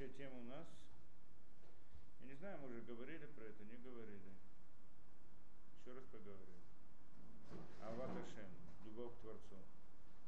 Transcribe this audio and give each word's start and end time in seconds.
Следующая 0.00 0.16
тема 0.16 0.40
у 0.40 0.44
нас, 0.44 0.66
я 2.20 2.26
не 2.26 2.34
знаю, 2.36 2.56
мы 2.62 2.68
уже 2.68 2.80
говорили 2.80 3.26
про 3.36 3.44
это, 3.44 3.62
не 3.64 3.76
говорили. 3.76 4.32
Еще 5.76 5.92
раз 5.92 6.04
поговорим. 6.04 6.56
Ават 7.82 8.08
Ашем, 8.08 8.48
любовь 8.86 9.12
к 9.12 9.20
Творцу. 9.20 9.60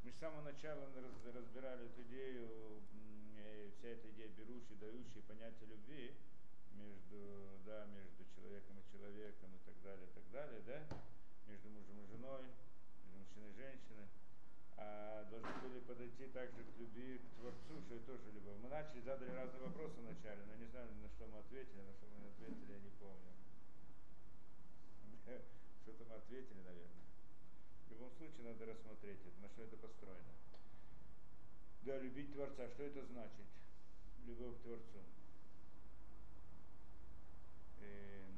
Мы 0.04 0.12
с 0.12 0.19
самого 0.21 0.43
начала 0.43 0.93
разбирали 1.24 1.87
эту 1.87 2.03
идею, 2.03 2.82
э, 3.38 3.71
вся 3.78 3.88
эта 3.88 4.10
идея 4.10 4.28
берущей, 4.37 4.76
дающей 4.76 5.22
понятие 5.22 5.71
любви 5.71 6.12
между, 6.74 7.56
да, 7.64 7.86
между 7.96 8.28
человеком 8.36 8.76
и 8.76 8.92
человеком 8.92 9.56
и 9.56 9.58
так 9.64 9.80
далее, 9.80 10.06
и 10.06 10.12
так 10.12 10.30
далее, 10.32 10.60
да, 10.66 10.84
между 11.48 11.70
мужем 11.70 11.98
и 11.98 12.06
женой, 12.12 12.44
между 13.00 13.16
мужчиной 13.16 13.48
и 13.48 13.54
женщиной 13.54 14.08
а 14.83 15.24
должны 15.30 15.54
были 15.62 15.78
подойти 15.80 16.27
также 16.28 16.64
к 16.64 16.78
любви 16.78 17.19
к 17.19 17.41
Творцу, 17.41 17.80
что 17.87 17.95
это 17.95 18.06
тоже 18.06 18.32
любовь. 18.34 18.59
Мы 18.62 18.69
начали, 18.69 19.00
задали 19.00 19.30
разные 19.30 19.62
вопросы 19.62 20.00
вначале, 20.00 20.42
но 20.46 20.55
не 20.56 20.66
знаю, 20.66 20.88
на 21.02 21.08
что 21.08 21.27
мы 21.27 21.38
ответили, 21.38 21.80
на 21.82 21.92
что 21.95 22.06
мы 22.10 22.18
не 22.18 22.28
ответили, 22.28 22.72
я 22.72 22.78
не 22.78 22.91
помню. 22.98 23.32
Что-то 25.82 26.05
мы 26.08 26.14
ответили, 26.16 26.62
наверное. 26.62 27.06
В 27.86 27.91
любом 27.92 28.10
случае 28.18 28.42
надо 28.42 28.66
рассмотреть 28.66 29.20
это, 29.27 29.38
на 29.41 29.48
что 29.48 29.62
это 29.62 29.77
построено. 29.77 30.34
Да, 31.83 31.98
любить 31.98 32.33
Творца, 32.33 32.69
что 32.74 32.83
это 32.84 33.05
значит? 33.06 33.46
Любовь 34.27 34.56
к 34.58 34.62
Творцу. 34.62 35.02
Эм, 37.80 38.31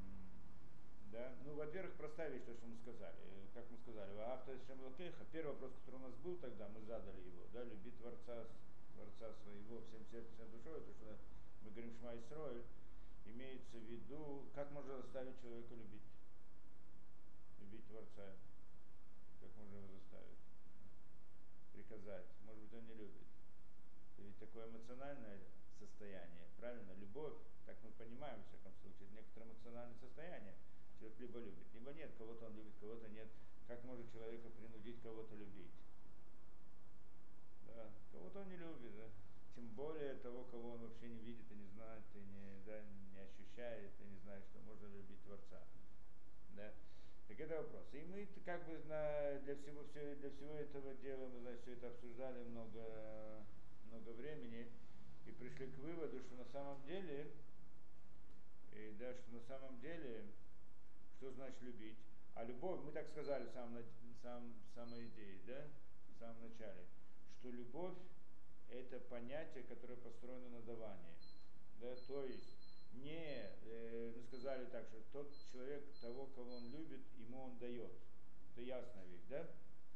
да? 1.14 1.32
Ну, 1.46 1.54
во-первых, 1.54 1.94
простая 1.94 2.28
вещь, 2.30 2.42
то, 2.42 2.52
что 2.54 2.66
мы 2.66 2.76
сказали. 2.82 3.14
Как 3.54 3.70
мы 3.70 3.78
сказали, 3.78 4.18
авто 4.18 4.50
Шамлакеха, 4.66 5.24
первый 5.30 5.54
вопрос, 5.54 5.70
который 5.78 6.02
у 6.02 6.06
нас 6.10 6.14
был 6.26 6.36
тогда, 6.42 6.68
мы 6.68 6.82
задали 6.82 7.22
его, 7.22 7.46
да, 7.54 7.62
люби 7.62 7.92
Творца, 7.92 8.50
Творца 8.94 9.30
своего 9.42 9.80
всем 9.86 10.02
сердцем, 10.10 10.50
душой, 10.50 10.82
то, 10.82 10.90
что 10.90 11.16
мы 11.62 11.70
говорим 11.70 11.94
Шма 11.94 12.18
Исроэль, 12.18 12.64
имеется 13.26 13.78
в 13.78 13.86
виду, 13.86 14.50
как 14.54 14.72
можно 14.72 15.00
заставить 15.00 15.40
человека 15.40 15.74
любить? 15.74 16.02
Любить 17.60 17.86
Творца. 17.86 18.34
Как 19.40 19.54
можно 19.54 19.76
его 19.78 19.88
заставить? 19.94 20.42
Приказать. 21.72 22.26
Может 22.44 22.62
быть, 22.62 22.74
он 22.74 22.86
не 22.90 22.94
любит. 22.94 23.28
Это 24.18 24.26
ведь 24.26 24.38
такое 24.38 24.66
эмоциональное 24.66 25.38
состояние, 25.78 26.50
правильно? 26.58 26.90
Любовь, 26.98 27.38
так 27.66 27.76
мы 27.84 27.90
понимаем, 27.92 28.42
в 28.42 28.48
всяком 28.48 28.74
случае, 28.82 29.06
это 29.06 29.14
некоторое 29.14 29.46
эмоциональное 29.46 29.98
состояние 30.00 30.54
Человек 31.04 31.20
либо 31.20 31.38
любит, 31.38 31.66
либо 31.74 31.92
нет, 31.92 32.10
кого-то 32.16 32.46
он 32.46 32.56
любит, 32.56 32.72
кого-то 32.80 33.08
нет. 33.08 33.28
Как 33.68 33.84
может 33.84 34.10
человека 34.10 34.48
принудить 34.48 35.02
кого-то 35.02 35.34
любить? 35.34 35.70
Да, 37.66 37.90
кого-то 38.10 38.40
он 38.40 38.48
не 38.48 38.56
любит, 38.56 38.96
да. 38.96 39.08
Тем 39.54 39.68
более 39.76 40.14
того, 40.14 40.44
кого 40.44 40.72
он 40.72 40.80
вообще 40.80 41.08
не 41.08 41.20
видит 41.20 41.44
и 41.50 41.56
не 41.56 41.68
знает, 41.68 42.04
и 42.14 42.20
не, 42.20 42.62
да, 42.64 42.80
не 42.80 43.20
ощущает, 43.20 43.92
и 44.00 44.04
не 44.04 44.18
знает, 44.20 44.44
что 44.46 44.60
можно 44.60 44.86
любить 44.86 45.22
Творца. 45.24 45.60
Да. 46.56 46.72
Так 47.28 47.38
это 47.38 47.56
вопрос. 47.56 47.84
И 47.92 48.00
мы 48.00 48.26
как 48.46 48.64
бы 48.66 48.78
для, 48.78 49.56
всего, 49.56 49.84
все, 49.90 50.14
для 50.16 50.30
всего 50.30 50.54
этого 50.54 50.94
дела, 50.94 51.28
мы 51.28 51.40
значит, 51.40 51.60
все 51.62 51.72
это 51.72 51.88
обсуждали 51.88 52.44
много, 52.44 53.44
много 53.90 54.10
времени 54.10 54.72
и 55.26 55.32
пришли 55.32 55.66
к 55.66 55.78
выводу, 55.80 56.18
что 56.20 56.34
на 56.36 56.46
самом 56.46 56.82
деле, 56.86 57.30
и, 58.72 58.96
да, 58.98 59.12
что 59.12 59.32
на 59.32 59.40
самом 59.40 59.78
деле 59.80 60.24
что 61.24 61.32
значит 61.32 61.62
любить? 61.62 61.96
А 62.34 62.44
любовь, 62.44 62.80
мы 62.84 62.92
так 62.92 63.08
сказали 63.08 63.46
в 63.46 63.52
самом, 63.52 63.82
самом, 64.20 64.54
самой 64.74 65.06
идее, 65.06 65.40
да, 65.46 65.66
в 66.14 66.18
самом 66.18 66.42
начале, 66.42 66.84
что 67.38 67.50
любовь 67.50 67.96
это 68.68 69.00
понятие, 69.08 69.64
которое 69.64 69.96
построено 69.96 70.50
на 70.50 70.60
давании. 70.60 71.14
Да, 71.80 71.96
то 72.06 72.26
есть 72.26 72.44
не, 72.92 73.48
э, 73.64 74.12
мы 74.14 74.22
сказали 74.24 74.66
так, 74.66 74.84
что 74.88 75.00
тот 75.12 75.34
человек, 75.50 75.82
того, 76.02 76.26
кого 76.26 76.56
он 76.56 76.70
любит, 76.70 77.00
ему 77.16 77.44
он 77.44 77.58
дает. 77.58 77.92
Это 78.52 78.60
ясная 78.60 79.06
вещь, 79.06 79.24
да? 79.30 79.48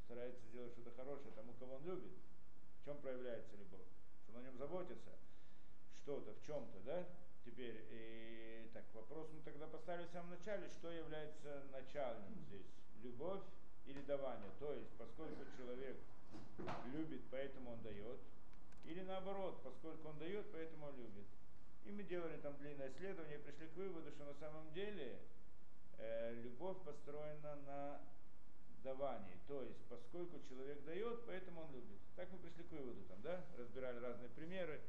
Старается 0.06 0.40
сделать 0.46 0.72
что-то 0.72 0.92
хорошее 0.92 1.34
тому, 1.34 1.52
кого 1.60 1.74
он 1.74 1.84
любит. 1.84 2.12
В 2.80 2.84
чем 2.86 2.96
проявляется 3.02 3.54
любовь? 3.56 3.86
Что 4.24 4.32
он 4.32 4.38
о 4.38 4.42
нем 4.44 4.56
заботится. 4.56 5.10
Что-то, 5.94 6.32
в 6.32 6.46
чем-то, 6.46 6.78
да? 6.86 7.06
Теперь, 7.48 7.80
и, 7.90 8.68
так, 8.74 8.84
вопрос 8.92 9.26
мы 9.32 9.40
тогда 9.40 9.66
поставили 9.68 10.06
в 10.06 10.10
самом 10.10 10.30
начале, 10.30 10.68
что 10.68 10.90
является 10.90 11.62
начальным 11.72 12.34
здесь, 12.46 12.66
любовь 13.02 13.40
или 13.86 14.02
давание. 14.02 14.50
То 14.60 14.74
есть, 14.74 14.90
поскольку 14.98 15.44
человек 15.56 15.96
любит, 16.92 17.22
поэтому 17.30 17.72
он 17.72 17.82
дает, 17.82 18.18
или 18.84 19.00
наоборот, 19.00 19.62
поскольку 19.64 20.08
он 20.08 20.18
дает, 20.18 20.44
поэтому 20.52 20.88
он 20.88 20.96
любит. 20.98 21.24
И 21.86 21.90
мы 21.90 22.02
делали 22.02 22.36
там 22.36 22.54
длинное 22.58 22.90
исследование 22.90 23.38
пришли 23.38 23.66
к 23.68 23.76
выводу, 23.76 24.10
что 24.10 24.26
на 24.26 24.34
самом 24.34 24.70
деле 24.74 25.18
э, 25.96 26.34
любовь 26.42 26.76
построена 26.84 27.56
на 27.64 28.00
давании. 28.84 29.38
То 29.46 29.62
есть, 29.62 29.80
поскольку 29.88 30.38
человек 30.50 30.84
дает, 30.84 31.24
поэтому 31.24 31.62
он 31.62 31.72
любит. 31.72 31.98
Так 32.14 32.28
мы 32.30 32.38
пришли 32.40 32.64
к 32.64 32.72
выводу, 32.72 33.02
там, 33.08 33.22
да, 33.22 33.42
разбирали 33.56 34.00
разные 34.00 34.28
примеры 34.28 34.82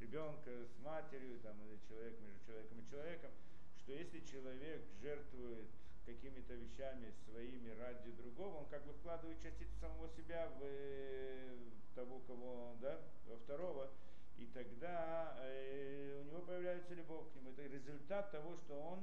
ребенка 0.00 0.50
с 0.50 0.84
матерью, 0.84 1.38
там, 1.40 1.56
или 1.62 1.78
человек 1.88 2.20
между 2.20 2.44
человеком 2.46 2.78
и 2.78 2.90
человеком, 2.90 3.30
что 3.78 3.92
если 3.92 4.20
человек 4.20 4.82
жертвует 5.00 5.66
какими-то 6.04 6.54
вещами 6.54 7.12
своими 7.28 7.70
ради 7.70 8.12
другого, 8.12 8.58
он 8.58 8.66
как 8.66 8.84
бы 8.86 8.92
вкладывает 8.94 9.42
частицу 9.42 9.74
самого 9.80 10.08
себя 10.10 10.48
в 10.58 10.62
э, 10.62 11.56
того, 11.94 12.20
кого 12.26 12.70
он, 12.70 12.78
да, 12.80 13.00
во 13.26 13.36
второго, 13.36 13.90
и 14.38 14.46
тогда 14.46 15.36
э, 15.40 16.20
у 16.20 16.24
него 16.24 16.42
появляется 16.42 16.94
любовь 16.94 17.26
к 17.32 17.36
нему. 17.36 17.50
Это 17.50 17.62
результат 17.62 18.30
того, 18.30 18.56
что 18.56 18.74
он 18.78 19.00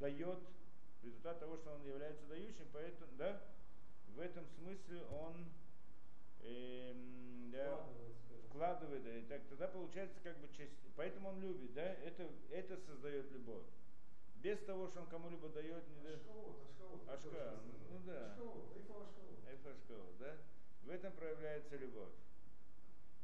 дает, 0.00 0.38
результат 1.02 1.38
того, 1.38 1.56
что 1.58 1.74
он 1.74 1.84
является 1.86 2.24
дающим, 2.26 2.66
поэтому, 2.72 3.12
да, 3.16 3.40
в 4.08 4.18
этом 4.18 4.44
смысле 4.58 5.02
он 5.04 5.46
э, 6.40 6.94
да, 7.52 7.84
вкладывает, 8.50 9.02
да, 9.04 9.16
и 9.16 9.22
так 9.22 9.40
тогда 9.48 9.68
получается 9.68 10.18
как 10.22 10.36
бы 10.38 10.48
часть. 10.56 10.72
Поэтому 10.96 11.30
он 11.30 11.40
любит, 11.40 11.72
да, 11.72 11.82
это, 11.82 12.28
это 12.50 12.76
создает 12.76 13.30
любовь. 13.32 13.64
Без 14.42 14.58
того, 14.60 14.88
что 14.88 15.00
он 15.00 15.06
кому-либо 15.06 15.48
дает, 15.50 15.88
не 15.88 16.02
дает. 16.02 16.20
Ашка, 17.08 17.60
ну, 17.90 18.00
да. 18.06 18.36
Ашкавод, 19.70 20.18
да. 20.18 20.36
В 20.84 20.90
этом 20.90 21.12
проявляется 21.12 21.76
любовь. 21.76 22.12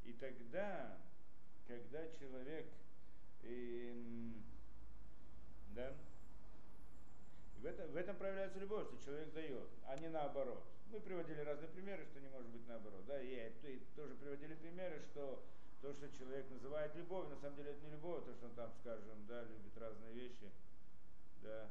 И 0.05 0.13
тогда, 0.13 0.99
когда 1.67 2.07
человек, 2.09 2.67
эм, 3.43 4.35
да, 5.75 5.95
и 7.57 7.61
в, 7.61 7.67
этом, 7.67 7.91
в 7.91 7.97
этом 7.97 8.17
проявляется 8.17 8.59
любовь, 8.59 8.87
что 8.87 9.05
человек 9.05 9.33
дает, 9.33 9.69
а 9.87 9.97
не 9.97 10.09
наоборот. 10.09 10.63
Мы 10.91 11.01
приводили 11.01 11.41
разные 11.41 11.69
примеры, 11.69 12.07
что 12.07 12.21
не 12.21 12.29
может 12.29 12.49
быть 12.51 12.67
наоборот. 12.67 13.05
Да, 13.07 13.21
и, 13.21 13.53
и 13.63 13.81
тоже 13.95 14.15
приводили 14.15 14.55
примеры, 14.55 15.03
что 15.13 15.45
то, 15.83 15.93
что 15.93 16.09
человек 16.17 16.49
называет 16.51 16.95
любовью, 16.95 17.35
на 17.35 17.41
самом 17.41 17.57
деле 17.57 17.71
это 17.71 17.85
не 17.85 17.93
любовь, 17.93 18.25
то, 18.25 18.35
что 18.35 18.47
он 18.47 18.55
там, 18.55 18.73
скажем, 18.81 19.27
да, 19.27 19.43
любит 19.43 19.77
разные 19.77 20.15
вещи. 20.15 20.51
Да. 21.43 21.71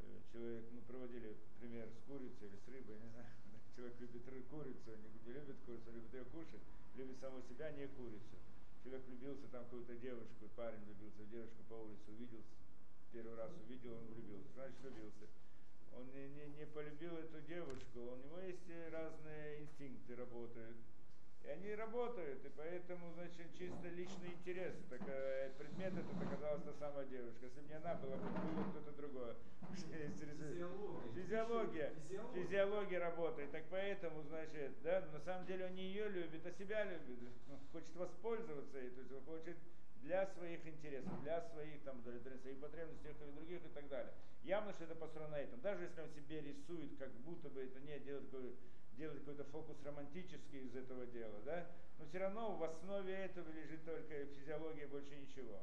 Э, 0.00 0.20
человек, 0.32 0.64
мы 0.72 0.80
проводили 0.82 1.36
пример 1.58 1.88
с 1.88 2.06
курицей 2.06 2.48
или 2.48 2.56
с 2.56 2.68
рыбой, 2.68 2.96
не 3.00 3.08
знаю. 3.10 3.28
Человек 3.76 4.00
любит 4.00 4.22
курицу, 4.48 4.90
не 5.26 5.32
любит 5.32 5.56
курицу, 5.66 5.90
любит 5.90 6.14
ее 6.14 6.24
кушать, 6.24 6.62
любит 6.96 7.18
самого 7.20 7.42
себя, 7.42 7.72
не 7.72 7.88
курицу. 7.88 8.36
Человек 8.84 9.06
влюбился 9.08 9.48
там 9.48 9.64
какую-то 9.64 9.96
девушку, 9.96 10.48
парень 10.54 10.84
влюбился 10.84 11.22
в 11.22 11.30
девушку 11.30 11.62
по 11.68 11.74
улице, 11.74 12.12
увидел 12.12 12.40
первый 13.14 13.36
раз 13.36 13.50
увидел, 13.62 13.94
он 13.94 14.06
влюбился. 14.10 14.50
Значит, 14.54 14.74
влюбился. 14.82 15.26
Он 15.96 16.10
не, 16.12 16.28
не, 16.28 16.46
не 16.58 16.66
полюбил 16.66 17.16
эту 17.16 17.40
девушку, 17.42 18.00
у 18.00 18.16
него 18.16 18.38
есть 18.40 18.68
разные 18.90 19.62
инстинкты 19.62 20.16
работают. 20.16 20.76
И 21.44 21.48
они 21.48 21.74
работают, 21.74 22.42
и 22.42 22.48
поэтому, 22.56 23.12
значит, 23.12 23.52
чисто 23.58 23.88
личный 23.88 24.32
интерес. 24.32 24.74
Так, 24.88 25.02
э, 25.06 25.52
предмет 25.58 25.92
этот 25.92 26.16
оказалась 26.22 26.62
та 26.62 26.72
самая 26.72 27.04
девушка. 27.04 27.44
Если 27.44 27.60
бы 27.60 27.68
не 27.68 27.74
она 27.74 27.94
была, 27.96 28.16
было 28.16 28.64
кто-то 28.70 28.92
другой. 28.92 29.34
Физиология. 31.14 31.92
Физиология. 31.92 31.92
Физиология 32.34 32.98
работает. 32.98 33.50
Так 33.50 33.64
поэтому, 33.68 34.22
значит, 34.22 34.72
да, 34.82 35.04
на 35.12 35.20
самом 35.20 35.44
деле 35.44 35.66
он 35.66 35.74
не 35.74 35.84
ее 35.84 36.08
любит, 36.08 36.46
а 36.46 36.52
себя 36.52 36.84
любит. 36.84 37.32
Он 37.50 37.58
хочет 37.72 37.94
воспользоваться 37.94 38.78
ей, 38.78 38.90
то 38.90 39.00
есть 39.00 39.12
он 39.12 39.22
хочет 39.24 39.58
для 40.00 40.26
своих 40.26 40.66
интересов, 40.66 41.12
для 41.22 41.42
своих 41.42 41.82
там, 41.82 41.98
удовлетворения 41.98 42.40
своих 42.40 42.58
потребностей, 42.60 43.02
тех 43.02 43.16
или 43.20 43.32
других 43.32 43.64
и 43.64 43.68
так 43.68 43.88
далее. 43.88 44.12
Явно, 44.44 44.72
что 44.74 44.84
это 44.84 44.94
построено 44.94 45.32
на 45.32 45.40
этом. 45.40 45.60
Даже 45.60 45.84
если 45.84 46.00
он 46.00 46.08
себе 46.10 46.40
рисует, 46.42 46.96
как 46.98 47.10
будто 47.24 47.48
бы 47.48 47.62
это 47.62 47.80
не 47.80 47.98
делает 48.00 48.30
делает 48.96 49.20
какой-то 49.20 49.44
фокус 49.44 49.76
романтический 49.84 50.66
из 50.66 50.76
этого 50.76 51.06
дела, 51.06 51.40
да, 51.44 51.66
но 51.98 52.06
все 52.06 52.18
равно 52.18 52.54
в 52.56 52.62
основе 52.62 53.12
этого 53.12 53.50
лежит 53.50 53.84
только 53.84 54.26
физиология, 54.26 54.86
больше 54.86 55.16
ничего. 55.16 55.60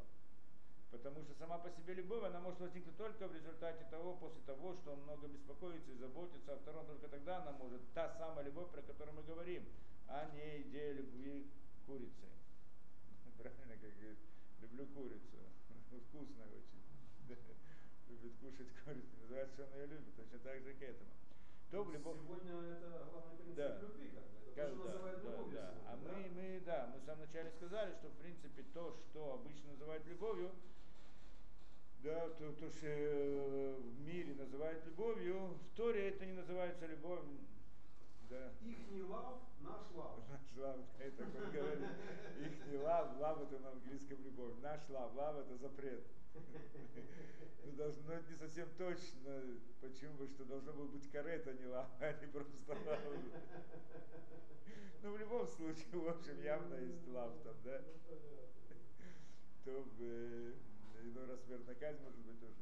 Потому 0.91 1.23
что 1.23 1.33
сама 1.35 1.57
по 1.57 1.69
себе 1.69 1.93
любовь, 1.93 2.23
она 2.23 2.41
может 2.41 2.59
возникнуть 2.59 2.97
только 2.97 3.27
в 3.27 3.33
результате 3.33 3.85
того, 3.89 4.15
после 4.15 4.41
того, 4.45 4.75
что 4.75 4.91
он 4.91 5.03
много 5.03 5.27
беспокоится 5.27 5.91
и 5.91 5.95
заботится, 5.95 6.53
а 6.53 6.57
втором 6.57 6.85
только 6.85 7.07
тогда 7.07 7.41
она 7.41 7.51
может, 7.53 7.81
та 7.93 8.13
самая 8.17 8.43
любовь, 8.43 8.69
про 8.71 8.81
которую 8.81 9.15
мы 9.15 9.23
говорим, 9.23 9.63
а 10.07 10.29
не 10.33 10.63
идея 10.63 10.93
любви 10.93 11.47
курицы. 11.85 12.27
правильно, 13.37 13.77
как 13.79 13.95
говорит, 13.97 14.19
люблю 14.59 14.85
курицу, 14.87 15.39
вкусно 16.09 16.43
очень, 16.43 16.80
любит 18.21 18.37
кушать 18.39 18.67
курицу, 18.85 19.17
называется, 19.21 19.53
что 19.53 19.63
он 19.65 19.73
ее 19.73 19.87
любит, 19.87 20.15
точно 20.15 20.39
так 20.39 20.61
же 20.61 20.73
к 20.73 20.81
этому. 20.81 21.09
То, 21.71 21.89
любовь... 21.91 22.17
Сегодня 22.21 22.53
это 22.73 23.07
главный 23.11 23.37
принцип 23.37 23.55
да. 23.55 23.79
любви, 23.81 24.11
как 24.11 24.23
бы. 24.23 24.51
Это 24.51 24.75
то, 24.75 24.75
что 24.75 24.83
да, 24.83 24.93
называют 24.93 25.23
да, 25.23 25.31
любовью. 25.31 25.53
Да. 25.53 25.73
А 25.87 25.97
да? 25.97 26.11
мы, 26.11 26.29
мы, 26.29 26.61
да, 26.65 26.89
мы 26.93 26.99
в 26.99 27.03
самом 27.05 27.21
начале 27.21 27.51
сказали, 27.51 27.93
что 27.93 28.09
в 28.09 28.17
принципе 28.17 28.63
то, 28.73 28.97
что 29.09 29.33
обычно 29.33 29.71
называют 29.71 30.05
любовью, 30.05 30.51
да, 32.03 32.29
то, 32.29 32.51
то, 32.53 32.69
что 32.69 32.87
э, 32.87 33.75
в 33.79 33.99
мире 34.01 34.33
называют 34.35 34.85
любовью, 34.85 35.53
в 35.53 35.75
Торе 35.77 36.09
это 36.09 36.25
не 36.25 36.33
называется 36.33 36.87
любовью. 36.87 37.39
Да. 38.29 38.51
Их 38.61 38.89
не 38.89 39.03
лав, 39.03 39.39
наш 39.61 39.91
лав. 39.95 40.19
Наш 40.29 40.57
лав, 40.57 40.79
это 40.99 41.23
как 41.23 41.51
говорит. 41.51 41.87
Их 42.39 42.65
не 42.67 42.77
лав, 42.77 43.19
лав 43.19 43.41
это 43.41 43.59
на 43.59 43.69
английском 43.71 44.17
любовь. 44.23 44.53
Наш 44.61 44.81
лав, 44.89 45.13
лав 45.15 45.37
это 45.37 45.57
запрет. 45.57 46.03
Ну, 48.01 48.07
должно, 48.07 48.13
ну, 48.13 48.13
это 48.13 48.31
не 48.31 48.37
совсем 48.37 48.69
точно. 48.77 49.43
Почему? 49.81 50.13
Потому 50.13 50.29
что 50.29 50.45
должно 50.45 50.73
было 50.73 50.87
быть 50.87 51.11
карет, 51.11 51.47
а 51.47 51.53
не 51.53 51.65
лав, 51.65 51.87
а 51.99 52.13
не 52.13 52.27
просто 52.27 52.53
лав. 52.67 52.99
Ну, 55.03 55.13
в 55.13 55.17
любом 55.17 55.47
случае, 55.47 55.85
в 55.93 56.09
общем, 56.09 56.41
явно 56.43 56.75
есть 56.75 57.07
лав 57.07 57.31
там, 57.43 57.55
да? 57.63 57.81
То 59.65 59.83
бы 59.97 60.55
иной 61.03 61.25
раз 61.25 61.43
смертная 61.45 61.75
казнь 61.75 62.01
может 62.03 62.19
быть 62.19 62.39
тоже. 62.39 62.53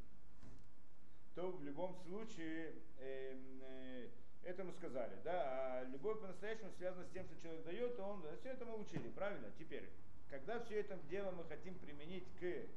То 1.36 1.52
в 1.52 1.64
любом 1.64 1.96
случае, 1.96 2.76
э, 2.98 3.38
э, 3.62 4.10
это 4.44 4.64
мы 4.64 4.72
сказали, 4.74 5.18
да, 5.24 5.82
а 5.82 5.84
любовь 5.86 6.20
по-настоящему 6.22 6.72
связана 6.78 7.06
с 7.06 7.12
тем, 7.12 7.26
что 7.26 7.42
человек 7.42 7.64
дает, 7.66 8.00
он, 8.00 8.24
все 8.40 8.50
это 8.50 8.66
мы 8.66 8.80
учили, 8.80 9.10
правильно? 9.10 9.52
Теперь, 9.58 9.90
когда 10.30 10.60
все 10.60 10.80
это 10.80 10.98
дело 11.10 11.32
мы 11.32 11.44
хотим 11.46 11.76
применить 11.76 12.28
к 12.40 12.68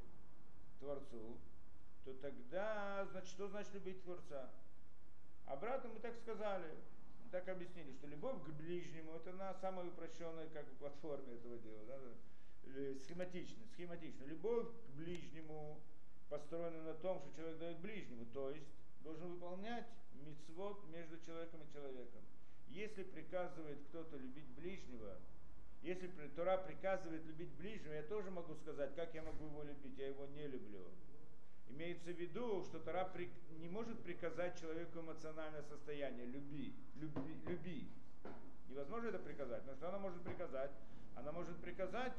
Творцу, 0.80 1.38
то 2.04 2.12
тогда, 2.14 3.06
значит, 3.10 3.30
что 3.30 3.48
значит 3.48 3.74
любить 3.74 4.02
Творца? 4.02 4.50
Обратно 5.46 5.90
мы 5.90 6.00
так 6.00 6.16
сказали, 6.16 6.70
мы 7.24 7.30
так 7.30 7.48
объяснили, 7.48 7.92
что 7.92 8.06
любовь 8.06 8.42
к 8.42 8.48
ближнему, 8.50 9.14
это 9.14 9.32
на 9.32 9.54
самой 9.54 9.88
упрощенной 9.88 10.48
как 10.50 10.66
бы, 10.66 10.74
платформе 10.78 11.34
этого 11.34 11.58
дела, 11.58 11.84
да, 11.86 11.98
Э, 12.64 12.94
схематично, 13.04 13.62
схематично. 13.74 14.24
Любовь 14.24 14.66
к 14.66 14.96
ближнему 14.96 15.80
построена 16.28 16.82
на 16.82 16.94
том, 16.94 17.20
что 17.20 17.36
человек 17.36 17.58
дает 17.58 17.78
ближнему, 17.80 18.24
то 18.32 18.50
есть 18.50 18.66
должен 19.02 19.32
выполнять 19.32 19.86
мицвод 20.14 20.82
между 20.88 21.18
человеком 21.20 21.60
и 21.62 21.72
человеком. 21.72 22.22
Если 22.68 23.02
приказывает 23.02 23.78
кто-то 23.88 24.16
любить 24.16 24.48
ближнего, 24.56 25.18
если 25.82 26.08
Тора 26.36 26.58
приказывает 26.58 27.24
любить 27.26 27.50
ближнего, 27.54 27.92
я 27.92 28.02
тоже 28.04 28.30
могу 28.30 28.54
сказать, 28.54 28.94
как 28.94 29.14
я 29.14 29.22
могу 29.22 29.46
его 29.46 29.62
любить, 29.64 29.98
я 29.98 30.06
его 30.06 30.24
не 30.26 30.46
люблю. 30.46 30.86
Имеется 31.72 32.12
в 32.12 32.18
виду, 32.18 32.62
что 32.64 32.78
при, 33.14 33.30
не 33.58 33.68
может 33.68 33.98
приказать 34.02 34.60
человеку 34.60 35.00
эмоциональное 35.00 35.62
состояние, 35.62 36.26
люби, 36.26 36.74
люби, 36.96 37.34
люби. 37.46 37.88
Невозможно 38.68 39.08
это 39.08 39.18
приказать, 39.18 39.66
но 39.66 39.74
что 39.74 39.88
она 39.88 39.98
может 39.98 40.22
приказать? 40.22 40.70
Она 41.14 41.32
может 41.32 41.56
приказать 41.58 42.12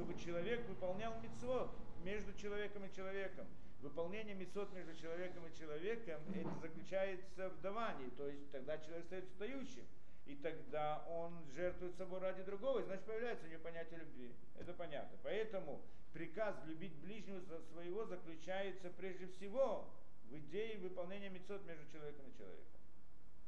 чтобы 0.00 0.18
человек 0.18 0.66
выполнял 0.66 1.12
мицвод 1.20 1.70
между 2.04 2.32
человеком 2.32 2.86
и 2.86 2.96
человеком. 2.96 3.46
Выполнение 3.82 4.34
мицвод 4.34 4.72
между 4.72 4.94
человеком 4.94 5.46
и 5.46 5.54
человеком, 5.58 6.22
это 6.34 6.54
заключается 6.60 7.50
в 7.50 7.60
давании, 7.60 8.08
то 8.16 8.26
есть 8.26 8.50
тогда 8.50 8.78
человек 8.78 9.04
остается 9.04 9.30
стоящим. 9.32 9.84
И 10.24 10.36
тогда 10.36 11.04
он 11.06 11.34
жертвует 11.54 11.96
собой 11.96 12.20
ради 12.20 12.42
другого, 12.44 12.80
и 12.80 12.84
значит 12.84 13.04
появляется 13.04 13.46
у 13.46 13.50
него 13.50 13.62
понятие 13.62 14.00
любви. 14.00 14.32
Это 14.58 14.72
понятно. 14.72 15.18
Поэтому 15.22 15.82
приказ 16.12 16.56
любить 16.66 16.94
ближнего 16.96 17.40
своего 17.72 18.04
заключается 18.04 18.90
прежде 18.90 19.26
всего 19.26 19.88
в 20.30 20.36
идее 20.36 20.78
выполнения 20.78 21.28
мецод 21.28 21.64
между 21.66 21.90
человеком 21.90 22.26
и 22.28 22.36
человеком. 22.36 22.80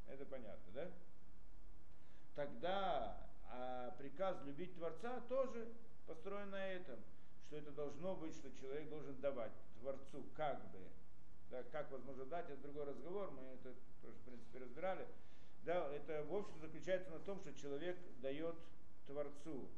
Это 0.09 0.25
понятно, 0.27 0.73
да? 0.75 0.91
Тогда 2.35 3.23
а 3.55 3.91
приказ 3.99 4.37
любить 4.47 4.75
Творца 4.77 5.21
тоже 5.29 5.69
построен 6.07 6.51
на 6.51 6.69
этом, 6.69 6.99
что 7.47 7.57
это 7.57 7.71
должно 7.73 8.17
быть, 8.17 8.35
что 8.35 8.51
человек 8.59 8.89
должен 8.89 9.21
давать 9.21 9.53
Творцу 9.81 10.25
как 10.35 10.59
бы. 10.71 10.79
Да, 11.51 11.63
как 11.65 11.91
возможно 11.91 12.25
дать, 12.25 12.49
это 12.49 12.63
другой 12.63 12.85
разговор, 12.85 13.31
мы 13.33 13.43
это 13.43 13.75
тоже, 14.01 14.17
в 14.17 14.21
принципе, 14.23 14.59
разбирали. 14.59 15.07
Да, 15.65 15.87
это 15.95 16.25
в 16.25 16.35
общем 16.35 16.59
заключается 16.61 17.11
на 17.11 17.19
том, 17.19 17.41
что 17.41 17.53
человек 17.53 17.99
дает 18.23 18.57
Творцу. 19.07 19.69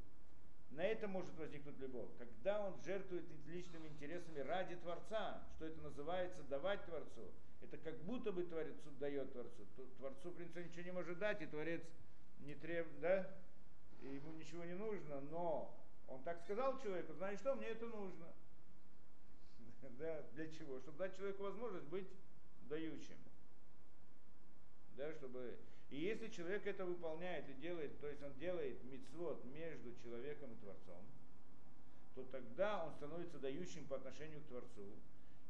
На 0.77 0.83
это 0.83 1.07
может 1.07 1.33
возникнуть 1.39 1.79
любовь. 1.79 2.09
Когда 2.19 2.61
он 2.67 2.75
жертвует 2.85 3.25
личными 3.47 3.89
интересами 3.89 4.41
ради 4.41 4.75
Творца, 4.77 5.41
что 5.55 5.67
это 5.67 5.81
называется 5.83 6.43
давать 6.45 6.85
Творцу, 6.85 7.31
это 7.63 7.79
как 7.79 7.97
будто 8.03 8.33
бы 8.33 8.43
Творцу 8.43 8.91
дает 8.99 9.33
Творцу. 9.33 9.67
Творцу, 9.99 10.31
в 10.31 10.35
принципе, 10.35 10.65
ничего 10.65 10.83
не 10.83 10.93
может 10.93 11.19
дать, 11.19 11.41
и 11.43 11.47
Творец 11.47 11.83
не 12.41 12.55
требует, 12.57 13.01
да, 13.01 13.31
и 14.03 14.17
ему 14.17 14.33
ничего 14.33 14.65
не 14.65 14.75
нужно, 14.75 15.21
но 15.31 15.75
он 16.09 16.23
так 16.25 16.41
сказал 16.43 16.81
человеку, 16.81 17.13
значит 17.15 17.41
что, 17.41 17.55
мне 17.55 17.69
это 17.69 17.87
нужно. 17.87 18.27
Да, 19.99 20.23
для 20.33 20.51
чего? 20.51 20.81
Чтобы 20.81 20.99
дать 20.99 21.17
человеку 21.17 21.45
возможность 21.45 21.87
быть 21.87 22.09
дающим. 22.69 23.19
Да, 24.97 25.13
чтобы... 25.13 25.57
И 25.95 26.01
если 26.01 26.29
человек 26.29 26.67
это 26.67 26.85
выполняет 26.85 27.49
и 27.49 27.55
делает, 27.55 28.01
то 28.01 28.09
есть 28.09 28.23
он 28.23 28.35
делает 28.35 28.83
мицвод 28.85 29.45
между 29.45 29.95
человеком 30.03 30.53
и 30.53 30.57
Творцом, 30.57 31.05
то 32.15 32.25
тогда 32.25 32.85
он 32.85 32.93
становится 32.95 33.39
дающим 33.39 33.87
по 33.87 33.97
отношению 33.97 34.41
к 34.41 34.47
Творцу. 34.47 34.87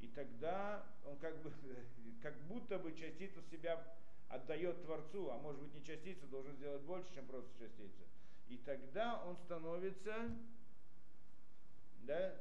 И 0.01 0.09
тогда 0.09 0.85
он 1.07 1.17
как, 1.17 1.43
бы, 1.43 1.53
как 2.23 2.37
будто 2.49 2.79
бы 2.79 2.93
частицу 2.93 3.41
себя 3.51 3.83
отдает 4.29 4.83
Творцу, 4.83 5.31
а 5.31 5.39
может 5.39 5.61
быть 5.63 5.75
не 5.75 5.83
частицу, 5.83 6.27
должен 6.27 6.55
сделать 6.57 6.83
больше, 6.83 7.13
чем 7.15 7.27
просто 7.27 7.51
частицу 7.59 8.05
и 8.49 8.59
тогда 8.59 9.23
он 9.25 9.37
становится, 9.37 10.31
да, 12.03 12.41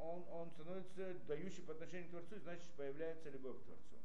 он, 0.00 0.24
он 0.30 0.50
становится 0.52 1.14
дающий 1.26 1.62
по 1.62 1.72
отношению 1.72 2.06
к 2.06 2.10
Творцу, 2.10 2.38
значит 2.40 2.68
появляется 2.76 3.30
любовь 3.30 3.56
к 3.58 3.64
Творцу. 3.64 4.03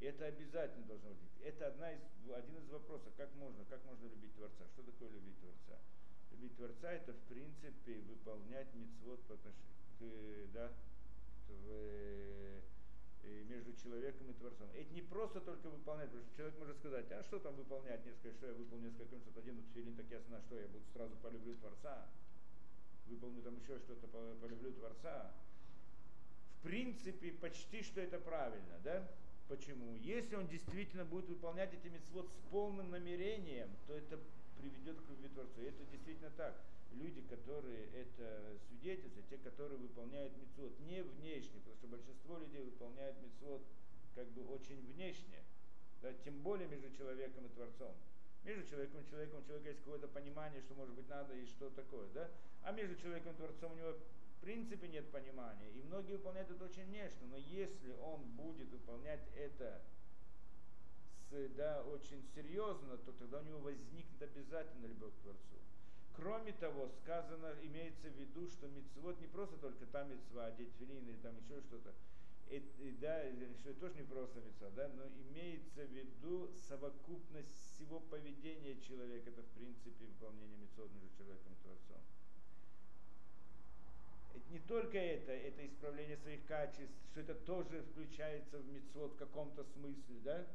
И 0.00 0.06
это 0.06 0.26
обязательно 0.26 0.86
должно 0.86 1.10
быть. 1.10 1.30
Это 1.44 1.68
одна 1.68 1.92
из, 1.92 2.00
один 2.34 2.56
из 2.56 2.68
вопросов, 2.70 3.12
как 3.16 3.34
можно, 3.34 3.64
как 3.66 3.84
можно 3.84 4.06
любить 4.06 4.34
Творца. 4.34 4.64
Что 4.72 4.82
такое 4.82 5.10
любить 5.10 5.38
Творца? 5.40 5.78
Любить 6.32 6.56
Творца 6.56 6.90
это 6.90 7.12
в 7.12 7.20
принципе 7.28 8.00
выполнять 8.00 8.72
мицвод 8.74 9.20
по 9.24 9.34
отношению, 9.34 10.48
да, 10.54 10.72
в, 11.48 12.62
между 13.50 13.74
человеком 13.74 14.30
и 14.30 14.34
Творцом. 14.34 14.68
Это 14.74 14.94
не 14.94 15.02
просто 15.02 15.40
только 15.40 15.68
выполнять, 15.68 16.08
потому 16.08 16.24
что 16.24 16.36
человек 16.36 16.58
может 16.58 16.78
сказать, 16.78 17.12
а 17.12 17.22
что 17.24 17.38
там 17.38 17.54
выполнять 17.56 18.04
несколько, 18.06 18.32
что 18.32 18.46
я 18.46 18.54
выполню 18.54 18.88
несколько 18.88 19.16
минут, 19.16 19.36
одену 19.36 19.62
тфилин, 19.70 19.96
так 19.96 20.06
я 20.10 20.20
знаю, 20.20 20.42
что 20.46 20.58
я 20.58 20.66
буду 20.68 20.84
сразу 20.94 21.14
полюблю 21.16 21.56
Творца, 21.56 22.06
выполню 23.06 23.42
там 23.42 23.56
еще 23.60 23.78
что-то, 23.80 24.06
полюблю 24.06 24.72
Творца. 24.72 25.30
В 26.58 26.62
принципе, 26.62 27.32
почти 27.32 27.82
что 27.82 28.00
это 28.00 28.18
правильно, 28.18 28.78
да? 28.82 29.06
Почему? 29.50 29.96
Если 29.96 30.36
он 30.36 30.46
действительно 30.46 31.04
будет 31.04 31.28
выполнять 31.28 31.74
эти 31.74 31.88
митцвот 31.88 32.30
с 32.30 32.36
полным 32.52 32.88
намерением, 32.92 33.68
то 33.88 33.94
это 33.94 34.16
приведет 34.56 34.96
к 35.00 35.10
любви 35.10 35.28
Творцу. 35.28 35.60
И 35.60 35.64
это 35.64 35.84
действительно 35.90 36.30
так 36.36 36.54
люди, 36.92 37.20
которые 37.22 37.86
это 37.86 38.56
свидетельствуют, 38.68 39.28
те, 39.28 39.38
которые 39.38 39.76
выполняют 39.78 40.36
мецвод 40.36 40.78
не 40.86 41.02
внешне, 41.02 41.58
потому 41.58 41.74
что 41.74 41.88
большинство 41.88 42.38
людей 42.38 42.62
выполняют 42.62 43.16
мецвод 43.20 43.62
как 44.14 44.28
бы 44.30 44.46
очень 44.54 44.80
внешне, 44.94 45.42
да, 46.00 46.12
тем 46.24 46.40
более 46.42 46.68
между 46.68 46.88
человеком 46.96 47.44
и 47.46 47.48
Творцом. 47.48 47.96
Между 48.44 48.64
человеком 48.70 49.02
и 49.02 49.10
человеком 49.10 49.40
у 49.40 49.46
человека 49.46 49.70
есть 49.70 49.80
какое-то 49.80 50.06
понимание, 50.06 50.62
что 50.62 50.74
может 50.74 50.94
быть 50.94 51.08
надо 51.08 51.34
и 51.34 51.44
что 51.46 51.70
такое, 51.70 52.06
да? 52.14 52.30
А 52.62 52.70
между 52.70 52.94
человеком 52.94 53.32
и 53.32 53.36
Творцом 53.36 53.72
у 53.72 53.76
него 53.76 53.96
в 54.40 54.42
принципе 54.42 54.88
нет 54.88 55.10
понимания. 55.10 55.70
И 55.72 55.82
многие 55.82 56.12
выполняют 56.12 56.50
это 56.50 56.64
очень 56.64 56.86
внешне, 56.86 57.26
но 57.28 57.36
если 57.36 57.90
он 57.90 58.22
будет 58.36 58.70
выполнять 58.70 59.20
это 59.36 59.82
с, 61.28 61.48
да, 61.56 61.82
очень 61.82 62.24
серьезно, 62.34 62.96
то 62.96 63.12
тогда 63.12 63.40
у 63.40 63.44
него 63.44 63.58
возникнет 63.58 64.22
обязательно 64.22 64.86
любовь 64.86 65.12
к 65.12 65.22
Творцу. 65.22 65.58
Кроме 66.16 66.52
того, 66.52 66.88
сказано, 66.88 67.54
имеется 67.62 68.08
в 68.08 68.16
виду, 68.16 68.48
что 68.48 68.66
мецвод 68.68 69.20
не 69.20 69.26
просто 69.26 69.58
только 69.58 69.84
та 69.86 70.04
мецва, 70.04 70.46
одеть 70.46 70.72
филин 70.78 71.06
или 71.06 71.16
там 71.18 71.36
еще 71.36 71.60
что-то, 71.60 71.94
и, 72.48 72.56
и, 72.80 72.90
да, 72.98 73.22
что 73.58 73.70
это 73.70 73.80
тоже 73.80 73.94
не 73.96 74.04
просто 74.04 74.40
мецва, 74.40 74.70
да, 74.70 74.88
но 74.88 75.06
имеется 75.06 75.84
в 75.84 75.92
виду 75.92 76.50
совокупность 76.68 77.54
всего 77.74 78.00
поведения 78.00 78.80
человека, 78.80 79.28
это 79.28 79.42
в 79.42 79.50
принципе 79.50 80.06
выполнение 80.06 80.56
мецвод 80.56 80.90
между 80.92 81.10
человеком 81.16 81.52
и 81.52 81.62
Творцом. 81.62 82.00
Не 84.50 84.58
только 84.58 84.98
это, 84.98 85.32
это 85.32 85.64
исправление 85.64 86.16
своих 86.16 86.44
качеств, 86.46 86.94
что 87.12 87.20
это 87.20 87.34
тоже 87.34 87.82
включается 87.82 88.58
в 88.58 88.66
мецвод 88.68 89.12
в 89.12 89.16
каком-то 89.16 89.64
смысле, 89.64 90.16
да, 90.24 90.46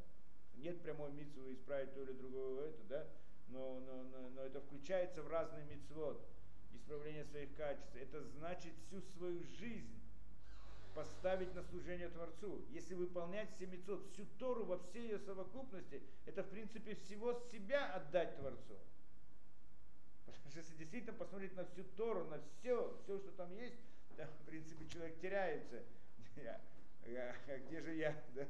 нет 0.58 0.82
прямой 0.82 1.12
митцвы 1.12 1.54
исправить 1.54 1.94
то 1.94 2.02
или 2.02 2.12
другое 2.12 2.70
это, 2.70 2.84
да, 2.90 3.08
но, 3.48 3.80
но, 3.80 4.04
но, 4.04 4.30
но 4.30 4.42
это 4.42 4.60
включается 4.60 5.24
в 5.24 5.28
разный 5.30 5.64
мицвод. 5.66 6.22
исправление 6.74 7.26
своих 7.26 7.56
качеств. 7.56 7.96
Это 7.96 8.22
значит 8.22 8.74
всю 8.88 9.02
свою 9.18 9.44
жизнь 9.44 9.96
поставить 10.94 11.54
на 11.56 11.64
служение 11.64 12.10
Творцу. 12.10 12.62
Если 12.72 12.94
выполнять 12.94 13.50
все 13.56 13.66
мецот, 13.66 14.06
всю 14.14 14.26
Тору 14.40 14.66
во 14.66 14.78
всей 14.78 15.04
ее 15.04 15.20
совокупности, 15.20 16.02
это 16.26 16.44
в 16.44 16.50
принципе 16.50 16.96
всего 16.96 17.34
себя 17.52 17.94
отдать 17.94 18.38
Творцу. 18.38 18.78
Если 20.56 20.76
действительно 20.76 21.14
посмотреть 21.14 21.56
на 21.56 21.66
всю 21.66 21.84
Тору, 21.98 22.26
на 22.26 22.40
все, 22.40 22.98
все, 23.04 23.20
что 23.20 23.32
там 23.32 23.54
есть, 23.56 23.76
да, 24.18 24.28
в 24.28 24.46
принципе 24.46 24.88
человек 24.88 25.20
теряется. 25.20 25.84
Я, 26.36 26.60
я, 27.06 27.60
где 27.60 27.82
же 27.82 27.94
я? 27.94 28.24
Да? 28.36 28.48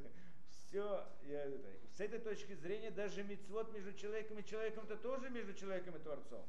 Все, 0.47 1.05
я, 1.23 1.43
это, 1.43 1.67
с 1.93 1.99
этой 1.99 2.19
точки 2.19 2.53
зрения 2.53 2.89
даже 2.89 3.21
мецвод 3.23 3.73
между 3.73 3.93
человеком 3.93 4.39
и 4.39 4.45
человеком 4.45 4.85
это 4.85 4.95
тоже 4.95 5.29
между 5.29 5.53
человеком 5.53 5.95
и 5.95 5.99
Творцом. 5.99 6.45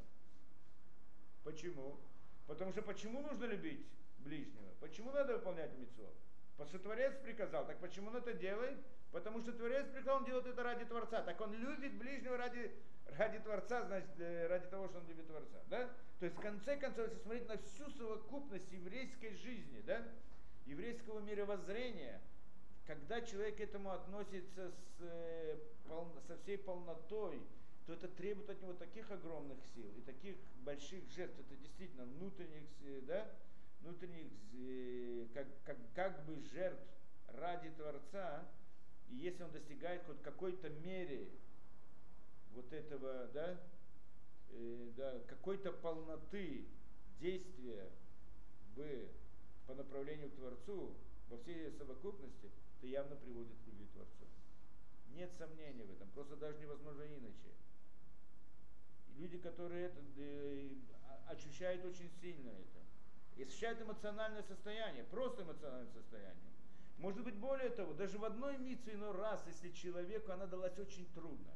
Почему? 1.43 1.99
Потому 2.47 2.71
что 2.71 2.81
почему 2.81 3.21
нужно 3.21 3.45
любить? 3.45 3.85
ближнего. 4.27 4.69
Почему 4.79 5.11
надо 5.11 5.33
выполнять 5.33 5.73
митцвот? 5.77 6.13
Потому 6.51 6.69
что 6.69 6.79
Творец 6.79 7.13
приказал. 7.23 7.65
Так 7.65 7.79
почему 7.79 8.09
он 8.09 8.17
это 8.17 8.33
делает? 8.33 8.77
Потому 9.11 9.41
что 9.41 9.53
Творец 9.53 9.87
приказал, 9.87 10.17
он 10.17 10.25
делает 10.25 10.45
это 10.47 10.63
ради 10.63 10.85
Творца. 10.85 11.21
Так 11.21 11.39
он 11.41 11.53
любит 11.53 11.93
ближнего 11.97 12.37
ради, 12.37 12.71
ради 13.17 13.39
Творца, 13.39 13.85
значит, 13.85 14.19
э, 14.19 14.47
ради 14.47 14.67
того, 14.67 14.87
что 14.87 14.99
он 14.99 15.07
любит 15.07 15.27
Творца. 15.27 15.59
Да? 15.69 15.89
То 16.19 16.25
есть, 16.25 16.37
в 16.37 16.41
конце 16.41 16.77
концов, 16.77 17.07
если 17.07 17.21
смотреть 17.21 17.47
на 17.47 17.57
всю 17.57 17.89
совокупность 17.91 18.71
еврейской 18.71 19.33
жизни, 19.35 19.81
да, 19.85 20.03
еврейского 20.65 21.19
мировоззрения, 21.19 22.21
когда 22.85 23.21
человек 23.21 23.57
к 23.57 23.61
этому 23.61 23.91
относится 23.91 24.71
с, 24.71 25.01
э, 25.01 25.57
со 26.27 26.37
всей 26.37 26.57
полнотой, 26.57 27.41
то 27.85 27.93
это 27.93 28.07
требует 28.09 28.49
от 28.49 28.61
него 28.61 28.73
таких 28.73 29.09
огромных 29.11 29.57
сил 29.73 29.89
и 29.97 30.01
таких 30.01 30.35
больших 30.63 31.07
жертв. 31.09 31.39
Это 31.39 31.55
действительно 31.55 32.03
внутренних, 32.03 32.65
да, 33.05 33.25
внутренних 33.81 34.27
э, 34.53 35.25
как, 35.33 35.47
как, 35.63 35.77
как 35.95 36.25
бы 36.25 36.41
жертв 36.53 36.83
ради 37.27 37.69
Творца, 37.71 38.45
и 39.09 39.15
если 39.15 39.43
он 39.43 39.51
достигает 39.51 40.03
хоть 40.05 40.21
какой-то 40.21 40.69
мере 40.69 41.29
вот 42.57 42.73
этого, 42.73 43.27
да, 43.33 43.59
э, 44.49 44.91
да 44.97 45.19
какой-то 45.27 45.71
полноты 45.71 46.65
действия 47.19 47.89
в, 48.75 48.81
по 49.67 49.75
направлению 49.75 50.31
к 50.31 50.35
Творцу 50.35 50.95
во 51.29 51.37
всей 51.37 51.71
совокупности, 51.71 52.49
то 52.81 52.87
явно 52.87 53.15
приводит 53.15 53.53
к 53.63 53.67
любви 53.67 53.85
Творцу. 53.93 54.25
Нет 55.13 55.31
сомнений 55.37 55.83
в 55.83 55.91
этом, 55.91 56.09
просто 56.09 56.35
даже 56.35 56.57
невозможно 56.59 57.03
иначе. 57.03 57.53
И 59.09 59.21
люди, 59.21 59.37
которые 59.37 59.85
это 59.87 60.01
э, 60.17 60.71
ощущают 61.27 61.85
очень 61.85 62.09
сильно 62.21 62.49
это, 62.49 62.79
и 63.35 63.43
ощущает 63.43 63.79
эмоциональное 63.81 64.43
состояние, 64.43 65.03
просто 65.03 65.43
эмоциональное 65.43 65.91
состояние. 65.93 66.53
Может 66.97 67.23
быть, 67.23 67.35
более 67.35 67.69
того, 67.69 67.93
даже 67.93 68.17
в 68.17 68.25
одной 68.25 68.57
митце 68.57 68.93
иной 68.93 69.11
раз, 69.11 69.45
если 69.45 69.69
человеку 69.69 70.31
она 70.31 70.47
далась 70.47 70.77
очень 70.79 71.05
трудно, 71.13 71.53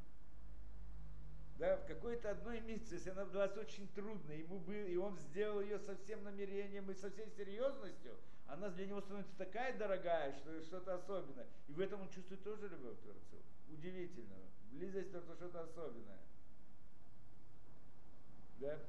да, 1.62 1.78
в 1.78 1.86
какой-то 1.86 2.32
одной 2.32 2.60
митце, 2.60 2.96
если 2.96 3.12
она 3.12 3.24
далась 3.26 3.56
очень 3.56 3.88
трудно, 3.90 4.32
ему 4.32 4.58
был, 4.60 4.74
и 4.74 4.96
он 4.96 5.16
сделал 5.20 5.62
ее 5.62 5.78
со 5.78 5.96
всем 5.96 6.24
намерением 6.24 6.90
и 6.90 6.96
со 6.96 7.12
всей 7.12 7.30
серьезностью, 7.38 8.18
она 8.48 8.70
для 8.70 8.88
него 8.88 9.00
становится 9.00 9.38
такая 9.38 9.78
дорогая, 9.78 10.34
что 10.34 10.60
что-то 10.64 10.96
особенное. 10.96 11.46
И 11.68 11.74
в 11.74 11.80
этом 11.80 12.02
он 12.02 12.10
чувствует 12.10 12.44
тоже 12.44 12.68
любовь 12.68 12.98
к 12.98 13.02
Творцу. 13.02 13.38
Удивительно. 13.70 14.38
Близость 14.72 15.10
к 15.10 15.12
Творцу 15.12 15.36
что-то 15.36 15.62
особенное. 15.62 16.18
Да? 18.58 18.80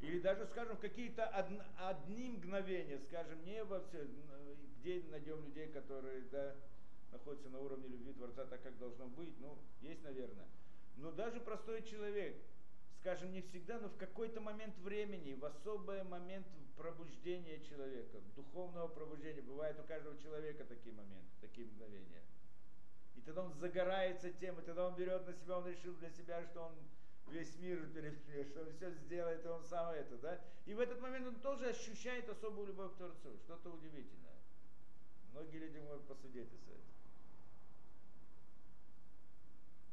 Или 0.00 0.20
даже, 0.20 0.46
скажем, 0.46 0.76
какие-то 0.76 1.26
од, 1.26 1.46
одни 1.78 2.28
мгновения, 2.30 3.00
скажем, 3.00 3.44
не 3.44 3.64
во 3.64 3.80
все, 3.80 4.06
где 4.78 5.02
найдем 5.10 5.44
людей, 5.44 5.66
которые 5.68 6.22
да, 6.30 6.54
находятся 7.12 7.48
на 7.50 7.60
уровне 7.60 7.88
любви 7.88 8.12
Творца 8.12 8.46
так, 8.46 8.62
как 8.62 8.78
должно 8.78 9.06
быть, 9.06 9.38
ну, 9.38 9.58
есть, 9.80 10.02
наверное. 10.02 10.48
Но 10.96 11.12
даже 11.12 11.40
простой 11.40 11.82
человек, 11.82 12.36
скажем, 13.00 13.32
не 13.32 13.42
всегда, 13.42 13.78
но 13.78 13.88
в 13.88 13.96
какой-то 13.96 14.40
момент 14.40 14.76
времени, 14.78 15.34
в 15.34 15.44
особый 15.44 16.02
момент 16.04 16.46
пробуждения 16.76 17.60
человека, 17.60 18.20
духовного 18.34 18.88
пробуждения, 18.88 19.42
бывает 19.42 19.78
у 19.78 19.84
каждого 19.84 20.16
человека 20.18 20.64
такие 20.64 20.94
моменты, 20.94 21.30
такие 21.40 21.66
мгновения. 21.66 22.22
И 23.16 23.20
тогда 23.20 23.44
он 23.44 23.52
загорается 23.54 24.32
тем, 24.32 24.58
и 24.58 24.62
тогда 24.62 24.88
он 24.88 24.96
берет 24.96 25.26
на 25.26 25.34
себя, 25.34 25.58
он 25.58 25.66
решил 25.66 25.94
для 25.94 26.10
себя, 26.10 26.42
что 26.44 26.62
он 26.62 26.72
весь 27.28 27.56
мир 27.58 27.86
перевернет, 27.94 28.48
что 28.48 28.62
он 28.62 28.72
все 28.72 28.90
сделает, 28.90 29.44
и 29.44 29.48
он 29.48 29.64
сам 29.64 29.90
это, 29.94 30.16
да? 30.18 30.40
И 30.66 30.74
в 30.74 30.80
этот 30.80 31.00
момент 31.00 31.26
он 31.26 31.36
тоже 31.36 31.68
ощущает 31.68 32.28
особую 32.28 32.68
любовь 32.68 32.92
к 32.92 32.96
Творцу, 32.96 33.38
что-то 33.44 33.70
удивительное. 33.70 34.36
Многие 35.32 35.58
люди 35.58 35.78
могут 35.78 36.06
посвидетельствовать. 36.06 36.91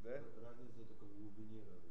Да? 0.03 0.23
Разница 0.41 0.85
только 0.85 1.05
в 1.05 1.15
глубине 1.15 1.63
радости. 1.63 1.89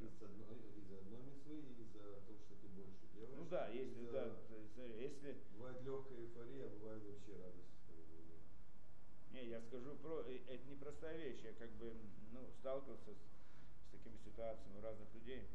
Из, 0.00 0.22
одной, 0.22 0.56
из 0.76 0.92
одной 0.92 1.22
митцвы 1.22 1.60
и 1.60 1.72
из-за 1.72 1.98
того, 1.98 2.20
что 2.20 2.54
ты 2.60 2.68
больше 2.68 3.06
делаешь. 3.14 3.36
Ну 3.36 3.44
да, 3.50 3.68
если, 3.68 4.10
да, 4.12 4.36
смотри, 4.74 5.00
если... 5.00 5.36
Бывает 5.54 5.82
легкая 5.82 6.18
эйфория, 6.18 6.66
а 6.66 6.70
бывает 6.70 7.02
вообще 7.04 7.36
радость. 7.36 7.70
Не, 9.32 9.46
я 9.48 9.60
скажу 9.60 9.94
про, 9.96 10.24
э, 10.26 10.40
это 10.48 10.66
не 10.68 10.76
простая 10.76 11.16
вещь, 11.18 11.40
я 11.44 11.52
как 11.52 11.70
бы, 11.72 11.94
ну, 12.32 12.50
сталкивался 12.58 13.12
с 13.12 13.90
такими 13.92 14.16
ситуациями 14.24 14.78
у 14.78 14.80
разных 14.80 15.12
людей. 15.14 15.46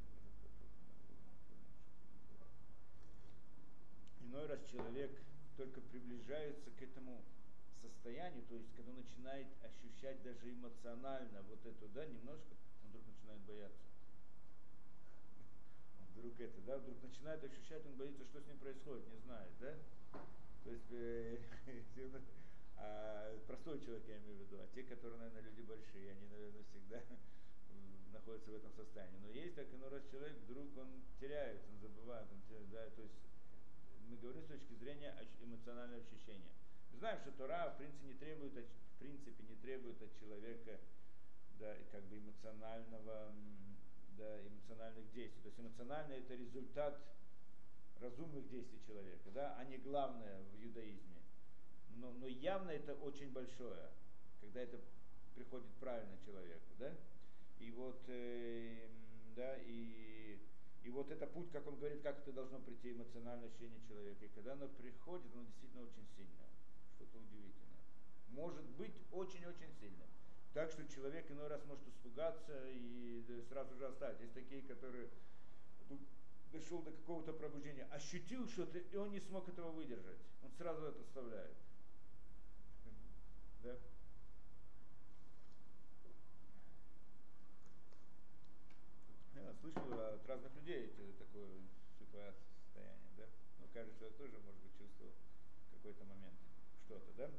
Иной 4.21 4.47
раз 4.47 4.59
человек 4.71 5.11
только 5.57 5.81
приближается 5.81 6.69
к 6.71 6.81
этому 6.81 7.23
состоянию, 7.85 8.43
то 8.47 8.55
есть 8.55 8.67
когда 8.75 8.91
он 8.91 8.97
начинает 8.97 9.47
ощущать 9.61 10.21
даже 10.23 10.51
эмоционально 10.51 11.41
вот 11.43 11.65
это, 11.65 11.87
да, 11.93 12.05
немножко, 12.05 12.53
он 12.83 12.89
вдруг 12.89 13.03
начинает 13.07 13.41
бояться. 13.41 13.85
Вдруг 16.15 16.39
это, 16.39 16.61
да, 16.61 16.77
вдруг 16.77 17.01
начинает 17.03 17.43
ощущать, 17.43 17.85
он 17.85 17.95
боится, 17.95 18.25
что 18.25 18.41
с 18.41 18.47
ним 18.47 18.57
происходит, 18.57 19.07
не 19.11 19.19
знает, 19.19 19.51
да? 19.59 19.75
То 20.63 20.71
есть 20.71 20.91
э, 20.91 21.37
а, 22.77 23.37
простой 23.47 23.79
человек, 23.81 24.07
я 24.07 24.17
имею 24.17 24.37
в 24.37 24.41
виду, 24.41 24.57
а 24.61 24.67
те, 24.73 24.83
которые, 24.83 25.19
наверное, 25.19 25.51
люди 25.51 25.61
большие, 25.61 26.11
они, 26.11 26.27
наверное, 26.27 26.63
всегда 26.63 27.01
находится 28.13 28.51
в 28.51 28.55
этом 28.55 28.71
состоянии. 28.73 29.19
Но 29.19 29.29
есть 29.29 29.55
так 29.55 29.71
иной 29.73 29.89
раз 29.89 30.03
человек, 30.09 30.37
вдруг 30.47 30.77
он 30.77 31.03
теряется, 31.19 31.67
он 31.69 31.79
забывает, 31.79 32.27
он 32.31 32.41
теряет, 32.49 32.69
да, 32.71 32.89
то 32.95 33.01
есть 33.01 33.15
мы 34.09 34.17
говорим 34.17 34.43
с 34.43 34.47
точки 34.47 34.73
зрения 34.73 35.13
эмоционального 35.41 36.01
ощущения. 36.01 36.51
Знаем, 36.99 37.19
что 37.19 37.31
Тора 37.31 37.71
в 37.71 37.77
принципе 37.77 38.07
не 38.07 38.13
требует, 38.13 38.53
в 38.53 38.99
принципе 38.99 39.43
не 39.43 39.55
требует 39.57 40.01
от 40.01 40.17
человека 40.17 40.79
да, 41.59 41.75
как 41.91 42.03
бы 42.05 42.17
эмоционального, 42.17 43.33
да, 44.17 44.41
эмоциональных 44.47 45.11
действий. 45.11 45.41
То 45.41 45.47
есть 45.49 45.59
эмоциональное 45.59 46.19
это 46.19 46.35
результат 46.35 46.99
разумных 47.99 48.47
действий 48.49 48.79
человека, 48.87 49.29
да, 49.33 49.55
а 49.57 49.65
не 49.65 49.77
главное 49.77 50.41
в 50.53 50.57
юдаизме. 50.57 51.21
Но, 51.97 52.11
но 52.13 52.27
явно 52.27 52.71
это 52.71 52.93
очень 52.95 53.31
большое, 53.31 53.89
когда 54.41 54.61
это 54.61 54.79
приходит 55.35 55.67
правильно 55.79 56.17
человеку, 56.25 56.73
да? 56.79 56.93
И 57.59 57.71
вот, 57.71 58.01
э, 58.07 58.87
да, 59.35 59.57
и, 59.65 60.39
и 60.83 60.89
вот 60.89 61.09
это 61.11 61.27
путь, 61.27 61.51
как 61.51 61.67
он 61.67 61.77
говорит, 61.77 62.01
как 62.01 62.19
это 62.19 62.31
должно 62.31 62.59
прийти 62.59 62.91
эмоциональное 62.91 63.47
ощущение 63.47 63.81
человека. 63.87 64.25
И 64.25 64.29
когда 64.29 64.53
оно 64.53 64.67
приходит, 64.67 65.33
оно 65.33 65.43
действительно 65.45 65.83
очень 65.83 66.05
сильное. 66.15 66.44
Может 68.35 68.65
быть 68.77 68.95
очень-очень 69.11 69.71
сильным. 69.79 70.07
Так 70.53 70.69
что 70.71 70.85
человек 70.87 71.29
иной 71.31 71.47
раз 71.47 71.63
может 71.65 71.87
испугаться 71.87 72.67
и 72.69 73.23
сразу 73.49 73.75
же 73.75 73.87
оставить. 73.87 74.19
Есть 74.19 74.33
такие, 74.33 74.61
которые 74.61 75.09
дошел 76.51 76.81
до 76.81 76.91
какого-то 76.91 77.33
пробуждения, 77.33 77.87
ощутил 77.91 78.47
что-то, 78.47 78.79
и 78.79 78.95
он 78.97 79.11
не 79.11 79.19
смог 79.19 79.47
этого 79.47 79.71
выдержать. 79.71 80.17
Он 80.43 80.51
сразу 80.51 80.85
это 80.85 81.01
оставляет. 81.01 81.55
Да? 83.63 83.75
слышал 89.61 89.93
от 89.93 90.27
разных 90.27 90.53
людей 90.55 90.93
эти, 90.93 91.11
такое 91.17 91.47
состояние, 91.97 93.11
да? 93.17 93.23
Но 93.59 93.67
кажется, 93.73 93.97
человек 93.97 94.17
тоже, 94.17 94.37
может 94.45 94.61
быть, 94.61 94.77
чувствовал 94.77 95.13
в 95.69 95.75
какой-то 95.77 96.03
момент 96.05 96.35
что-то, 96.85 97.11
да? 97.17 97.31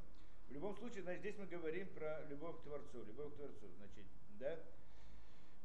В 0.49 0.53
любом 0.53 0.76
случае, 0.76 1.03
значит, 1.03 1.21
здесь 1.21 1.37
мы 1.38 1.47
говорим 1.47 1.88
про 1.88 2.25
любовь 2.26 2.59
к 2.61 2.62
Творцу, 2.62 3.05
любовь 3.05 3.33
к 3.33 3.37
Творцу, 3.37 3.69
значит, 3.79 4.05
да? 4.38 4.59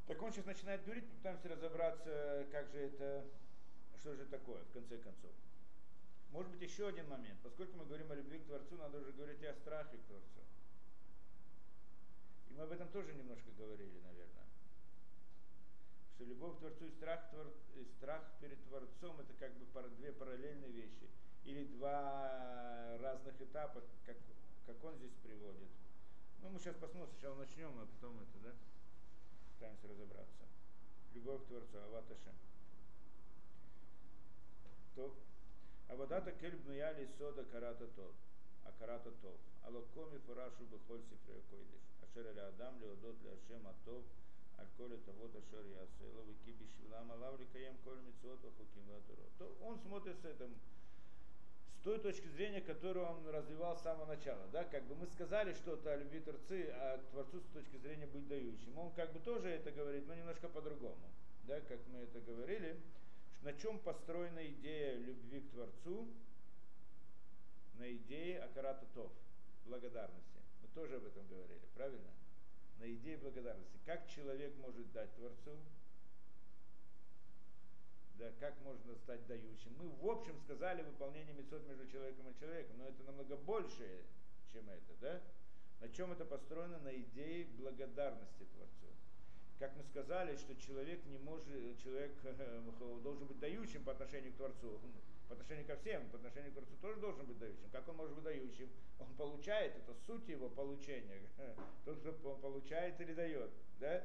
Так 0.07 0.21
он 0.21 0.31
сейчас 0.31 0.45
начинает 0.45 0.83
говорить, 0.83 1.07
пытаемся 1.09 1.49
разобраться, 1.49 2.47
как 2.51 2.69
же 2.69 2.79
это, 2.79 3.25
что 3.99 4.15
же 4.15 4.25
такое, 4.25 4.63
в 4.63 4.71
конце 4.71 4.97
концов. 4.97 5.31
Может 6.31 6.51
быть, 6.51 6.61
еще 6.61 6.87
один 6.87 7.07
момент. 7.09 7.39
Поскольку 7.43 7.77
мы 7.77 7.85
говорим 7.85 8.11
о 8.11 8.15
любви 8.15 8.39
к 8.39 8.45
Творцу, 8.45 8.77
надо 8.77 8.99
уже 8.99 9.11
говорить 9.11 9.41
и 9.41 9.45
о 9.45 9.53
страхе 9.53 9.97
к 9.97 10.03
Творцу. 10.03 10.41
И 12.49 12.53
мы 12.53 12.63
об 12.63 12.71
этом 12.71 12.87
тоже 12.89 13.13
немножко 13.13 13.51
говорили, 13.57 13.99
наверное 13.99 14.41
что 16.21 16.29
любовь 16.29 16.55
к 16.55 16.59
Творцу 16.59 16.85
и 16.85 16.91
страх, 16.91 17.29
твор, 17.31 17.47
и 17.75 17.83
страх 17.97 18.21
перед 18.39 18.63
Творцом 18.65 19.19
это 19.19 19.33
как 19.39 19.53
бы 19.57 19.65
две 19.97 20.11
параллельные 20.11 20.71
вещи. 20.71 21.09
Или 21.45 21.65
два 21.65 22.97
разных 23.01 23.41
этапа, 23.41 23.81
как, 24.05 24.15
как 24.65 24.83
он 24.83 24.95
здесь 24.97 25.13
приводит. 25.23 25.69
Ну, 26.41 26.49
мы 26.49 26.59
сейчас 26.59 26.75
посмотрим, 26.75 27.13
сначала 27.13 27.35
начнем, 27.35 27.69
а 27.79 27.85
потом 27.85 28.19
это, 28.19 28.39
да? 28.43 28.53
Пытаемся 29.53 29.87
разобраться. 29.87 30.45
Любовь 31.13 31.43
к 31.43 31.47
Творцу, 31.47 31.77
Аваташем. 31.77 32.33
То, 34.95 35.15
Авадата 35.87 36.31
кельб 36.31 36.65
нуяли 36.65 37.07
сода 37.17 37.43
карата 37.43 37.87
тот, 37.95 38.15
а 38.63 38.71
карата 38.79 39.11
тов. 39.21 39.35
Алокоми 39.63 40.17
фурашу 40.25 40.63
бихоль 40.71 41.03
сифрея 41.03 41.41
койдиш. 41.49 41.83
Ашер 42.01 42.27
аля 42.27 42.47
адам 42.47 42.79
леодот 42.79 43.21
ле 43.23 43.31
Ашем 43.31 43.67
атов, 43.67 44.03
аль 44.57 44.67
коле 44.77 44.97
тавот 45.05 45.35
ашер 45.35 45.65
ясела, 45.65 46.21
вики 46.23 46.55
бишвилам 46.57 47.11
алав 47.11 47.39
ликаем 47.39 47.77
коль 47.83 47.99
митцвот 48.01 48.39
вахуким 48.41 48.87
То 49.37 49.57
он 49.61 49.79
смотрит 49.79 50.17
с 50.21 50.25
этим, 50.25 50.55
той 51.83 51.99
точки 51.99 52.27
зрения, 52.27 52.61
которую 52.61 53.05
он 53.05 53.27
развивал 53.27 53.75
с 53.75 53.81
самого 53.81 54.05
начала. 54.05 54.47
Да? 54.51 54.63
Как 54.65 54.83
бы 54.85 54.95
мы 54.95 55.07
сказали 55.07 55.53
что-то 55.53 55.93
о 55.93 55.97
любви 55.97 56.19
Творцы, 56.19 56.69
а 56.73 56.97
к 56.99 57.09
Творцу 57.11 57.39
с 57.39 57.47
точки 57.53 57.77
зрения 57.77 58.07
быть 58.07 58.27
дающим. 58.27 58.77
Он 58.77 58.91
как 58.93 59.11
бы 59.13 59.19
тоже 59.19 59.49
это 59.49 59.71
говорит, 59.71 60.07
но 60.07 60.13
немножко 60.13 60.47
по-другому. 60.47 61.09
Да? 61.43 61.59
Как 61.61 61.79
мы 61.87 61.99
это 61.99 62.19
говорили, 62.21 62.79
на 63.41 63.53
чем 63.53 63.79
построена 63.79 64.45
идея 64.47 64.95
любви 64.95 65.41
к 65.41 65.51
Творцу? 65.51 66.07
На 67.75 67.91
идее 67.91 68.39
Акарата 68.41 68.85
Тов, 68.93 69.11
благодарности. 69.65 70.39
Мы 70.61 70.67
тоже 70.75 70.97
об 70.97 71.05
этом 71.05 71.25
говорили, 71.27 71.61
правильно? 71.73 72.11
На 72.77 72.91
идее 72.91 73.17
благодарности. 73.17 73.79
Как 73.85 74.07
человек 74.07 74.55
может 74.57 74.91
дать 74.91 75.15
Творцу? 75.15 75.57
Да, 78.21 78.31
как 78.39 78.53
можно 78.61 78.95
стать 78.97 79.25
дающим. 79.25 79.73
Мы 79.79 79.89
в 79.89 80.07
общем 80.07 80.37
сказали 80.41 80.83
выполнение 80.83 81.33
мецод 81.33 81.67
между 81.67 81.87
человеком 81.87 82.29
и 82.29 82.39
человеком, 82.39 82.77
но 82.77 82.87
это 82.87 83.03
намного 83.03 83.35
больше, 83.35 84.03
чем 84.53 84.69
это, 84.69 84.93
да? 85.01 85.21
На 85.79 85.89
чем 85.89 86.11
это 86.11 86.23
построено? 86.23 86.77
На 86.79 86.95
идее 86.95 87.47
благодарности 87.57 88.45
Творцу. 88.53 88.93
Как 89.57 89.75
мы 89.75 89.83
сказали, 89.83 90.35
что 90.37 90.55
человек 90.55 91.03
не 91.05 91.17
может, 91.17 91.47
человек 91.83 92.11
должен 93.03 93.25
быть 93.25 93.39
дающим 93.39 93.83
по 93.83 93.91
отношению 93.91 94.33
к 94.33 94.35
Творцу, 94.35 94.79
по 95.27 95.33
отношению 95.33 95.65
ко 95.65 95.77
всем, 95.77 96.07
по 96.09 96.17
отношению 96.17 96.51
к 96.51 96.53
Творцу 96.53 96.75
тоже 96.79 96.99
должен 96.99 97.25
быть 97.25 97.39
дающим. 97.39 97.69
Как 97.71 97.87
он 97.87 97.95
может 97.95 98.13
быть 98.13 98.23
дающим? 98.23 98.69
Он 98.99 99.07
получает, 99.15 99.75
это 99.75 99.95
суть 100.05 100.27
его 100.27 100.47
получения. 100.49 101.21
Тот, 101.85 101.99
кто 101.99 102.35
получает 102.35 103.01
или 103.01 103.13
дает. 103.13 103.49
Да? 103.79 104.03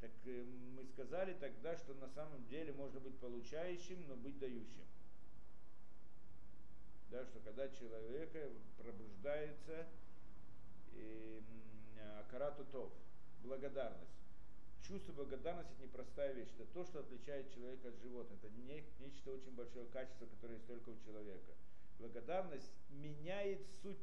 Так 0.00 0.10
э, 0.24 0.44
мы 0.74 0.84
сказали 0.84 1.34
тогда, 1.34 1.76
что 1.76 1.94
на 1.94 2.08
самом 2.08 2.46
деле 2.48 2.72
можно 2.72 3.00
быть 3.00 3.18
получающим, 3.18 4.06
но 4.08 4.16
быть 4.16 4.38
дающим. 4.38 4.84
Да, 7.10 7.24
что 7.24 7.40
когда 7.40 7.68
человека 7.68 8.50
пробуждается 8.78 9.86
э, 10.92 11.40
карату 12.30 12.64
тов, 12.66 12.92
благодарность. 13.42 14.10
Чувство 14.86 15.12
благодарности 15.12 15.72
это 15.72 15.82
непростая 15.84 16.32
вещь. 16.32 16.48
Это 16.58 16.66
то, 16.72 16.84
что 16.84 17.00
отличает 17.00 17.52
человека 17.52 17.88
от 17.88 17.98
животных. 18.02 18.38
Это 18.42 18.52
не, 18.54 18.84
нечто 19.00 19.32
очень 19.32 19.52
большое 19.52 19.86
качество, 19.86 20.26
которое 20.26 20.54
есть 20.54 20.66
только 20.66 20.90
у 20.90 20.98
человека. 21.04 21.52
Благодарность 21.98 22.70
меняет 22.90 23.66
суть 23.82 23.98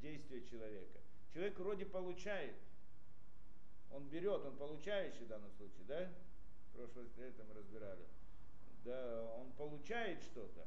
действия 0.00 0.42
человека. 0.44 0.98
Человек 1.32 1.58
вроде 1.58 1.86
получает, 1.86 2.56
он 3.92 4.08
берет, 4.08 4.44
он 4.44 4.56
получающий 4.56 5.24
в 5.24 5.28
данном 5.28 5.50
случае, 5.52 5.84
да? 5.86 6.08
В 6.70 6.76
прошлом 6.76 7.08
это 7.16 7.44
мы 7.44 7.54
разбирали. 7.54 8.06
Да, 8.84 9.22
он 9.38 9.50
получает 9.52 10.22
что-то, 10.22 10.64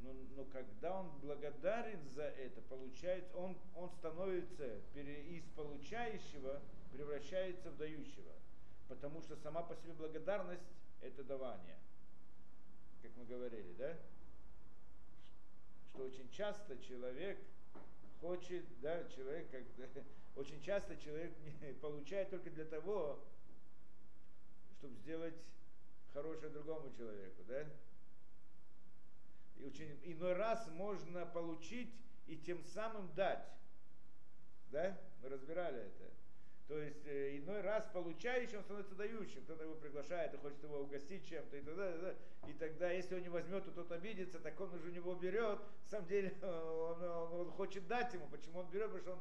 но, 0.00 0.12
но 0.36 0.44
когда 0.44 1.00
он 1.00 1.10
благодарен 1.20 2.08
за 2.10 2.24
это, 2.24 2.60
получается, 2.62 3.36
он, 3.36 3.56
он 3.74 3.90
становится 3.90 4.80
из 4.94 5.44
получающего, 5.56 6.60
превращается 6.92 7.70
в 7.70 7.76
дающего. 7.76 8.32
Потому 8.88 9.20
что 9.22 9.36
сама 9.36 9.62
по 9.62 9.74
себе 9.76 9.92
благодарность– 9.92 10.62
это 11.02 11.22
давание. 11.24 11.76
Как 13.02 13.10
мы 13.16 13.24
говорили, 13.24 13.72
да? 13.74 13.96
Что 15.90 16.04
очень 16.04 16.30
часто 16.30 16.78
человек 16.78 17.38
хочет, 18.20 18.64
да, 18.80 19.04
человек, 19.08 19.50
как, 19.50 19.64
очень 20.38 20.62
часто 20.62 20.96
человек 20.96 21.34
получает 21.80 22.30
только 22.30 22.50
для 22.50 22.64
того, 22.64 23.18
чтобы 24.78 24.94
сделать 24.96 25.34
хорошее 26.12 26.50
другому 26.50 26.90
человеку, 26.96 27.42
да? 27.48 27.66
И 29.56 29.64
очень 29.64 29.98
иной 30.04 30.34
раз 30.34 30.68
можно 30.68 31.26
получить 31.26 31.92
и 32.28 32.36
тем 32.36 32.62
самым 32.64 33.12
дать. 33.14 33.44
Да? 34.70 34.96
Мы 35.20 35.30
разбирали 35.30 35.80
это. 35.80 36.10
То 36.68 36.78
есть 36.78 37.04
э, 37.06 37.38
иной 37.38 37.62
раз 37.62 37.88
получающим 37.92 38.62
становится 38.62 38.94
дающим. 38.94 39.42
Кто-то 39.44 39.64
его 39.64 39.74
приглашает 39.74 40.34
и 40.34 40.36
хочет 40.36 40.62
его 40.62 40.80
угостить 40.80 41.26
чем-то 41.26 41.56
и 41.56 41.60
и, 41.60 41.64
тогда, 41.64 42.14
и 42.46 42.52
тогда, 42.52 42.90
если 42.92 43.16
он 43.16 43.22
не 43.22 43.30
возьмет, 43.30 43.64
то 43.64 43.72
тот 43.72 43.90
обидится, 43.90 44.38
так 44.38 44.60
он 44.60 44.72
уже 44.74 44.88
у 44.88 44.92
него 44.92 45.14
берет. 45.14 45.58
На 45.84 45.88
самом 45.88 46.06
деле 46.06 46.36
он, 46.42 47.02
он, 47.02 47.32
он 47.40 47.50
хочет 47.52 47.88
дать 47.88 48.12
ему. 48.12 48.28
Почему 48.28 48.60
он 48.60 48.70
берет? 48.70 48.92
Потому 48.92 49.02
что 49.02 49.12
он 49.12 49.20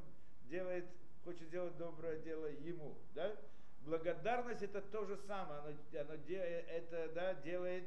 делает 0.50 0.86
хочет 1.28 1.50
сделать 1.50 1.76
доброе 1.76 2.20
дело 2.20 2.46
ему. 2.46 2.96
Да? 3.14 3.36
Благодарность 3.82 4.64
это 4.64 4.82
то 4.82 5.04
же 5.04 5.18
самое, 5.28 5.60
оно, 5.60 5.70
оно 6.00 6.14
это 6.14 7.12
да, 7.14 7.34
делает, 7.34 7.84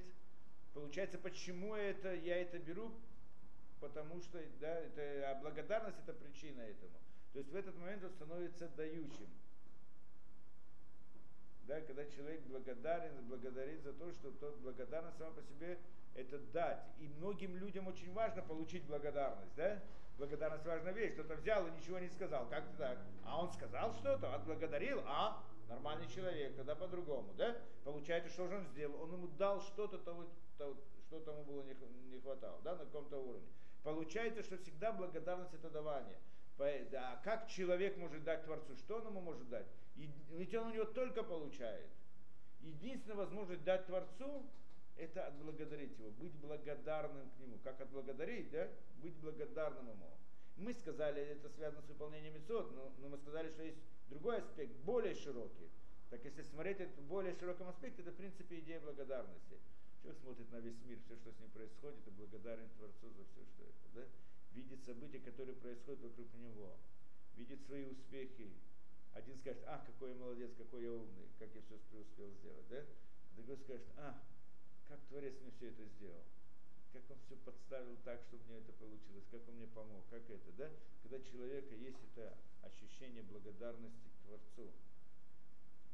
получается, 0.74 1.16
почему 1.16 1.74
это, 1.74 2.14
я 2.14 2.36
это 2.36 2.58
беру, 2.58 2.92
потому 3.80 4.20
что 4.20 4.38
да, 4.60 4.80
это, 4.80 5.30
а 5.30 5.40
благодарность 5.40 5.98
это 6.06 6.12
причина 6.12 6.60
этому. 6.60 6.92
То 7.32 7.38
есть 7.38 7.50
в 7.50 7.56
этот 7.56 7.74
момент 7.78 8.04
он 8.04 8.10
становится 8.10 8.68
дающим. 8.76 9.28
Да, 11.66 11.80
когда 11.80 12.04
человек 12.04 12.42
благодарен, 12.42 13.24
благодарит 13.26 13.82
за 13.84 13.94
то, 13.94 14.12
что 14.12 14.32
тот 14.32 14.58
благодарность 14.58 15.16
сама 15.16 15.30
по 15.30 15.42
себе 15.42 15.78
это 16.14 16.38
дать. 16.52 16.84
И 16.98 17.08
многим 17.08 17.56
людям 17.56 17.86
очень 17.86 18.12
важно 18.12 18.42
получить 18.42 18.84
благодарность. 18.84 19.54
Да? 19.56 19.80
Благодарность 20.20 20.66
важная 20.66 20.92
вещь. 20.92 21.14
Кто-то 21.14 21.34
взял 21.36 21.66
и 21.66 21.70
ничего 21.72 21.98
не 21.98 22.08
сказал. 22.08 22.46
Как-то 22.48 22.76
так. 22.76 22.98
А 23.24 23.42
он 23.42 23.50
сказал 23.52 23.94
что-то, 23.94 24.34
отблагодарил, 24.34 25.00
а 25.06 25.42
нормальный 25.68 26.06
человек, 26.08 26.54
тогда 26.56 26.74
по-другому, 26.74 27.32
да? 27.36 27.56
Получается, 27.84 28.30
что 28.30 28.46
же 28.46 28.56
он 28.56 28.66
сделал? 28.66 29.02
Он 29.02 29.12
ему 29.12 29.28
дал 29.38 29.60
что-то, 29.62 29.98
того, 29.98 30.26
того, 30.58 30.76
что 31.06 31.20
тому 31.20 31.44
было 31.44 31.62
не, 31.62 31.74
не 32.10 32.20
хватало, 32.20 32.60
да, 32.62 32.72
на 32.72 32.84
каком-то 32.84 33.16
уровне. 33.16 33.48
Получается, 33.82 34.42
что 34.42 34.58
всегда 34.58 34.92
благодарность 34.92 35.54
это 35.54 35.70
давание. 35.70 36.18
А 36.58 37.16
как 37.24 37.48
человек 37.48 37.96
может 37.96 38.22
дать 38.22 38.44
Творцу? 38.44 38.76
Что 38.76 38.96
он 38.96 39.06
ему 39.06 39.20
может 39.22 39.48
дать? 39.48 39.66
Ведь 39.96 40.54
он 40.54 40.66
у 40.66 40.70
него 40.70 40.84
только 40.84 41.22
получает. 41.22 41.88
Единственная 42.60 43.16
возможность 43.16 43.64
дать 43.64 43.86
Творцу 43.86 44.44
это 45.00 45.26
отблагодарить 45.26 45.98
его, 45.98 46.10
быть 46.10 46.34
благодарным 46.34 47.30
к 47.30 47.38
нему. 47.40 47.58
Как 47.64 47.80
отблагодарить, 47.80 48.50
да? 48.50 48.68
Быть 49.02 49.14
благодарным 49.16 49.88
ему. 49.88 50.10
Мы 50.56 50.74
сказали, 50.74 51.22
это 51.22 51.48
связано 51.48 51.82
с 51.82 51.88
выполнением 51.88 52.34
мецод, 52.34 52.70
но, 52.76 52.92
но 52.98 53.08
мы 53.08 53.16
сказали, 53.16 53.48
что 53.48 53.62
есть 53.62 53.78
другой 54.10 54.38
аспект, 54.38 54.72
более 54.84 55.14
широкий. 55.14 55.70
Так 56.10 56.22
если 56.24 56.42
смотреть 56.42 56.80
это 56.80 57.00
в 57.00 57.04
более 57.04 57.34
широком 57.34 57.68
аспекте, 57.68 58.02
это 58.02 58.10
в 58.10 58.16
принципе 58.16 58.58
идея 58.58 58.80
благодарности. 58.80 59.56
Человек 60.02 60.20
смотрит 60.20 60.50
на 60.50 60.56
весь 60.60 60.82
мир, 60.84 60.98
все, 61.06 61.16
что 61.16 61.32
с 61.32 61.38
ним 61.38 61.50
происходит, 61.50 62.06
и 62.06 62.10
благодарен 62.10 62.68
Творцу 62.76 63.08
за 63.16 63.24
все, 63.24 63.44
что 63.46 63.64
это. 63.64 63.88
Да? 63.94 64.02
Видит 64.52 64.84
события, 64.84 65.20
которые 65.20 65.56
происходят 65.56 66.00
вокруг 66.02 66.26
него. 66.34 66.76
Видит 67.36 67.64
свои 67.64 67.84
успехи. 67.84 68.50
Один 69.14 69.38
скажет, 69.38 69.62
а, 69.66 69.82
какой 69.86 70.10
я 70.10 70.16
молодец, 70.16 70.50
какой 70.58 70.82
я 70.82 70.92
умный, 70.92 71.28
как 71.38 71.48
я 71.54 71.62
все 71.62 71.78
преуспел 71.90 72.30
сделать. 72.32 72.68
Да? 72.68 72.84
Другой 73.36 73.56
скажет, 73.58 73.86
а, 73.96 74.20
как 74.90 74.98
Творец 75.08 75.34
мне 75.40 75.52
все 75.52 75.68
это 75.68 75.86
сделал, 75.86 76.24
как 76.92 77.08
он 77.10 77.16
все 77.24 77.36
подставил 77.36 77.96
так, 78.04 78.20
чтобы 78.26 78.42
мне 78.48 78.58
это 78.58 78.72
получилось, 78.72 79.24
как 79.30 79.48
он 79.48 79.54
мне 79.54 79.68
помог, 79.68 80.02
как 80.10 80.28
это, 80.28 80.50
да? 80.58 80.68
Когда 81.02 81.20
человека 81.20 81.74
есть 81.76 81.98
это 82.12 82.36
ощущение 82.62 83.22
благодарности 83.22 84.08
к 84.08 84.26
Творцу, 84.26 84.72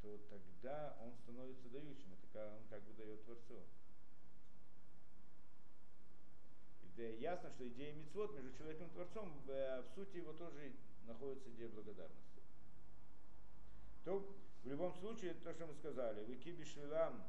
то 0.00 0.18
тогда 0.30 0.96
он 1.02 1.12
становится 1.22 1.68
дающим, 1.68 2.16
это 2.24 2.56
он 2.56 2.66
как 2.70 2.82
бы 2.84 2.94
дает 2.94 3.22
Творцу. 3.24 3.60
И 6.82 6.88
да, 6.96 7.02
ясно, 7.20 7.50
что 7.50 7.68
идея 7.68 7.92
мицвод 7.92 8.34
между 8.34 8.56
человеком 8.56 8.88
и 8.88 8.92
Творцом, 8.92 9.42
э, 9.48 9.82
в 9.82 9.94
сути 9.94 10.16
его 10.16 10.32
тоже 10.32 10.72
находится 11.06 11.50
идея 11.50 11.68
благодарности. 11.68 12.40
То 14.04 14.26
в 14.64 14.68
любом 14.68 14.94
случае, 14.94 15.34
то, 15.34 15.52
что 15.52 15.66
мы 15.66 15.74
сказали, 15.74 16.24
Вики 16.24 16.48
Бишвилам, 16.48 17.22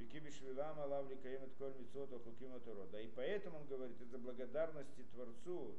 Викибишвилам 0.00 0.80
Алавли 0.80 1.14
Каемет 1.16 1.54
Коль 1.58 1.74
Мицот 1.78 2.10
Хукима 2.24 2.58
Да 2.90 3.00
и 3.00 3.08
поэтому 3.08 3.58
он 3.58 3.66
говорит, 3.66 4.00
из-за 4.00 4.18
благодарности 4.18 5.04
Творцу 5.12 5.76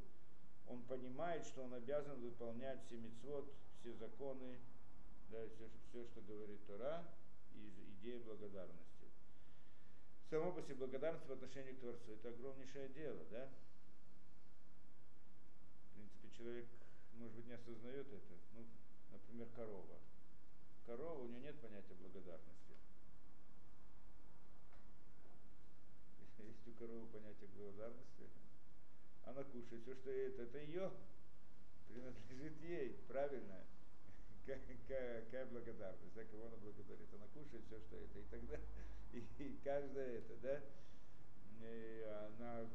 он 0.68 0.84
понимает, 0.84 1.46
что 1.46 1.64
он 1.64 1.74
обязан 1.74 2.20
выполнять 2.22 2.80
все 2.86 2.98
мицвод, 2.98 3.52
все 3.80 3.94
законы, 3.94 4.60
да, 5.30 5.40
все, 5.50 5.70
все, 5.90 6.06
что 6.06 6.22
говорит 6.22 6.66
Тора, 6.68 7.04
из 7.56 7.74
идеи 8.00 8.20
благодарности. 8.20 9.08
Само 10.30 10.52
по 10.52 10.62
себе 10.62 10.76
благодарность 10.76 11.28
в 11.28 11.32
отношении 11.32 11.74
к 11.74 11.80
Творцу 11.80 12.14
это 12.14 12.30
огромнейшее 12.30 12.90
дело, 12.90 13.20
да? 13.32 13.50
В 15.90 15.96
принципе, 15.96 16.30
человек, 16.38 16.68
может 17.16 17.36
быть, 17.36 17.48
не 17.48 17.54
осознает 17.54 18.08
это. 18.08 18.36
Ну, 18.54 18.66
например, 19.12 19.48
корова. 19.56 20.00
Корова, 20.86 21.20
у 21.22 21.28
нее 21.28 21.42
нет 21.42 21.60
понятия 21.60 21.96
благодарности. 21.96 22.61
Есть 26.62 26.68
у 26.68 26.80
коровы 26.80 27.08
понятие 27.08 27.50
благодарности. 27.58 28.30
Она 29.26 29.44
кушает 29.44 29.82
все, 29.82 29.96
что 29.96 30.12
это, 30.12 30.44
это 30.44 30.58
ее 30.60 30.92
принадлежит 31.88 32.62
ей, 32.62 33.00
правильно? 33.08 33.64
Какая 34.46 35.46
благодарность, 35.48 36.14
да, 36.14 36.24
кого 36.26 36.48
она 36.48 36.58
благодарит? 36.58 37.08
Она 37.14 37.26
кушает 37.34 37.64
все, 37.66 37.80
что 37.80 37.98
это, 37.98 38.20
и 38.20 38.24
тогда, 38.30 38.60
и, 39.14 39.26
и 39.44 39.60
каждое 39.64 40.20
это, 40.20 40.36
да, 40.42 40.62
и 41.62 42.04
она 42.28 42.68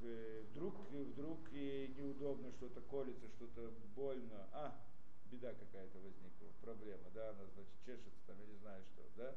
вдруг, 0.51 0.75
вдруг 0.91 1.53
ей 1.53 1.89
неудобно, 1.89 2.53
что-то 2.53 2.81
колется, 2.83 3.29
что-то 3.37 3.73
больно, 3.95 4.49
а, 4.53 4.81
беда 5.31 5.53
какая-то 5.55 5.99
возникла, 5.99 6.49
проблема, 6.61 7.11
да, 7.15 7.31
она, 7.31 7.45
значит, 7.55 7.73
чешется 7.85 8.21
там, 8.27 8.37
я 8.41 8.47
не 8.47 8.59
знаю 8.59 8.83
что, 8.95 9.03
да, 9.17 9.35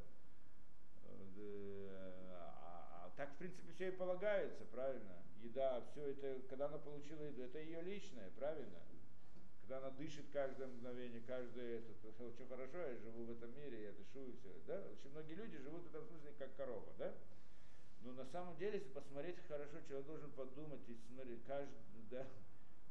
а, 1.09 2.53
а 2.61 2.88
так, 3.19 3.35
в 3.35 3.35
принципе, 3.35 3.73
все 3.73 3.89
и 3.89 3.91
полагается, 3.91 4.63
правильно? 4.71 5.17
Еда, 5.43 5.83
все 5.91 6.11
это, 6.11 6.39
когда 6.47 6.67
она 6.67 6.77
получила 6.77 7.21
еду, 7.23 7.43
это 7.43 7.59
ее 7.59 7.81
личное, 7.81 8.29
правильно? 8.37 8.79
когда 9.69 9.85
она 9.85 9.89
дышит 9.97 10.25
каждое 10.33 10.65
мгновение, 10.65 11.21
каждое 11.27 11.77
это, 11.77 11.93
то 12.17 12.23
очень 12.23 12.47
хорошо, 12.47 12.79
я 12.79 12.97
живу 12.97 13.25
в 13.25 13.31
этом 13.31 13.53
мире, 13.55 13.83
я 13.83 13.91
дышу 13.91 14.25
и 14.25 14.33
все. 14.39 14.49
Да? 14.65 14.81
Очень 14.89 15.11
многие 15.11 15.35
люди 15.35 15.59
живут 15.59 15.83
в 15.83 15.89
этом 15.93 16.07
смысле 16.07 16.33
как 16.39 16.55
корова, 16.55 16.91
да? 16.97 17.13
Но 18.01 18.13
на 18.13 18.25
самом 18.25 18.57
деле, 18.57 18.79
если 18.79 18.89
посмотреть 18.89 19.37
хорошо, 19.47 19.77
человек 19.87 20.07
должен 20.07 20.31
подумать 20.31 20.81
и 20.87 20.97
смотреть 21.13 21.45
каждый, 21.45 21.75
да, 22.09 22.25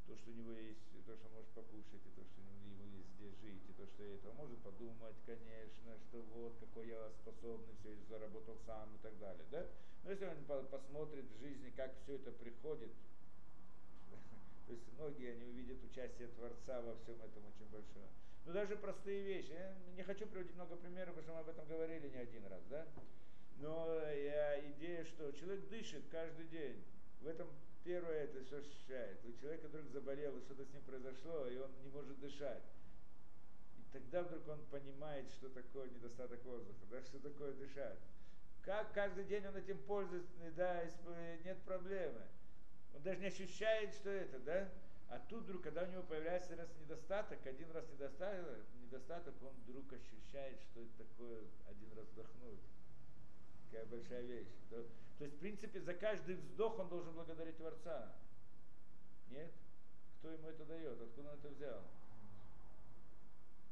то, 0.06 0.14
что 0.14 0.30
у 0.30 0.34
него 0.34 0.52
есть, 0.52 0.86
и 0.94 1.02
то, 1.02 1.16
что 1.16 1.26
он 1.26 1.32
может 1.32 1.50
покушать, 1.50 2.06
и 2.06 2.10
то, 2.14 2.22
что 2.22 2.40
ему 2.42 2.86
есть 2.94 3.10
здесь 3.16 3.34
жить, 3.40 3.62
и 3.68 3.72
то, 3.72 3.84
что 3.84 4.04
это, 4.04 4.28
он 4.28 4.36
может 4.36 4.58
подумать, 4.60 5.16
конечно, 5.26 5.98
что 6.06 6.22
вот 6.30 6.58
какой 6.60 6.86
я 6.86 7.10
способный, 7.22 7.74
все 7.80 7.96
заработал 8.08 8.56
сам 8.64 8.94
и 8.94 8.98
так 9.02 9.18
далее, 9.18 9.46
да? 9.50 9.66
Но 10.04 10.11
если 10.11 10.26
он 10.26 10.66
посмотрит 10.66 11.26
в 11.30 11.40
жизни, 11.40 11.72
как 11.76 11.94
все 12.02 12.14
это 12.14 12.30
приходит, 12.32 12.90
то 14.66 14.72
есть 14.72 14.84
многие 14.96 15.32
они 15.32 15.44
увидят 15.46 15.82
участие 15.84 16.28
Творца 16.28 16.80
во 16.80 16.96
всем 16.96 17.16
этом 17.16 17.44
очень 17.46 17.70
большое. 17.70 18.06
Но 18.44 18.54
даже 18.54 18.76
простые 18.76 19.22
вещи. 19.22 19.50
Я 19.50 19.74
не 19.94 20.02
хочу 20.02 20.26
приводить 20.26 20.54
много 20.54 20.76
примеров, 20.76 21.14
потому 21.14 21.22
что 21.22 21.34
мы 21.34 21.40
об 21.40 21.48
этом 21.50 21.68
говорили 21.68 22.08
не 22.08 22.16
один 22.16 22.46
раз, 22.46 22.62
да? 22.70 22.87
Но 23.58 23.87
я, 24.11 24.70
идея, 24.70 25.04
что 25.04 25.32
человек 25.32 25.68
дышит 25.68 26.04
каждый 26.11 26.46
день. 26.46 26.82
В 27.20 27.26
этом 27.26 27.48
первое 27.84 28.24
это 28.24 28.42
все 28.44 28.58
ощущает. 28.58 29.18
У 29.24 29.32
человека 29.38 29.68
вдруг 29.68 29.88
заболел, 29.88 30.37
и 30.38 30.40
что-то 30.42 30.64
с 30.64 30.72
ним 30.72 30.82
произошло, 30.82 31.46
и 31.46 31.58
он 31.58 31.70
не 31.82 31.90
может 31.90 32.18
дышать. 32.20 32.62
И 33.78 33.82
тогда 33.92 34.22
вдруг 34.22 34.48
он 34.48 34.64
понимает, 34.70 35.30
что 35.30 35.48
такое 35.48 35.90
недостаток 35.90 36.42
воздуха, 36.44 36.87
да, 36.90 37.02
что 37.02 37.18
такое 37.18 37.52
дышать. 37.52 37.98
Как 38.64 38.92
каждый 38.92 39.25
день 39.25 39.47
он 39.47 39.57
этим 39.57 39.79
пользуется, 39.79 40.31
да, 40.57 40.85
нет 41.44 41.59
проблемы. 41.62 42.23
Он 42.94 43.03
даже 43.03 43.21
не 43.21 43.27
ощущает, 43.27 43.94
что 43.94 44.11
это, 44.11 44.38
да? 44.40 44.68
А 45.09 45.18
тут 45.21 45.44
вдруг, 45.44 45.62
когда 45.62 45.85
у 45.85 45.87
него 45.87 46.03
появляется 46.03 46.55
раз 46.55 46.68
недостаток, 46.81 47.47
один 47.47 47.71
раз 47.71 47.88
недостаток, 47.90 48.59
недостаток, 48.83 49.35
он 49.42 49.55
вдруг 49.64 49.90
ощущает, 49.92 50.61
что 50.61 50.81
это 50.81 50.99
такое 50.99 51.44
один 51.66 51.90
раз 51.97 52.07
вдохнуть. 52.09 52.61
Какая 53.71 53.87
большая 53.87 54.23
вещь. 54.23 54.49
То, 54.68 54.85
то 55.18 55.25
есть, 55.25 55.37
в 55.37 55.38
принципе, 55.40 55.81
за 55.81 55.94
каждый 55.94 56.35
вздох 56.37 56.79
он 56.79 56.88
должен 56.88 57.14
благодарить 57.14 57.57
Творца. 57.57 58.14
Нет? 59.31 59.51
Кто 60.18 60.31
ему 60.31 60.49
это 60.49 60.64
дает? 60.66 61.01
Откуда 61.01 61.31
он 61.31 61.38
это 61.38 61.49
взял? 61.49 61.83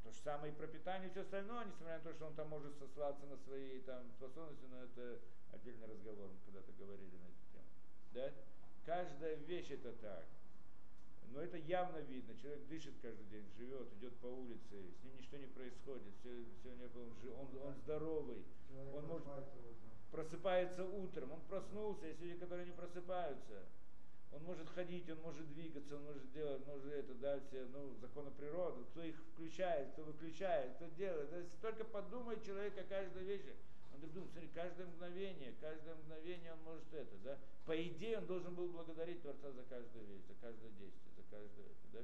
То 0.06 0.12
же 0.12 0.18
самое 0.20 0.52
и 0.52 0.54
про 0.56 0.68
питание 0.68 1.08
и 1.08 1.10
все 1.10 1.22
остальное, 1.22 1.64
несмотря 1.64 1.98
на 1.98 2.04
то, 2.04 2.12
что 2.14 2.26
он 2.26 2.34
там 2.36 2.48
может 2.48 2.78
сослаться 2.78 3.26
на 3.26 3.36
свои 3.38 3.80
там, 3.80 4.08
способности, 4.12 4.64
но 4.70 4.84
это 4.84 5.18
отдельный 5.50 5.88
разговор, 5.88 6.30
мы 6.30 6.38
когда-то 6.44 6.70
говорили 6.78 7.16
на 7.16 7.26
эту 7.26 7.42
тему. 7.50 7.66
Да? 8.14 8.32
Каждая 8.84 9.34
вещь 9.34 9.72
это 9.72 9.92
так. 9.94 10.24
Но 11.32 11.40
это 11.40 11.56
явно 11.56 11.98
видно. 11.98 12.38
Человек 12.38 12.68
дышит 12.68 12.94
каждый 13.02 13.24
день, 13.26 13.50
живет, 13.58 13.92
идет 13.94 14.16
по 14.18 14.26
улице, 14.26 14.92
с 14.92 15.02
ним 15.02 15.16
ничто 15.16 15.38
не 15.38 15.48
происходит. 15.48 16.14
Все, 16.20 16.44
все 16.60 16.70
у 16.70 16.76
него, 16.76 17.00
он, 17.40 17.40
он, 17.40 17.66
он 17.66 17.74
здоровый. 17.74 18.44
Человек 18.68 18.94
он 18.94 19.06
может, 19.06 19.26
просыпается 20.12 20.84
утром. 20.84 21.32
Он 21.32 21.40
проснулся, 21.48 22.06
есть 22.06 22.20
люди, 22.20 22.38
которые 22.38 22.66
не 22.66 22.72
просыпаются. 22.72 23.64
Он 24.36 24.42
может 24.42 24.68
ходить, 24.68 25.08
он 25.08 25.18
может 25.22 25.50
двигаться, 25.54 25.96
он 25.96 26.04
может 26.04 26.30
делать, 26.32 26.66
может 26.66 26.92
это, 26.92 27.14
да, 27.14 27.40
все, 27.48 27.64
ну, 27.72 27.96
законы 28.00 28.30
природы, 28.32 28.84
кто 28.90 29.02
их 29.02 29.16
включает, 29.32 29.92
кто 29.92 30.02
выключает, 30.02 30.74
кто 30.74 30.86
делает. 30.88 31.30
То 31.30 31.38
есть 31.38 31.60
только 31.60 31.84
подумает 31.84 32.44
человек 32.44 32.76
о 32.76 32.84
каждой 32.84 33.24
вещи. 33.24 33.54
Он 33.92 33.98
вдруг 33.98 34.12
думает, 34.12 34.32
смотри, 34.32 34.50
каждое 34.54 34.86
мгновение, 34.88 35.54
каждое 35.58 35.94
мгновение 35.94 36.52
он 36.52 36.62
может 36.64 36.92
это, 36.92 37.16
да. 37.24 37.38
По 37.64 37.82
идее 37.82 38.18
он 38.18 38.26
должен 38.26 38.54
был 38.54 38.68
благодарить 38.68 39.22
Творца 39.22 39.50
за 39.52 39.62
каждую 39.62 40.04
вещь, 40.06 40.24
за 40.28 40.34
каждое 40.34 40.70
действие, 40.72 41.12
за 41.16 41.22
каждое 41.30 41.64
это, 41.64 41.86
да. 41.92 42.02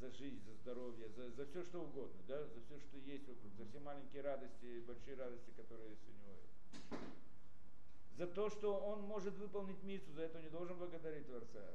За 0.00 0.10
жизнь, 0.10 0.42
за 0.44 0.54
здоровье, 0.54 1.08
за, 1.16 1.30
за 1.30 1.46
все 1.46 1.62
что 1.62 1.80
угодно, 1.80 2.20
да, 2.28 2.44
за 2.44 2.60
все, 2.60 2.78
что 2.78 2.98
есть 2.98 3.26
вокруг, 3.26 3.54
за 3.56 3.64
все 3.64 3.80
маленькие 3.80 4.20
радости, 4.20 4.80
большие 4.86 5.16
радости, 5.16 5.50
которые 5.56 5.90
есть 5.90 6.04
у 6.08 6.12
него. 6.12 7.00
За 8.20 8.26
то, 8.26 8.50
что 8.50 8.78
он 8.78 9.00
может 9.04 9.34
выполнить 9.38 9.82
миссу, 9.82 10.12
за 10.12 10.24
это 10.24 10.42
не 10.42 10.50
должен 10.50 10.76
благодарить 10.76 11.26
Творца. 11.26 11.72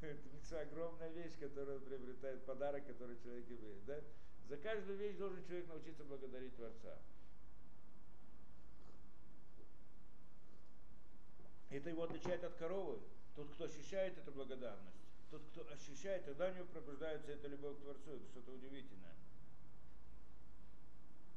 Это 0.00 0.60
огромная 0.62 1.10
вещь, 1.10 1.34
которую 1.38 1.82
приобретает 1.82 2.42
подарок, 2.46 2.86
который 2.86 3.18
человек 3.22 3.44
имеет. 3.50 3.84
Да? 3.84 4.00
За 4.48 4.56
каждую 4.56 4.96
вещь 4.96 5.16
должен 5.16 5.44
человек 5.44 5.68
научиться 5.68 6.04
благодарить 6.04 6.56
Творца. 6.56 6.98
Это 11.68 11.90
его 11.90 12.04
отличает 12.04 12.44
от 12.44 12.54
коровы. 12.54 12.98
Тот, 13.34 13.50
кто 13.50 13.64
ощущает 13.64 14.16
эту 14.16 14.32
благодарность, 14.32 14.96
тот, 15.30 15.42
кто 15.52 15.70
ощущает, 15.70 16.24
тогда 16.24 16.48
у 16.48 16.54
него 16.54 16.64
пробуждается 16.64 17.30
эта 17.30 17.46
любовь 17.48 17.76
к 17.76 17.82
Творцу. 17.82 18.12
Это 18.12 18.26
что-то 18.30 18.52
удивительное. 18.52 19.16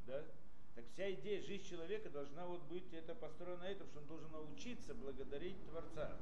Да? 0.07 0.23
Так 0.79 0.87
вся 0.93 1.11
идея 1.11 1.41
жизни 1.41 1.65
человека 1.65 2.09
должна 2.09 2.45
вот 2.45 2.61
быть 2.69 2.93
это 2.93 3.13
построена 3.13 3.63
на 3.63 3.67
этом, 3.67 3.85
что 3.87 3.99
он 3.99 4.07
должен 4.07 4.31
научиться 4.31 4.95
благодарить 4.95 5.61
Творца. 5.65 6.17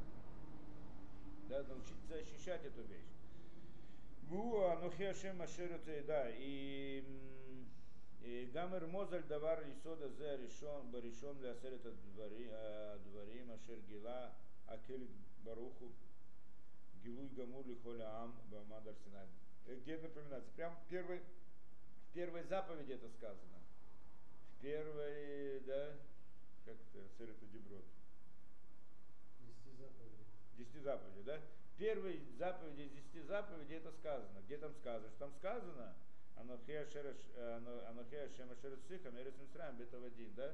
Да, 1.47 1.61
научиться 1.61 2.15
ощущать 2.15 2.65
эту 2.65 2.81
вещь. 2.81 3.05
Да, 6.07 6.31
и 6.31 7.03
Гамер 8.51 8.87
Мозаль 8.87 9.25
Давар 9.25 9.63
Исода 9.69 10.09
Зе 10.09 10.37
решен 10.37 10.89
Баришон 10.89 11.39
Лясерет 11.39 11.85
Адварим 11.85 13.51
Ашер 13.51 13.79
Гила 13.87 14.33
Акель 14.65 15.07
Баруху 15.45 15.91
Гилуй 17.03 17.27
Гамур 17.29 17.63
Лихоля 17.67 18.23
Ам 18.23 18.35
Бамадар 18.49 18.95
Синай. 19.05 19.27
Где 19.67 19.99
напоминается? 19.99 20.49
Прям 20.55 20.75
первой, 20.89 21.19
в 21.19 22.13
первой 22.15 22.41
заповеди 22.41 22.93
это 22.93 23.07
сказано. 23.09 23.56
Первой, 24.61 25.59
да, 25.61 25.93
как 26.65 26.75
это, 26.75 27.07
Серета 27.17 27.45
Деброд. 27.45 27.85
Десяти 29.39 29.71
заповедей. 29.77 30.25
Десяти 30.57 30.79
заповедей, 30.79 31.23
да? 31.23 31.41
первой 31.77 32.19
заповеди 32.37 32.81
из 32.81 32.91
десяти 32.91 33.21
заповедей 33.21 33.77
это 33.77 33.91
сказано. 33.91 34.41
Где 34.45 34.57
там 34.57 34.73
сказано? 34.73 35.09
Что 35.09 35.19
там 35.19 35.33
сказано? 35.33 35.93
Анохея 36.35 36.85
Шема 38.35 38.55
Шерциха, 38.61 39.11
Мерец 39.11 39.33
Мисраем, 39.39 39.75
Бетавадин, 39.77 40.33
да? 40.35 40.53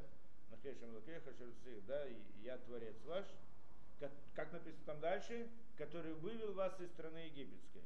Анохея 0.49 0.75
Шема 0.75 0.95
Лакеха 0.95 1.33
Шерцих, 1.33 1.85
да? 1.85 2.05
И 2.07 2.15
я 2.43 2.57
Творец 2.57 2.95
ваш. 3.05 3.25
Как, 3.99 4.11
как 4.35 4.51
написано 4.51 4.83
там 4.85 4.99
дальше? 4.99 5.49
Который 5.77 6.13
вывел 6.13 6.53
вас 6.53 6.79
из 6.79 6.89
страны 6.91 7.17
египетской, 7.17 7.83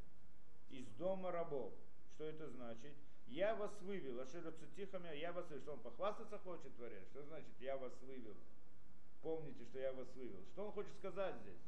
из 0.70 0.88
дома 0.98 1.32
рабов. 1.32 1.74
Что 2.16 2.26
это 2.26 2.50
значит? 2.50 2.94
Я 3.30 3.56
вас 3.56 3.72
вывел, 3.82 4.20
Ашеру 4.20 4.52
Цитихами, 4.52 5.16
я 5.18 5.32
вас 5.32 5.48
вывел. 5.50 5.62
Что 5.62 5.74
он 5.74 5.80
похвастаться 5.80 6.38
хочет, 6.40 6.76
Творец? 6.76 7.04
Что 7.12 7.24
значит 7.24 7.52
я 7.60 7.78
вас 7.78 7.94
вывел? 8.02 8.36
Помните, 9.22 9.66
что 9.66 9.80
я 9.80 9.92
вас 9.94 10.08
вывел. 10.16 10.44
Что 10.54 10.66
он 10.68 10.72
хочет 10.72 10.94
сказать 10.98 11.36
здесь? 11.42 11.60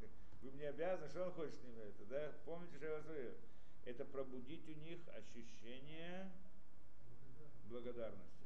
вы 0.42 0.50
мне 0.52 0.68
обязаны, 0.68 1.08
что 1.08 1.26
он 1.26 1.32
хочет 1.32 1.54
с 1.54 1.62
ними 1.62 1.80
это, 1.80 2.04
да? 2.06 2.32
Помните, 2.44 2.76
что 2.76 2.86
я 2.86 2.94
вас 2.94 3.04
говорю? 3.04 3.34
Это 3.84 4.04
пробудить 4.04 4.68
у 4.68 4.72
них 4.72 5.00
ощущение 5.14 6.30
благодарности. 7.68 8.37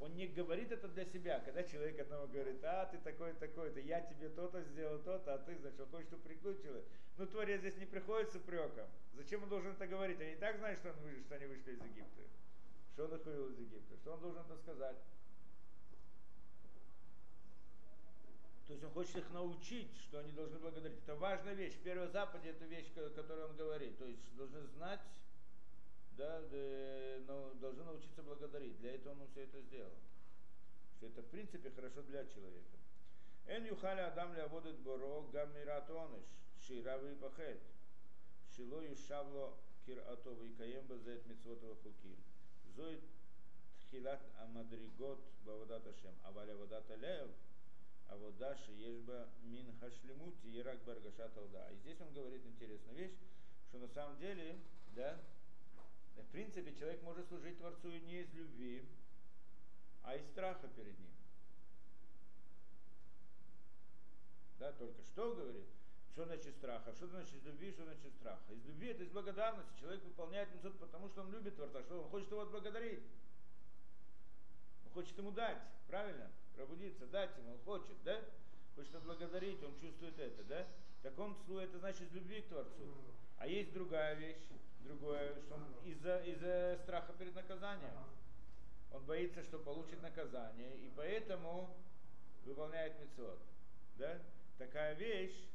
Он 0.00 0.14
не 0.14 0.28
говорит 0.28 0.70
это 0.70 0.86
для 0.88 1.04
себя. 1.04 1.40
Когда 1.40 1.64
человек 1.64 1.98
одному 1.98 2.28
говорит, 2.28 2.62
а 2.62 2.86
ты 2.86 2.98
такой 2.98 3.32
такой-то, 3.34 3.80
я 3.80 4.00
тебе 4.00 4.28
то-то 4.28 4.62
сделал, 4.62 5.00
то-то, 5.00 5.34
а 5.34 5.38
ты, 5.38 5.56
значит, 5.58 5.80
он 5.80 5.88
хочет 5.88 6.12
упрекнуть 6.12 6.62
человека. 6.62 6.88
Ну, 7.16 7.26
Творец 7.26 7.60
здесь 7.60 7.76
не 7.78 7.86
приходит 7.86 8.30
с 8.30 8.36
упреком. 8.36 8.86
Зачем 9.14 9.42
он 9.42 9.48
должен 9.48 9.72
это 9.72 9.86
говорить? 9.88 10.20
Они 10.20 10.32
и 10.32 10.36
так 10.36 10.56
знают, 10.58 10.78
что, 10.78 10.90
он, 10.90 10.96
что 11.24 11.34
они 11.34 11.46
вышли 11.46 11.72
из 11.72 11.80
Египта. 11.82 12.22
Что 12.92 13.04
он 13.06 13.14
их 13.14 13.24
вывел 13.26 13.48
из 13.48 13.58
Египта. 13.58 13.96
Что 13.96 14.12
он 14.12 14.20
должен 14.20 14.42
это 14.42 14.56
сказать? 14.58 14.96
То 18.68 18.74
есть 18.74 18.84
он 18.84 18.90
хочет 18.90 19.16
их 19.16 19.30
научить, 19.30 19.96
что 20.02 20.20
они 20.20 20.30
должны 20.32 20.58
благодарить. 20.58 20.98
Это 20.98 21.16
важная 21.16 21.54
вещь. 21.54 21.72
В 21.72 21.82
первой 21.82 22.06
западе 22.08 22.50
это 22.50 22.66
вещь, 22.66 22.92
которую 22.94 23.48
он 23.48 23.56
говорит. 23.56 23.98
То 23.98 24.04
есть 24.04 24.20
должны 24.36 24.60
знать, 24.76 25.00
да, 26.18 26.42
но 27.26 27.54
должны 27.54 27.84
научиться 27.84 28.22
благодарить. 28.22 28.78
Для 28.80 28.94
этого 28.94 29.12
он 29.12 29.28
все 29.28 29.44
это 29.44 29.60
сделал. 29.62 29.94
Что 30.96 31.06
это 31.06 31.22
в 31.22 31.26
принципе 31.26 31.70
хорошо 31.70 32.02
для 32.02 32.26
человека. 32.26 32.76
Эн 33.46 33.64
юхаля 33.64 34.08
адам 34.08 34.34
ляводит 34.34 34.78
боро 34.80 35.22
гамират 35.32 35.88
оныш, 35.88 36.24
ширави 36.60 37.14
пахет, 37.14 37.60
шило 38.54 38.82
юшавло 38.82 39.56
кир 39.86 40.00
атова 40.06 40.42
и 40.42 40.52
каем 40.54 40.86
базет 40.86 41.24
митцвотова 41.26 41.76
хуким. 41.76 42.16
Зоит 42.76 43.00
тхилат 43.80 44.20
амадригот 44.40 45.20
бавадат 45.46 45.86
ашем, 45.86 46.14
аваля 46.24 46.56
вадат 46.56 46.90
алеев, 46.90 47.30
а 48.08 48.16
вот 48.16 48.36
даши 48.36 48.72
ешба 48.72 49.28
мин 49.44 49.72
хашлемути 49.80 50.46
ерак 50.48 50.82
баргашат 50.84 51.34
алда. 51.38 51.70
И 51.70 51.76
здесь 51.76 52.00
он 52.00 52.12
говорит 52.12 52.44
интересную 52.44 52.98
вещь, 52.98 53.16
что 53.68 53.78
на 53.78 53.88
самом 53.88 54.18
деле, 54.18 54.58
да, 54.94 55.18
в 56.22 56.28
принципе, 56.28 56.74
человек 56.74 57.02
может 57.02 57.26
служить 57.28 57.58
Творцу 57.58 57.90
не 57.90 58.20
из 58.20 58.32
любви, 58.34 58.84
а 60.02 60.16
из 60.16 60.26
страха 60.26 60.68
перед 60.68 60.98
ним. 60.98 61.10
Да, 64.58 64.72
только 64.72 65.02
что 65.02 65.34
говорит? 65.34 65.66
Что 66.12 66.24
значит 66.24 66.56
страха? 66.56 66.92
Что 66.94 67.06
значит 67.06 67.42
любви, 67.44 67.70
что 67.70 67.84
значит 67.84 68.12
страха? 68.14 68.52
Из 68.52 68.64
любви 68.66 68.88
это 68.88 69.04
из 69.04 69.10
благодарности. 69.10 69.78
Человек 69.78 70.02
выполняет 70.04 70.52
митцвот, 70.52 70.78
потому 70.78 71.08
что 71.08 71.20
он 71.22 71.30
любит 71.30 71.54
Творца, 71.54 71.82
что 71.82 72.02
он 72.02 72.10
хочет 72.10 72.30
его 72.30 72.40
отблагодарить. 72.40 73.04
Он 74.86 74.92
хочет 74.92 75.16
ему 75.16 75.30
дать, 75.30 75.62
правильно? 75.86 76.30
Пробудиться, 76.56 77.06
дать 77.06 77.36
ему, 77.38 77.52
он 77.52 77.58
хочет, 77.60 78.02
да? 78.02 78.20
Хочет 78.74 78.94
отблагодарить, 78.96 79.62
он 79.62 79.78
чувствует 79.78 80.18
это, 80.18 80.42
да? 80.44 80.66
Так 81.02 81.18
он, 81.18 81.36
это 81.58 81.78
значит 81.78 82.02
из 82.02 82.12
любви 82.12 82.42
к 82.42 82.48
Творцу. 82.48 82.86
А 83.38 83.46
есть 83.46 83.72
другая 83.72 84.14
вещь, 84.14 84.48
другое, 84.80 85.34
что 85.42 85.54
он 85.54 85.64
из-за 85.84 86.18
из 86.20 86.80
страха 86.82 87.12
перед 87.12 87.34
наказанием. 87.34 87.92
Он 88.92 89.04
боится, 89.04 89.42
что 89.44 89.58
получит 89.58 90.02
наказание, 90.02 90.76
и 90.78 90.90
поэтому 90.96 91.76
выполняет 92.44 92.98
мецвод. 92.98 93.38
Да? 93.98 94.18
Такая 94.58 94.94
вещь, 94.94 95.48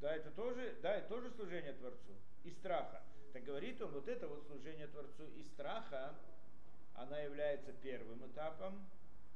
да, 0.00 0.16
это 0.16 0.30
тоже, 0.30 0.76
да, 0.82 0.94
это 0.96 1.08
тоже 1.08 1.30
служение 1.30 1.74
Творцу. 1.74 2.14
И 2.44 2.50
страха. 2.50 3.02
Так 3.32 3.44
говорит 3.44 3.80
он, 3.82 3.92
вот 3.92 4.08
это 4.08 4.26
вот 4.26 4.44
служение 4.46 4.86
Творцу 4.88 5.24
и 5.36 5.42
страха, 5.44 6.14
она 6.94 7.20
является 7.20 7.72
первым 7.72 8.26
этапом 8.26 8.88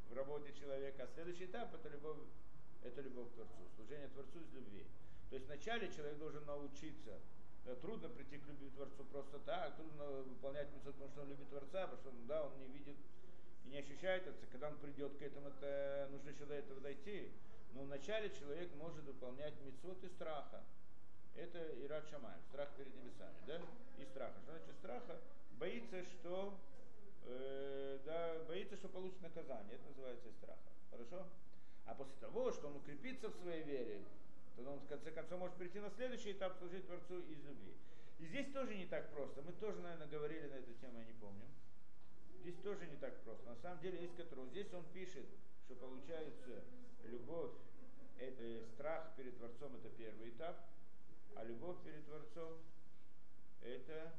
в 0.09 0.15
работе 0.15 0.53
человека, 0.59 1.05
а 1.05 1.15
следующий 1.15 1.45
этап 1.45 1.73
это 1.75 1.89
любовь, 1.91 2.19
это 2.85 3.01
любовь 3.01 3.31
к 3.31 3.35
Творцу, 3.35 3.69
служение 3.77 4.09
Творцу 4.09 4.41
из 4.41 4.53
любви. 4.53 4.87
То 5.31 5.37
есть 5.37 5.47
вначале 5.47 5.91
человек 5.93 6.19
должен 6.19 6.45
научиться 6.45 7.19
да, 7.65 7.75
трудно 7.77 8.09
прийти 8.09 8.39
к 8.39 8.47
любви 8.47 8.71
Творцу 8.71 9.05
просто 9.05 9.39
так, 9.41 9.77
трудно 9.77 10.05
выполнять 10.05 10.71
митцвот, 10.73 10.95
потому 10.95 11.11
что 11.11 11.23
он 11.23 11.29
любит 11.31 11.49
Творца, 11.49 11.87
потому 11.87 12.17
что 12.17 12.27
да, 12.29 12.45
он 12.45 12.59
не 12.59 12.67
видит 12.67 12.97
и 13.65 13.69
не 13.69 13.79
ощущает 13.79 14.27
это. 14.27 14.47
Когда 14.53 14.69
он 14.69 14.77
придет 14.79 15.17
к 15.17 15.23
этому, 15.23 15.49
это 15.49 16.09
нужно 16.11 16.31
еще 16.31 16.45
до 16.45 16.55
этого 16.55 16.81
дойти. 16.81 17.31
Но 17.73 17.83
вначале 17.83 18.31
человек 18.31 18.73
может 18.77 19.05
выполнять 19.05 19.55
митцвот 19.63 20.03
из 20.05 20.13
страха. 20.13 20.63
Это 21.35 21.59
Ират 21.83 22.09
Шамай, 22.09 22.37
страх 22.51 22.69
перед 22.77 22.95
небесами, 22.95 23.35
да? 23.47 23.61
И 23.99 24.05
страха. 24.05 24.41
Что 24.43 24.53
значит 24.53 24.77
страха? 24.77 25.21
Боится, 25.59 26.05
что 26.05 26.57
э, 27.25 27.99
да, 28.05 28.45
боится, 28.47 28.77
что 28.77 28.89
получит 28.89 29.21
наказание. 29.21 29.75
Это 29.75 29.89
называется 29.89 30.31
страха. 30.33 30.71
Хорошо? 30.91 31.27
А 31.87 31.95
после 31.95 32.15
того, 32.21 32.51
что 32.53 32.69
он 32.69 32.77
укрепится 32.77 33.29
в 33.29 33.35
своей 33.37 33.63
вере, 33.65 34.03
то 34.57 34.63
он 34.63 34.79
в 34.81 34.87
конце 34.87 35.11
концов 35.11 35.39
может 35.39 35.57
прийти 35.57 35.81
на 35.81 35.91
следующий 35.91 36.33
этап 36.33 36.57
служить 36.59 36.87
Творцу 36.87 37.21
из 37.21 37.43
любви. 37.45 37.75
И 38.19 38.27
здесь 38.27 38.53
тоже 38.53 38.75
не 38.75 38.87
так 38.87 39.11
просто. 39.13 39.43
Мы 39.43 39.53
тоже, 39.53 39.81
наверное, 39.81 40.07
говорили 40.07 40.47
на 40.47 40.55
эту 40.55 40.73
тему, 40.75 40.99
я 40.99 41.05
не 41.05 41.13
помню. 41.15 41.45
Здесь 42.41 42.57
тоже 42.63 42.87
не 42.87 42.97
так 42.97 43.21
просто. 43.23 43.49
На 43.49 43.57
самом 43.57 43.81
деле 43.81 44.03
есть 44.03 44.17
который. 44.17 44.47
Здесь 44.51 44.73
он 44.73 44.85
пишет, 44.93 45.27
что 45.65 45.75
получается 45.75 46.63
любовь, 47.05 47.53
это 48.19 48.67
страх 48.75 49.15
перед 49.17 49.37
Творцом 49.37 49.75
это 49.77 49.89
первый 49.91 50.31
этап, 50.31 50.57
а 51.35 51.45
любовь 51.45 51.77
перед 51.85 52.05
Творцом 52.07 52.59
это 53.63 54.15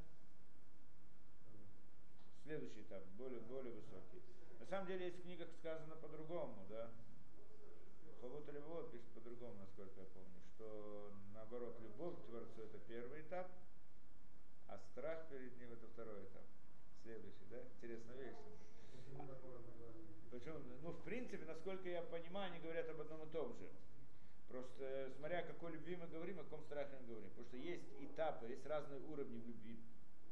следующий 2.44 2.82
этап, 2.82 3.04
более, 3.18 3.40
более 3.42 3.74
высокий. 3.74 4.22
На 4.60 4.66
самом 4.66 4.88
деле 4.88 5.06
есть 5.06 5.20
в 5.20 5.24
книгах 5.24 5.50
сказано 5.60 5.96
по-другому, 5.96 6.66
да. 6.70 6.92
Хавот 8.22 8.48
Левот 8.52 8.92
пишет 8.92 9.08
по-другому, 9.14 9.56
насколько 9.60 10.00
я 10.00 10.06
помню, 10.08 10.42
что 10.56 11.12
наоборот, 11.34 11.80
любовь 11.82 12.16
к 12.22 12.26
Творцу 12.26 12.62
это 12.64 12.80
первый 12.88 13.22
этап, 13.22 13.50
а 14.68 14.78
страх 14.92 15.28
перед 15.30 15.58
ним 15.60 15.74
это 15.74 15.88
второй 15.88 16.24
этап. 16.24 16.44
Следующий, 17.04 17.46
да? 17.50 17.62
Интересная 17.62 18.18
вещь. 18.18 18.38
Причем, 20.32 20.62
ну, 20.82 20.92
в 20.92 21.04
принципе, 21.04 21.46
насколько 21.46 21.88
я 21.88 22.02
понимаю, 22.02 22.52
они 22.52 22.62
говорят 22.62 22.90
об 22.90 23.02
одном 23.02 23.24
и 23.24 23.32
том 23.32 23.56
же. 23.56 23.70
Просто 24.50 25.12
смотря 25.18 25.40
о 25.40 25.44
какой 25.44 25.72
любви 25.72 25.96
мы 25.96 26.08
говорим, 26.08 26.40
о 26.40 26.44
каком 26.44 26.62
страхе 26.64 26.98
мы 27.02 27.08
говорим. 27.08 27.30
Потому 27.30 27.48
что 27.48 27.58
есть 27.58 27.84
этапы, 28.00 28.48
есть 28.48 28.66
разные 28.66 29.00
уровни 29.02 29.40
в 29.40 29.48
любви 29.48 29.80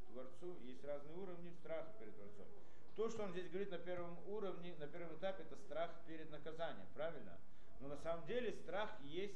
к 0.01 0.11
Творцу, 0.11 0.57
есть 0.63 0.83
разные 0.83 1.15
уровни 1.15 1.51
страха 1.51 1.93
перед 1.99 2.15
Творцом. 2.15 2.47
То, 2.95 3.09
что 3.09 3.23
он 3.23 3.31
здесь 3.31 3.49
говорит 3.49 3.71
на 3.71 3.79
первом 3.79 4.17
уровне, 4.27 4.75
на 4.77 4.87
первом 4.87 5.15
этапе, 5.17 5.43
это 5.43 5.55
страх 5.55 5.91
перед 6.05 6.29
наказанием, 6.29 6.87
правильно? 6.93 7.39
Но 7.83 7.89
на 7.89 7.97
самом 7.97 8.25
деле 8.25 8.53
страх 8.53 8.89
есть 9.03 9.35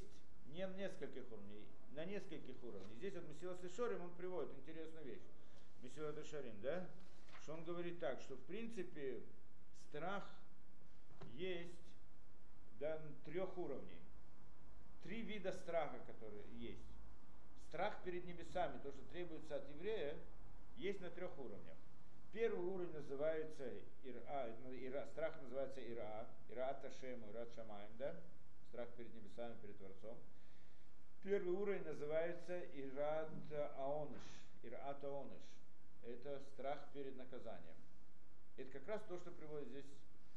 не 0.54 0.66
на 0.66 0.74
нескольких 0.74 1.30
уровней, 1.30 1.66
на 1.92 2.06
нескольких 2.06 2.56
уровнях. 2.64 2.94
Здесь 2.96 3.14
вот 3.14 3.28
Месилат 3.28 3.60
Шорим 3.76 4.02
он 4.02 4.12
приводит 4.12 4.54
интересную 4.58 5.06
вещь. 5.06 5.22
Месилат 5.84 6.26
Шарим, 6.26 6.56
да? 6.62 6.88
Что 7.44 7.56
он 7.56 7.66
говорит 7.66 8.00
так, 8.00 8.22
что 8.22 8.36
в 8.36 8.42
принципе 8.44 9.22
страх 9.90 10.24
есть 11.36 11.76
да, 12.80 13.02
трех 13.26 13.58
уровней. 13.58 14.00
Три 15.04 15.24
вида 15.24 15.52
страха, 15.52 16.00
которые 16.08 16.46
есть. 16.58 16.80
Страх 17.68 18.02
перед 18.06 18.26
небесами, 18.26 18.80
то, 18.82 18.92
что 18.92 19.02
требуется 19.12 19.58
от 19.58 19.70
еврея, 19.76 20.16
есть 20.78 21.02
на 21.02 21.10
трех 21.10 21.38
уровнях. 21.38 21.76
Первый 22.32 22.66
уровень 22.66 22.94
называется 22.94 23.74
ира, 24.04 24.50
ира, 24.80 25.06
страх 25.08 25.42
называется 25.42 25.82
ира, 25.82 26.28
ира 26.50 26.74
ташему, 26.76 27.30
ира 27.32 27.46
шамаем, 27.56 27.90
да? 27.98 28.16
Страх 28.70 28.90
перед 28.98 29.14
небесами, 29.14 29.56
перед 29.62 29.78
Творцом. 29.78 30.18
Первый 31.24 31.54
уровень 31.54 31.84
называется 31.84 32.60
ират 32.74 33.30
аоныш, 33.78 34.24
ират 34.64 35.04
аоныш. 35.04 35.44
Это 36.04 36.40
страх 36.54 36.80
перед 36.94 37.18
наказанием. 37.18 37.76
Это 38.56 38.72
как 38.72 38.88
раз 38.88 39.02
то, 39.08 39.18
что 39.18 39.32
приводит 39.32 39.68
здесь 39.70 39.86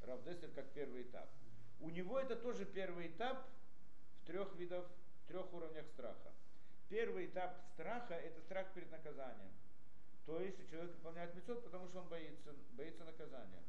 Равдесель 0.03 0.51
как 0.55 0.71
первый 0.71 1.03
этап. 1.03 1.29
У 1.81 1.91
него 1.91 2.19
это 2.19 2.37
тоже 2.37 2.65
первый 2.65 3.09
этап 3.09 3.47
в 4.23 4.27
трех 4.27 4.55
видах, 4.57 4.87
трех 5.29 5.53
уровнях 5.53 5.87
страха. 5.89 6.33
Первый 6.89 7.27
этап 7.27 7.57
страха– 7.75 8.15
это 8.17 8.41
страх 8.41 8.73
перед 8.75 8.91
наказанием. 8.91 9.51
То 10.27 10.41
есть 10.41 10.59
человек 10.71 10.93
выполняет 10.97 11.35
мецод, 11.35 11.65
потому 11.65 11.89
что 11.89 12.01
он 12.01 12.09
боится, 12.09 12.55
боится 12.73 13.05
наказания. 13.05 13.63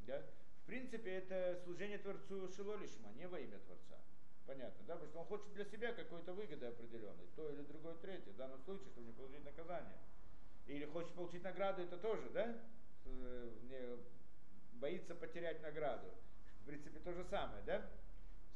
Да? 0.00 0.22
В 0.66 0.68
принципе, 0.68 1.12
это 1.12 1.60
служение 1.62 1.96
Творцу 1.96 2.48
Шилолишма, 2.48 3.12
не 3.12 3.28
во 3.28 3.38
имя 3.38 3.56
Творца. 3.60 4.00
Понятно, 4.46 4.84
да? 4.84 4.94
Потому 4.94 5.10
что 5.10 5.20
он 5.20 5.26
хочет 5.26 5.54
для 5.54 5.64
себя 5.64 5.92
какой-то 5.92 6.32
выгоды 6.32 6.66
определенной, 6.66 7.28
то 7.36 7.48
или 7.48 7.62
другое, 7.62 7.94
третье. 7.94 8.32
В 8.32 8.36
данном 8.36 8.60
случае, 8.64 8.88
чтобы 8.88 9.06
не 9.06 9.12
получить 9.12 9.44
наказание. 9.44 9.96
Или 10.66 10.84
хочет 10.86 11.12
получить 11.12 11.44
награду, 11.44 11.82
это 11.82 11.96
тоже, 11.98 12.28
да? 12.30 12.58
Э, 13.04 13.50
не 13.62 13.96
боится 14.80 15.14
потерять 15.14 15.62
награду. 15.62 16.08
В 16.62 16.66
принципе, 16.66 16.98
то 16.98 17.12
же 17.12 17.24
самое, 17.30 17.62
да? 17.62 17.88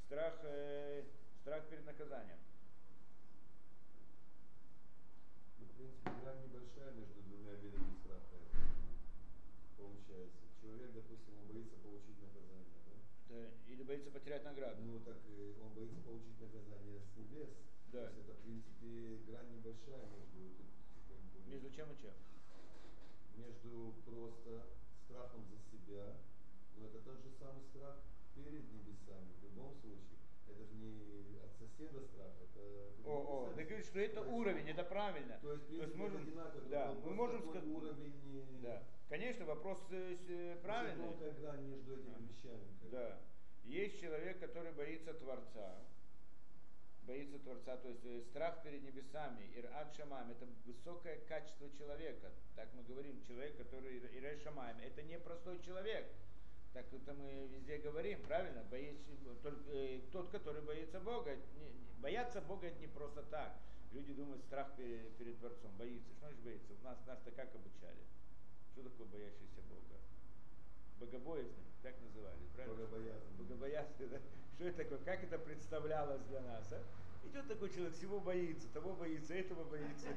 Страх, 0.06 0.34
э, 0.42 1.04
страх 1.42 1.64
перед 1.68 1.86
наказанием. 1.86 2.38
Ну, 5.60 5.66
в 5.66 5.76
принципе, 5.76 6.10
грань 6.24 6.42
небольшая 6.42 6.90
между 6.90 7.22
двумя 7.22 7.52
видами 7.52 7.94
страха. 8.02 8.34
Получается. 9.76 10.40
Человек, 10.60 10.90
допустим, 11.10 11.34
он 11.42 11.46
боится 11.48 11.76
получить 11.82 12.18
наказание, 12.22 12.78
да? 12.86 13.34
да 13.34 13.50
или 13.66 13.82
боится 13.82 14.10
потерять 14.10 14.44
награду. 14.44 14.82
Ну, 14.82 15.00
так 15.00 15.18
он 15.62 15.72
боится 15.74 16.00
получить 16.00 16.40
наказание 16.40 17.00
с 17.00 17.16
небес. 17.16 17.50
Да. 17.92 18.06
То 18.06 18.16
есть 18.16 18.28
это, 18.28 18.34
в 18.34 18.42
принципе, 18.42 19.18
грань 19.26 19.50
небольшая 19.50 20.06
между... 20.06 20.62
Как 21.08 21.18
бы, 21.18 21.50
между 21.50 21.70
чем 21.70 21.90
и 21.92 21.96
чем? 21.98 22.14
Между 23.36 23.94
просто 24.04 24.66
страхом 25.04 25.44
за 25.50 25.58
себя, 25.58 26.14
но 26.76 26.86
это 26.86 26.98
тот 27.00 27.18
же 27.22 27.30
самый 27.38 27.62
страх 27.64 27.98
перед 28.34 28.70
небесами. 28.70 29.32
В 29.40 29.44
любом 29.44 29.74
случае, 29.74 30.18
это 30.46 30.64
же 30.64 30.74
не 30.74 31.38
от 31.42 31.50
соседа 31.58 32.00
страх, 32.06 32.32
это... 32.40 32.92
О, 33.04 33.48
о, 33.48 33.52
ты 33.56 33.64
говоришь, 33.64 33.86
что 33.86 33.98
это 33.98 34.20
уровень, 34.22 34.68
это 34.68 34.84
правильно. 34.84 35.38
То 35.42 35.52
есть, 35.52 35.64
в 35.64 35.66
принципе, 35.68 35.96
можем- 35.96 36.20
это 36.20 36.28
одинаково, 36.30 36.68
да, 36.68 36.94
мы 37.04 37.14
можем 37.14 37.42
сказать- 37.42 37.66
уровень. 37.66 38.60
Да. 38.62 38.84
Конечно, 39.10 39.44
вопрос 39.44 39.78
э, 39.90 40.16
э, 40.28 40.56
правильный. 40.62 41.04
тонкая 41.04 41.32
грань 41.32 41.64
между 41.64 41.94
этими 41.94 42.28
вещами. 42.28 42.64
Да. 42.92 43.18
Есть 43.64 44.00
человек, 44.00 44.38
который 44.38 44.70
боится 44.72 45.12
Творца. 45.14 45.78
Боится 47.02 47.40
Творца, 47.40 47.76
то 47.78 47.88
есть 47.88 48.04
э, 48.04 48.22
страх 48.30 48.62
перед 48.62 48.84
небесами, 48.84 49.50
ират 49.56 49.92
шамаем, 49.96 50.30
это 50.30 50.46
высокое 50.64 51.18
качество 51.26 51.68
человека. 51.76 52.30
Так 52.54 52.68
мы 52.74 52.84
говорим, 52.84 53.20
человек, 53.26 53.56
который 53.56 53.98
ират 54.16 54.40
шамаем, 54.42 54.78
это 54.78 55.02
не 55.02 55.18
простой 55.18 55.60
человек. 55.60 56.06
Так 56.72 56.86
это 56.92 57.12
мы 57.14 57.48
везде 57.48 57.78
говорим, 57.78 58.22
правильно? 58.22 58.62
Боится, 58.70 59.10
только, 59.42 59.60
э, 59.72 60.02
тот, 60.12 60.30
который 60.30 60.62
боится 60.62 61.00
Бога, 61.00 61.34
не- 61.34 61.72
бояться 62.00 62.40
Бога 62.42 62.68
это 62.68 62.78
не 62.78 62.86
просто 62.86 63.22
так. 63.24 63.58
Люди 63.90 64.12
думают, 64.14 64.44
страх 64.44 64.76
перед, 64.76 65.16
перед 65.16 65.36
Творцом, 65.40 65.72
боится. 65.76 66.08
Что 66.12 66.26
значит 66.26 66.44
боится? 66.44 66.72
У 66.80 66.84
нас, 66.84 66.96
нас-то 67.08 67.32
как 67.32 67.52
обучали? 67.56 67.98
Что 68.72 68.82
такое 68.82 69.06
боящийся 69.06 69.60
Бога? 69.68 69.98
Богобоязнь, 70.98 71.64
так 71.82 71.94
называли, 72.00 72.38
правильно? 72.54 72.76
Богобоязнь. 72.76 73.36
Богобоязнь, 73.38 74.08
да? 74.10 74.20
Что 74.54 74.68
это 74.68 74.76
такое? 74.84 74.98
Как 74.98 75.24
это 75.24 75.38
представлялось 75.38 76.22
для 76.22 76.40
нас? 76.40 76.72
А? 76.72 76.82
Идет 77.24 77.48
такой 77.48 77.70
человек, 77.70 77.94
всего 77.94 78.20
боится, 78.20 78.68
того 78.72 78.94
боится, 78.94 79.34
этого 79.34 79.64
боится. 79.64 80.08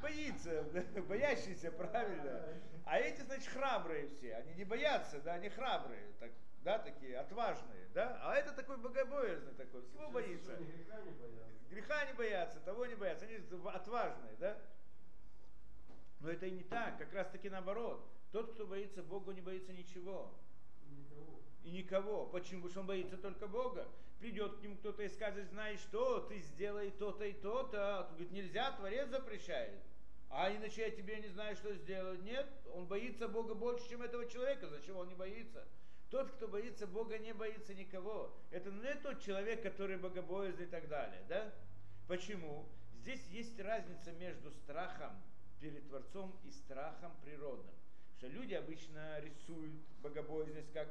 Боится, 0.00 0.64
боящийся, 1.08 1.70
правильно. 1.70 2.44
А 2.84 2.98
эти, 2.98 3.20
значит, 3.22 3.48
храбрые 3.48 4.08
все. 4.08 4.34
Они 4.34 4.54
не 4.54 4.64
боятся, 4.64 5.20
да, 5.20 5.34
они 5.34 5.48
храбрые, 5.48 6.12
так, 6.18 6.30
да, 6.62 6.78
такие 6.78 7.16
отважные, 7.18 7.88
да. 7.94 8.18
А 8.22 8.34
это 8.34 8.52
такой 8.52 8.76
богобоязный 8.76 9.54
такой, 9.54 9.82
всего 9.86 10.08
боится. 10.10 10.56
Греха 10.56 11.00
не 11.00 11.12
боятся. 11.12 11.52
Греха 11.70 12.04
не 12.04 12.12
боятся, 12.14 12.60
того 12.60 12.86
не 12.86 12.94
боятся, 12.94 13.24
они 13.24 13.36
отважные, 13.72 14.36
да? 14.38 14.58
Но 16.22 16.30
это 16.30 16.46
и 16.46 16.52
не 16.52 16.62
так, 16.62 16.98
как 16.98 17.12
раз 17.12 17.28
таки 17.30 17.50
наоборот. 17.50 18.08
Тот, 18.30 18.54
кто 18.54 18.64
боится 18.64 19.02
Бога, 19.02 19.32
не 19.32 19.40
боится 19.40 19.72
ничего 19.72 20.32
Никого. 20.88 21.40
и 21.64 21.70
никого. 21.70 22.26
Почему? 22.26 22.62
Потому 22.62 22.70
что 22.70 22.80
он 22.80 22.86
боится 22.86 23.16
только 23.18 23.48
Бога. 23.48 23.88
Придет 24.20 24.56
к 24.56 24.62
нему 24.62 24.76
кто-то 24.76 25.02
и 25.02 25.08
скажет, 25.08 25.48
знаешь 25.50 25.80
что, 25.80 26.20
ты 26.20 26.38
сделай 26.38 26.92
то-то 26.92 27.24
и 27.24 27.32
то-то. 27.32 28.06
Он 28.06 28.14
говорит, 28.14 28.30
нельзя, 28.30 28.70
Творец 28.70 29.08
запрещает. 29.08 29.82
А 30.30 30.50
иначе 30.50 30.82
я 30.82 30.90
тебе 30.90 31.16
не 31.16 31.28
знаю, 31.28 31.56
что 31.56 31.74
сделать. 31.74 32.22
Нет, 32.22 32.46
он 32.72 32.86
боится 32.86 33.26
Бога 33.26 33.54
больше, 33.54 33.88
чем 33.88 34.02
этого 34.02 34.24
человека. 34.30 34.68
Зачем 34.68 34.96
он 34.96 35.08
не 35.08 35.14
боится? 35.14 35.66
Тот, 36.08 36.30
кто 36.30 36.46
боится 36.46 36.86
Бога, 36.86 37.18
не 37.18 37.34
боится 37.34 37.74
никого. 37.74 38.32
Это 38.52 38.70
не 38.70 38.94
тот 38.94 39.20
человек, 39.20 39.62
который 39.62 39.96
богобоязный 39.96 40.66
и 40.66 40.68
так 40.68 40.88
далее. 40.88 41.22
Да? 41.28 41.52
Почему? 42.06 42.68
Здесь 42.94 43.26
есть 43.26 43.58
разница 43.58 44.12
между 44.12 44.52
страхом 44.52 45.20
перед 45.62 45.88
Творцом 45.88 46.36
и 46.44 46.50
страхом 46.50 47.12
природным. 47.24 47.74
Что 48.18 48.26
люди 48.26 48.54
обычно 48.54 49.20
рисуют 49.20 49.72
богобоязненность 50.02 50.72
как 50.72 50.88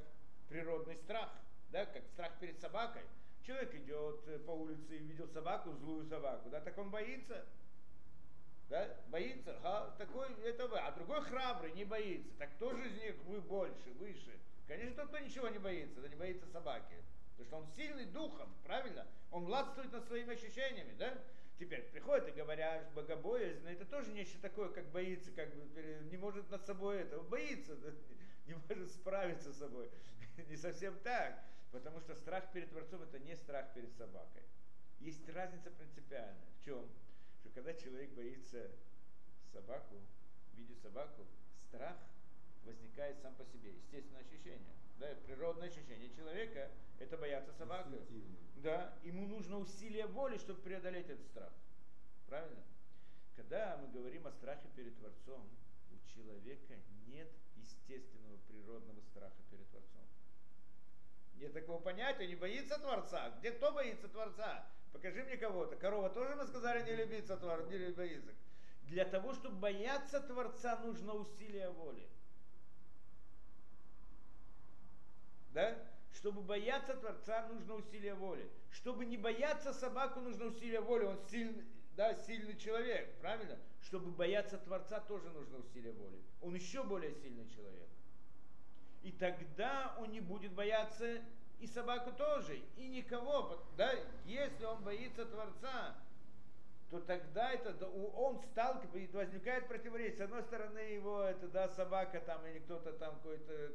природный 0.48 0.96
страх, 0.96 1.30
да, 1.72 1.86
как 1.86 2.06
страх 2.08 2.40
перед 2.40 2.60
собакой. 2.60 3.04
Человек 3.46 3.76
идет 3.76 4.28
э, 4.28 4.40
по 4.40 4.52
улице 4.52 4.98
и 4.98 5.04
видел 5.04 5.28
собаку, 5.28 5.74
злую 5.74 6.06
собаку, 6.06 6.50
да, 6.50 6.62
так 6.62 6.78
он 6.78 6.90
боится. 6.90 7.46
Да, 8.70 8.88
боится, 9.10 9.58
ага, 9.58 9.94
такой 9.98 10.28
это 10.46 10.68
вы, 10.68 10.80
а 10.80 10.92
другой 10.92 11.22
храбрый, 11.24 11.74
не 11.74 11.84
боится. 11.84 12.32
Так 12.40 12.54
кто 12.56 12.74
же 12.74 12.88
из 12.88 12.96
них 13.02 13.16
вы 13.26 13.42
больше, 13.42 13.92
выше? 14.00 14.40
Конечно, 14.68 15.02
тот, 15.02 15.10
кто 15.10 15.20
ничего 15.20 15.50
не 15.50 15.60
боится, 15.60 16.00
да 16.00 16.08
не 16.08 16.16
боится 16.16 16.46
собаки. 16.48 16.96
Потому 17.38 17.46
что 17.46 17.58
он 17.58 17.68
сильный 17.76 18.06
духом, 18.06 18.54
правильно? 18.64 19.06
Он 19.32 19.44
властвует 19.44 19.92
над 19.92 20.06
своими 20.08 20.34
ощущениями, 20.34 20.94
да? 20.98 21.18
Теперь 21.62 21.84
приходят 21.92 22.28
и 22.28 22.32
говорят, 22.32 22.92
богобоязнь, 22.96 23.64
это 23.68 23.86
тоже 23.86 24.12
нечто 24.14 24.40
такое, 24.40 24.70
как 24.70 24.90
боится, 24.90 25.30
как 25.32 25.54
бы 25.54 26.08
не 26.10 26.18
может 26.18 26.50
над 26.50 26.66
собой 26.66 27.02
это, 27.02 27.20
боится, 27.20 27.78
не 28.48 28.56
может 28.68 28.90
справиться 28.90 29.54
с 29.54 29.60
собой. 29.60 29.88
Не 30.50 30.58
совсем 30.58 30.98
так, 31.04 31.40
потому 31.72 32.00
что 32.00 32.16
страх 32.16 32.52
перед 32.52 32.72
Творцом 32.72 33.04
это 33.04 33.20
не 33.20 33.36
страх 33.36 33.72
перед 33.76 33.94
собакой. 33.96 34.42
Есть 35.02 35.30
разница 35.30 35.70
принципиальная. 35.70 36.50
В 36.60 36.66
чем? 36.66 36.90
Что 37.42 37.50
когда 37.50 37.76
человек 37.76 38.10
боится 38.14 38.72
собаку, 39.54 40.02
видит 40.56 40.82
собаку, 40.82 41.28
страх 41.68 41.96
возникает 42.64 43.20
сам 43.22 43.36
по 43.36 43.46
себе, 43.46 43.72
естественное 43.74 44.22
ощущение. 44.22 44.74
Да, 45.02 45.08
природное 45.26 45.68
ощущение 45.68 46.12
человека 46.12 46.70
это 47.00 47.18
бояться. 47.18 47.50
Инстинктивно. 47.50 48.38
Да, 48.58 48.94
ему 49.02 49.26
нужно 49.26 49.58
усилие 49.58 50.06
воли, 50.06 50.38
чтобы 50.38 50.62
преодолеть 50.62 51.10
этот 51.10 51.26
страх. 51.26 51.52
Правильно? 52.28 52.64
Когда 53.36 53.78
мы 53.78 53.88
говорим 53.88 54.28
о 54.28 54.32
страхе 54.32 54.68
перед 54.76 54.96
Творцом, 55.00 55.50
у 55.92 56.08
человека 56.08 56.76
нет 57.08 57.32
естественного 57.56 58.38
природного 58.48 59.02
страха 59.02 59.42
перед 59.50 59.68
Творцом. 59.72 60.06
Нет 61.34 61.52
такого 61.52 61.82
понятия, 61.82 62.28
не 62.28 62.36
боится 62.36 62.78
Творца. 62.78 63.32
Где 63.40 63.52
кто 63.54 63.72
боится 63.72 64.08
Творца? 64.08 64.70
Покажи 64.94 65.24
мне 65.24 65.36
кого-то. 65.38 65.78
Корова 65.78 66.12
тоже 66.12 66.36
мы 66.36 66.46
сказали 66.46 66.84
не 66.84 66.96
любится 66.96 67.38
Творца, 67.38 67.76
не 67.76 67.92
боится. 67.92 68.32
Для 68.84 69.06
того, 69.06 69.34
чтобы 69.34 69.56
бояться 69.56 70.20
Творца, 70.20 70.78
нужно 70.78 71.16
усилие 71.16 71.72
воли. 71.72 72.08
Да? 75.54 75.78
Чтобы 76.14 76.42
бояться 76.42 76.94
Творца, 76.96 77.48
нужно 77.48 77.76
усилие 77.76 78.14
воли. 78.14 78.50
Чтобы 78.72 79.06
не 79.06 79.18
бояться 79.18 79.74
собаку, 79.74 80.20
нужно 80.20 80.46
усилие 80.46 80.82
воли. 80.82 81.06
Он 81.06 81.20
сильный, 81.30 81.64
да, 81.96 82.14
сильный 82.16 82.58
человек, 82.58 83.14
правильно? 83.20 83.58
Чтобы 83.82 84.12
бояться 84.12 84.58
Творца, 84.58 85.00
тоже 85.00 85.30
нужно 85.30 85.60
усилие 85.60 85.94
воли. 85.94 86.22
Он 86.42 86.54
еще 86.56 86.84
более 86.84 87.14
сильный 87.16 87.48
человек. 87.50 87.90
И 89.04 89.12
тогда 89.12 89.96
он 90.00 90.12
не 90.12 90.20
будет 90.20 90.54
бояться 90.54 91.22
и 91.60 91.68
собаку 91.68 92.12
тоже, 92.12 92.60
и 92.78 92.88
никого. 92.88 93.64
Да? 93.78 93.94
Если 94.26 94.66
он 94.66 94.84
боится 94.84 95.26
Творца, 95.26 95.96
то 96.90 97.00
тогда 97.00 97.54
это, 97.54 97.74
да, 97.74 97.88
он 97.88 98.42
сталкивается, 98.52 99.18
возникает 99.18 99.68
противоречие. 99.68 100.18
С 100.18 100.22
одной 100.22 100.44
стороны, 100.44 100.80
его 100.80 101.22
это, 101.22 101.48
да, 101.48 101.70
собака 101.70 102.20
там 102.20 102.46
или 102.48 102.60
кто-то 102.60 102.92
там 102.94 103.16
какой-то, 103.16 103.72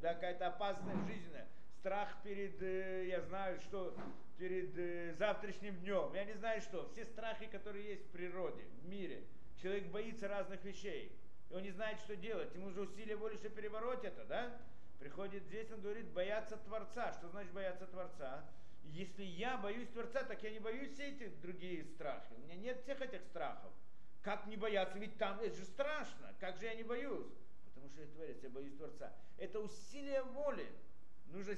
да, 0.00 0.14
какая-то 0.14 0.48
опасная 0.48 0.96
жизненная, 1.06 1.48
страх 1.80 2.08
перед, 2.22 2.60
э, 2.62 3.06
я 3.08 3.20
знаю, 3.22 3.58
что 3.60 3.96
перед 4.38 4.76
э, 4.76 5.14
завтрашним 5.14 5.76
днем, 5.76 6.12
я 6.14 6.24
не 6.24 6.34
знаю 6.34 6.60
что, 6.60 6.88
все 6.92 7.04
страхи, 7.06 7.46
которые 7.46 7.88
есть 7.88 8.06
в 8.06 8.10
природе, 8.10 8.64
в 8.82 8.88
мире. 8.88 9.24
Человек 9.60 9.86
боится 9.86 10.28
разных 10.28 10.64
вещей, 10.64 11.12
и 11.50 11.54
он 11.54 11.62
не 11.62 11.70
знает, 11.70 11.98
что 12.00 12.14
делать. 12.16 12.54
Ему 12.54 12.70
же 12.70 12.82
усилие 12.82 13.16
воли, 13.16 13.36
чтобы 13.36 13.56
перебороть 13.56 14.04
это, 14.04 14.24
да? 14.24 14.60
Приходит 15.00 15.44
здесь, 15.44 15.70
он 15.70 15.80
говорит, 15.80 16.06
бояться 16.08 16.56
Творца. 16.56 17.12
Что 17.12 17.28
значит 17.28 17.52
бояться 17.52 17.86
Творца? 17.86 18.44
Если 18.84 19.22
я 19.22 19.56
боюсь 19.56 19.88
Творца, 19.88 20.22
так 20.22 20.42
я 20.42 20.50
не 20.50 20.60
боюсь 20.60 20.92
все 20.92 21.08
эти 21.08 21.28
другие 21.40 21.84
страхи. 21.84 22.32
У 22.36 22.40
меня 22.40 22.56
нет 22.56 22.80
всех 22.82 23.00
этих 23.00 23.22
страхов. 23.22 23.72
Как 24.22 24.46
не 24.46 24.56
бояться? 24.56 24.98
Ведь 24.98 25.16
там 25.18 25.40
это 25.40 25.54
же 25.56 25.64
страшно. 25.64 26.34
Как 26.40 26.56
же 26.58 26.66
я 26.66 26.74
не 26.74 26.82
боюсь? 26.82 27.32
Потому 27.88 27.92
что 27.92 28.00
я 28.00 28.06
Творец, 28.06 28.42
я 28.42 28.50
боюсь 28.50 28.74
Творца. 28.74 29.12
Это 29.38 29.60
усилие 29.60 30.22
воли. 30.22 30.68
Нужно 31.26 31.56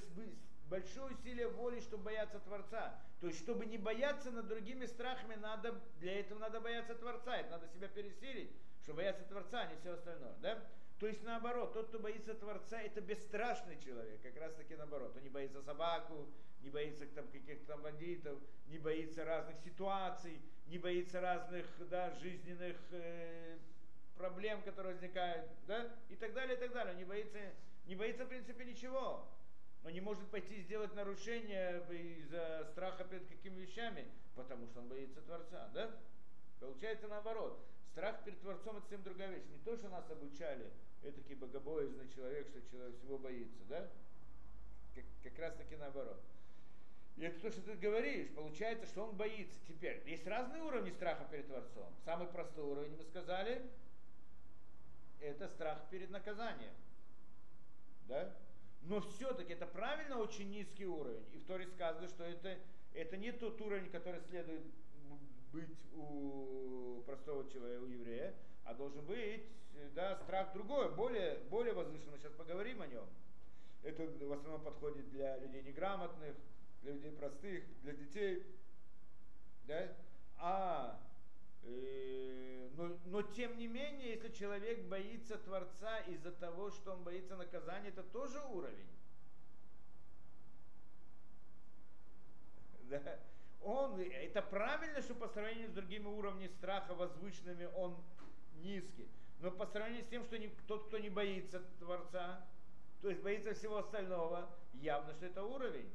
большое 0.69 1.14
усилие 1.14 1.49
воли, 1.49 1.81
чтобы 1.81 2.05
бояться 2.05 2.38
Творца. 2.40 2.99
То 3.21 3.27
есть, 3.27 3.40
чтобы 3.40 3.66
не 3.66 3.77
бояться 3.77 4.31
над 4.31 4.49
другими 4.49 4.87
страхами, 4.87 5.35
надо, 5.35 5.81
для 5.99 6.21
этого 6.21 6.38
надо 6.38 6.61
бояться 6.61 6.95
Творца. 6.95 7.37
Это 7.37 7.51
надо 7.51 7.69
себя 7.69 7.88
пересилить, 7.88 8.51
чтобы 8.83 8.99
бояться 8.99 9.25
Творца, 9.25 9.62
а 9.62 9.66
не 9.66 9.77
все 9.79 9.93
остальное. 9.93 10.35
Да? 10.40 10.62
То 11.01 11.07
есть 11.07 11.23
наоборот, 11.25 11.73
тот, 11.73 11.88
кто 11.88 11.99
боится 11.99 12.35
Творца, 12.35 12.81
это 12.81 13.01
бесстрашный 13.01 13.79
человек, 13.81 14.21
как 14.23 14.37
раз 14.37 14.55
таки 14.55 14.77
наоборот. 14.77 15.14
Он 15.16 15.22
не 15.22 15.31
боится 15.31 15.62
собаку, 15.62 16.28
не 16.62 16.68
боится 16.68 17.07
там, 17.07 17.26
каких-то 17.28 17.66
там 17.66 17.83
бандитов, 17.83 18.39
не 18.66 18.78
боится 18.78 19.24
разных 19.24 19.57
ситуаций, 19.64 20.41
не 20.66 20.78
боится 20.78 21.20
разных 21.20 21.66
да, 21.89 22.11
жизненных 22.16 22.76
э, 22.91 23.59
проблем, 24.21 24.62
которые 24.62 24.93
возникают, 24.93 25.47
да, 25.66 25.89
и 26.11 26.14
так 26.14 26.35
далее, 26.35 26.57
и 26.57 26.61
так 26.61 26.73
далее. 26.73 26.93
Он 26.93 26.99
не 26.99 27.05
боится, 27.05 27.39
не 27.87 27.97
боится 27.97 28.25
в 28.25 28.29
принципе 28.29 28.64
ничего. 28.64 29.27
Он 29.83 29.93
не 29.93 30.01
может 30.03 30.29
пойти 30.29 30.61
сделать 30.61 30.95
нарушение 30.95 31.83
из-за 32.18 32.68
страха 32.73 33.05
перед 33.05 33.27
какими 33.29 33.61
вещами, 33.61 34.07
потому 34.37 34.66
что 34.66 34.81
он 34.81 34.89
боится 34.89 35.23
Творца, 35.23 35.71
да? 35.73 35.91
Получается 36.61 37.09
наоборот. 37.09 37.59
Страх 37.93 38.23
перед 38.25 38.39
Творцом 38.41 38.77
это 38.77 38.83
совсем 38.83 39.03
другая 39.03 39.31
вещь. 39.31 39.47
Не 39.51 39.59
то, 39.64 39.75
что 39.77 39.89
нас 39.89 40.09
обучали, 40.11 40.71
это 41.03 41.18
богобоязный 41.35 42.09
человек, 42.14 42.49
что 42.49 42.61
человек 42.71 42.99
всего 42.99 43.18
боится, 43.18 43.64
да? 43.71 43.89
Как, 44.95 45.05
как 45.23 45.39
раз 45.39 45.55
таки 45.55 45.77
наоборот. 45.77 46.21
И 47.16 47.25
это 47.25 47.41
то, 47.41 47.51
что 47.51 47.62
ты 47.62 47.75
говоришь, 47.75 48.29
получается, 48.35 48.87
что 48.87 49.05
он 49.05 49.16
боится. 49.16 49.59
Теперь, 49.66 50.03
есть 50.07 50.27
разные 50.27 50.62
уровни 50.62 50.91
страха 50.91 51.27
перед 51.31 51.47
Творцом. 51.47 51.93
Самый 52.05 52.29
простой 52.29 52.64
уровень, 52.64 52.97
мы 52.97 53.05
сказали, 53.05 53.62
это 55.21 55.49
страх 55.49 55.79
перед 55.91 56.11
наказанием. 56.11 56.73
Да? 58.09 58.35
Но 58.83 59.01
все-таки 59.01 59.53
это 59.53 59.66
правильно 59.66 60.18
очень 60.18 60.51
низкий 60.51 60.87
уровень. 60.87 61.25
И 61.33 61.39
в 61.39 61.45
Торе 61.45 61.66
сказано, 61.66 62.09
что 62.09 62.25
это, 62.25 62.59
это 62.95 63.16
не 63.16 63.33
тот 63.33 63.61
уровень, 63.61 63.91
который 63.91 64.21
следует 64.23 64.62
быть 65.53 65.77
у 65.95 67.03
простого 67.07 67.49
человека, 67.51 67.83
у 67.83 67.87
еврея, 67.87 68.35
а 68.64 68.75
должен 68.75 69.05
быть 69.05 69.45
да, 69.95 70.16
страх 70.16 70.53
другой, 70.53 70.91
более, 70.95 71.39
более 71.51 71.75
возвышенный. 71.75 72.18
Сейчас 72.18 72.33
поговорим 72.33 72.81
о 72.83 72.87
нем. 72.87 73.07
Это 73.83 74.07
в 74.07 74.33
основном 74.33 74.62
подходит 74.62 75.11
для 75.11 75.37
людей 75.39 75.62
неграмотных, 75.62 76.37
для 76.83 76.93
людей 76.93 77.12
простых, 77.12 77.64
для 77.83 77.93
детей. 77.93 78.47
Да? 79.64 79.89
А, 80.37 81.01
но, 81.62 82.96
но 83.06 83.22
тем 83.22 83.58
не 83.58 83.66
менее, 83.66 84.11
если 84.14 84.30
человек 84.30 84.82
боится 84.84 85.36
Творца 85.38 85.98
из-за 86.00 86.32
того, 86.32 86.70
что 86.70 86.92
он 86.92 87.04
боится 87.04 87.36
наказания, 87.36 87.88
это 87.88 88.02
тоже 88.02 88.40
уровень. 88.40 88.88
Да? 92.90 93.20
Он, 93.62 94.00
это 94.00 94.42
правильно, 94.42 95.00
что 95.02 95.14
по 95.14 95.28
сравнению 95.28 95.68
с 95.68 95.72
другими 95.72 96.06
уровнями 96.06 96.48
страха 96.48 96.94
возвышенными 96.94 97.68
он 97.76 97.96
низкий. 98.54 99.08
Но 99.40 99.50
по 99.50 99.66
сравнению 99.66 100.04
с 100.04 100.08
тем, 100.08 100.24
что 100.24 100.38
не, 100.38 100.48
тот, 100.66 100.86
кто 100.86 100.98
не 100.98 101.08
боится 101.08 101.61
Творца, 101.78 102.44
то 103.00 103.08
есть 103.08 103.22
боится 103.22 103.54
всего 103.54 103.76
остального, 103.76 104.50
явно, 104.72 105.12
что 105.14 105.26
это 105.26 105.44
уровень. 105.44 105.90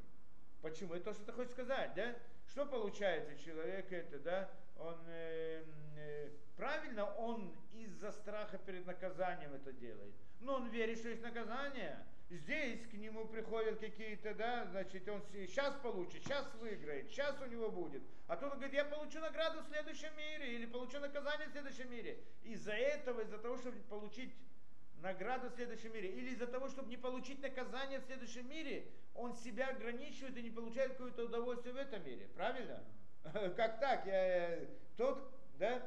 Почему? 0.61 0.93
Это 0.93 1.05
то, 1.05 1.13
что 1.13 1.25
ты 1.25 1.31
хочешь 1.31 1.51
сказать, 1.51 1.93
да? 1.95 2.15
Что 2.47 2.65
получается? 2.65 3.35
Человек 3.37 3.91
это, 3.91 4.19
да, 4.19 4.49
он 4.77 4.97
э, 5.07 5.63
э, 5.97 6.29
правильно, 6.57 7.05
он 7.15 7.53
из-за 7.73 8.11
страха 8.11 8.57
перед 8.57 8.85
наказанием 8.85 9.53
это 9.53 9.71
делает. 9.73 10.13
Но 10.39 10.55
он 10.55 10.67
верит, 10.69 10.99
что 10.99 11.09
есть 11.09 11.21
наказание. 11.21 12.05
Здесь 12.29 12.87
к 12.87 12.93
нему 12.93 13.27
приходят 13.27 13.79
какие-то, 13.79 14.33
да, 14.33 14.65
значит, 14.65 15.07
он 15.07 15.21
сейчас 15.31 15.75
получит, 15.75 16.23
сейчас 16.23 16.51
выиграет, 16.55 17.09
сейчас 17.09 17.39
у 17.39 17.45
него 17.45 17.69
будет. 17.69 18.01
А 18.27 18.35
тут 18.35 18.51
он 18.51 18.57
говорит, 18.57 18.73
я 18.73 18.85
получу 18.85 19.19
награду 19.19 19.61
в 19.61 19.67
следующем 19.67 20.09
мире 20.17 20.55
или 20.55 20.65
получу 20.65 20.99
наказание 20.99 21.47
в 21.47 21.51
следующем 21.51 21.91
мире. 21.91 22.19
Из-за 22.43 22.73
этого, 22.73 23.21
из-за 23.21 23.37
того, 23.37 23.57
чтобы 23.57 23.77
получить 23.83 24.33
награду 25.01 25.49
в 25.49 25.53
следующем 25.53 25.93
мире, 25.93 26.09
или 26.09 26.31
из-за 26.31 26.47
того, 26.47 26.67
чтобы 26.67 26.89
не 26.89 26.97
получить 26.97 27.41
наказание 27.43 27.99
в 27.99 28.05
следующем 28.05 28.49
мире, 28.49 28.87
он 29.13 29.35
себя 29.35 29.67
ограничивает 29.67 30.35
и 30.35 30.41
не 30.41 30.49
получает 30.49 30.93
какое-то 30.93 31.25
удовольствие 31.25 31.75
в 31.75 31.77
этом 31.77 32.03
мире. 32.03 32.27
Правильно? 32.35 32.83
Как 33.55 33.79
так? 33.79 34.05
Я, 34.05 34.59
тот, 34.97 35.31
да, 35.59 35.81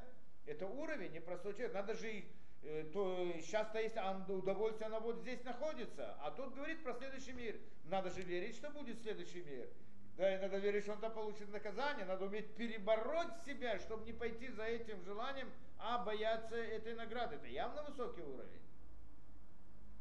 это 0.46 0.66
уровень 0.66 1.12
непростой 1.12 1.54
человек. 1.54 1.74
Надо 1.74 1.94
же 1.94 2.12
их 2.12 2.24
Э, 2.62 2.84
то 2.92 3.32
сейчас-то 3.40 3.78
есть 3.78 3.96
удовольствие, 4.28 4.86
оно 4.86 5.00
вот 5.00 5.20
здесь 5.20 5.42
находится. 5.44 6.16
А 6.20 6.30
тут 6.30 6.54
говорит 6.54 6.82
про 6.82 6.94
следующий 6.94 7.32
мир. 7.32 7.56
Надо 7.84 8.10
же 8.10 8.22
верить, 8.22 8.56
что 8.56 8.70
будет 8.70 9.00
следующий 9.00 9.42
мир. 9.42 9.68
Да, 10.16 10.34
и 10.34 10.38
надо 10.40 10.58
верить, 10.58 10.82
что 10.82 10.92
он 10.92 11.00
там 11.00 11.12
получит 11.12 11.48
наказание. 11.52 12.04
Надо 12.04 12.24
уметь 12.24 12.54
перебороть 12.56 13.44
себя, 13.46 13.78
чтобы 13.78 14.04
не 14.04 14.12
пойти 14.12 14.48
за 14.48 14.64
этим 14.64 15.02
желанием, 15.04 15.48
а 15.78 16.04
бояться 16.04 16.56
этой 16.56 16.94
награды. 16.94 17.36
Это 17.36 17.46
явно 17.46 17.82
высокий 17.84 18.22
уровень. 18.22 18.60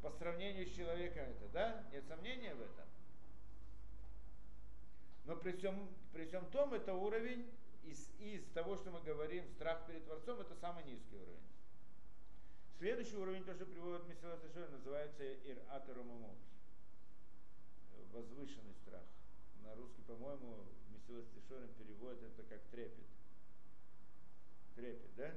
По 0.02 0.10
сравнению 0.10 0.66
с 0.66 0.72
человеком 0.72 1.24
это, 1.24 1.48
да? 1.52 1.84
Нет 1.92 2.04
сомнения 2.08 2.54
в 2.54 2.60
этом. 2.60 2.86
Но 5.24 5.36
при 5.36 5.52
всем, 5.52 5.88
при 6.18 6.26
всем 6.26 6.44
том, 6.46 6.74
это 6.74 6.94
уровень 6.94 7.48
из, 7.84 8.10
из 8.18 8.44
того, 8.50 8.76
что 8.76 8.90
мы 8.90 9.00
говорим, 9.02 9.46
страх 9.54 9.86
перед 9.86 10.04
Творцом, 10.04 10.40
это 10.40 10.52
самый 10.56 10.82
низкий 10.82 11.14
уровень. 11.14 11.46
Следующий 12.76 13.16
уровень, 13.16 13.44
то, 13.44 13.54
что 13.54 13.64
приводит 13.64 14.08
Месила 14.08 14.36
Сашой, 14.36 14.68
называется 14.68 15.22
Ир-Атерумумут. 15.22 16.36
Возвышенный 18.12 18.74
страх. 18.82 19.04
На 19.62 19.76
русский, 19.76 20.02
по-моему, 20.02 20.64
Месила 20.90 21.22
Сашой 21.22 21.68
переводит 21.78 22.20
это 22.24 22.42
как 22.48 22.62
трепет. 22.72 23.06
Трепет, 24.74 25.14
да? 25.14 25.36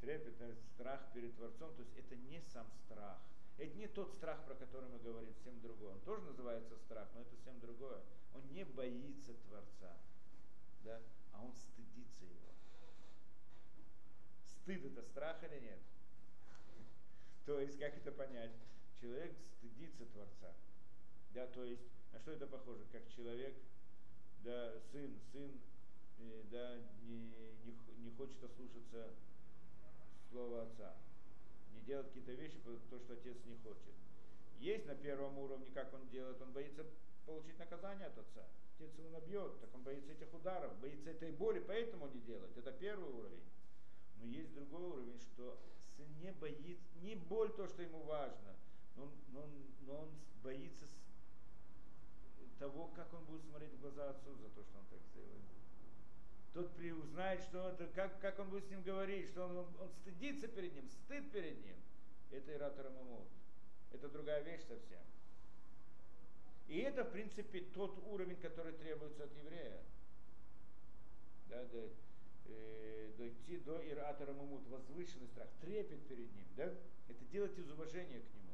Трепет, 0.00 0.34
это 0.40 0.56
страх 0.74 1.12
перед 1.14 1.36
Творцом, 1.36 1.72
то 1.76 1.82
есть 1.82 1.96
это 1.96 2.16
не 2.16 2.40
сам 2.52 2.66
страх. 2.84 3.20
Это 3.60 3.76
не 3.76 3.86
тот 3.88 4.10
страх, 4.14 4.42
про 4.46 4.54
который 4.54 4.88
мы 4.88 4.98
говорим, 5.00 5.34
совсем 5.34 5.60
другой. 5.60 5.92
Он 5.92 6.00
тоже 6.00 6.22
называется 6.22 6.78
страх, 6.78 7.08
но 7.14 7.20
это 7.20 7.30
совсем 7.30 7.60
другое. 7.60 8.00
Он 8.34 8.42
не 8.54 8.64
боится 8.64 9.34
Творца, 9.34 9.98
да? 10.82 10.98
а 11.32 11.44
он 11.44 11.52
стыдится 11.52 12.24
его. 12.24 12.54
Стыд 14.46 14.82
это 14.86 15.02
страх 15.02 15.44
или 15.44 15.60
нет? 15.60 15.78
То 17.44 17.60
есть, 17.60 17.78
как 17.78 17.94
это 17.98 18.12
понять? 18.12 18.52
Человек 18.98 19.36
стыдится 19.58 20.06
Творца. 20.06 20.54
Да, 21.34 21.46
то 21.46 21.62
есть, 21.62 21.82
на 22.12 22.18
что 22.18 22.32
это 22.32 22.46
похоже? 22.46 22.84
Как 22.90 23.06
человек, 23.08 23.54
да, 24.42 24.80
сын, 24.90 25.18
сын, 25.32 25.60
э, 26.18 26.42
да, 26.50 26.78
не, 27.02 27.28
не, 27.64 27.76
не 27.98 28.10
хочет 28.16 28.42
ослушаться 28.42 29.14
слова 30.30 30.62
отца. 30.62 30.96
Не 31.80 31.86
делает 31.86 32.08
какие-то 32.08 32.32
вещи, 32.32 32.58
то, 32.90 32.98
что 32.98 33.14
отец 33.14 33.36
не 33.46 33.56
хочет. 33.56 33.94
Есть 34.58 34.86
на 34.86 34.94
первом 34.94 35.38
уровне, 35.38 35.66
как 35.72 35.92
он 35.94 36.06
делает, 36.10 36.40
он 36.42 36.52
боится 36.52 36.84
получить 37.24 37.58
наказание 37.58 38.06
от 38.06 38.18
отца. 38.18 38.44
Отец 38.76 38.90
его 38.98 39.08
набьет, 39.08 39.58
так 39.60 39.74
он 39.74 39.82
боится 39.82 40.12
этих 40.12 40.32
ударов, 40.34 40.78
боится 40.80 41.10
этой 41.10 41.32
боли, 41.32 41.60
поэтому 41.66 42.08
не 42.08 42.20
делает. 42.20 42.56
Это 42.56 42.72
первый 42.72 43.10
уровень. 43.10 43.44
Но 44.18 44.26
есть 44.26 44.52
другой 44.54 44.82
уровень, 44.82 45.18
что 45.20 45.58
сын 45.96 46.06
не 46.20 46.32
боится, 46.32 46.84
не 47.00 47.14
боль 47.14 47.50
то, 47.54 47.66
что 47.66 47.82
ему 47.82 48.02
важно, 48.02 48.54
но, 48.96 49.10
но, 49.32 49.48
но 49.86 50.00
он 50.02 50.10
боится 50.42 50.84
того, 52.58 52.88
как 52.94 53.12
он 53.14 53.24
будет 53.24 53.42
смотреть 53.44 53.72
в 53.72 53.80
глаза 53.80 54.10
отцу 54.10 54.34
за 54.36 54.50
то, 54.50 54.62
что 54.62 54.78
он 54.78 54.84
так 54.90 55.00
сделает. 55.10 55.59
Тот 56.52 56.70
узнает, 56.78 57.42
что 57.42 57.68
это, 57.68 57.86
как, 57.94 58.20
как 58.20 58.38
он 58.40 58.50
будет 58.50 58.66
с 58.66 58.70
ним 58.70 58.82
говорить, 58.82 59.28
что 59.28 59.46
он, 59.46 59.58
он 59.58 59.88
стыдится 60.00 60.48
перед 60.48 60.74
ним, 60.74 60.88
стыд 60.88 61.30
перед 61.30 61.64
ним. 61.64 61.76
Это 62.32 62.52
Иратор 62.52 62.90
Мамут. 62.90 63.28
Это 63.92 64.08
другая 64.08 64.42
вещь 64.42 64.62
совсем. 64.62 65.00
И 66.68 66.78
это, 66.78 67.04
в 67.04 67.10
принципе, 67.10 67.60
тот 67.74 67.98
уровень, 68.06 68.36
который 68.36 68.72
требуется 68.72 69.24
от 69.24 69.36
еврея. 69.36 69.80
Да, 71.48 71.64
да 71.64 71.78
э, 72.46 73.12
дойти 73.16 73.58
до 73.58 73.80
Иратора 73.88 74.32
Мамут, 74.32 74.66
возвышенный 74.68 75.28
страх, 75.28 75.48
трепет 75.60 76.06
перед 76.06 76.32
ним, 76.34 76.46
да? 76.56 76.72
Это 77.08 77.24
делать 77.32 77.56
из 77.58 77.70
уважения 77.70 78.20
к 78.20 78.34
нему. 78.34 78.49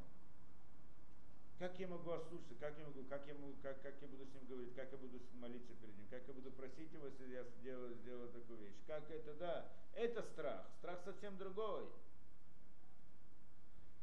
Как 1.59 1.79
я 1.79 1.87
могу 1.87 2.11
ослушаться, 2.11 2.53
как 2.59 2.77
я 2.77 2.85
могу, 2.85 3.03
как 3.05 3.27
я, 3.27 3.33
могу, 3.33 3.55
как, 3.63 3.81
как 3.81 3.95
я 3.99 4.07
буду 4.07 4.25
с 4.25 4.33
ним 4.33 4.45
говорить, 4.45 4.75
как 4.75 4.91
я 4.91 4.97
буду 4.97 5.19
молиться 5.33 5.73
перед 5.73 5.97
ним, 5.97 6.07
как 6.07 6.27
я 6.27 6.33
буду 6.33 6.51
просить 6.51 6.93
его, 6.93 7.07
если 7.07 7.33
я 7.33 7.43
сделаю, 7.59 7.95
сделаю 7.95 8.29
такую 8.29 8.59
вещь. 8.59 8.75
Как 8.85 9.09
это, 9.09 9.33
да, 9.33 9.71
это 9.95 10.21
страх. 10.21 10.67
Страх 10.77 11.01
совсем 11.03 11.35
другой. 11.37 11.87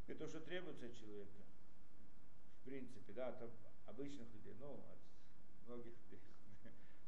Это 0.08 0.18
то, 0.18 0.28
что 0.28 0.40
требуется 0.40 0.86
от 0.86 0.96
человека. 0.96 1.30
В 2.60 2.64
принципе, 2.64 3.12
да, 3.12 3.28
от 3.28 3.50
обычных 3.86 4.26
людей, 4.34 4.56
ну, 4.58 4.72
от 4.74 5.68
многих 5.68 5.92
людей. 6.10 6.34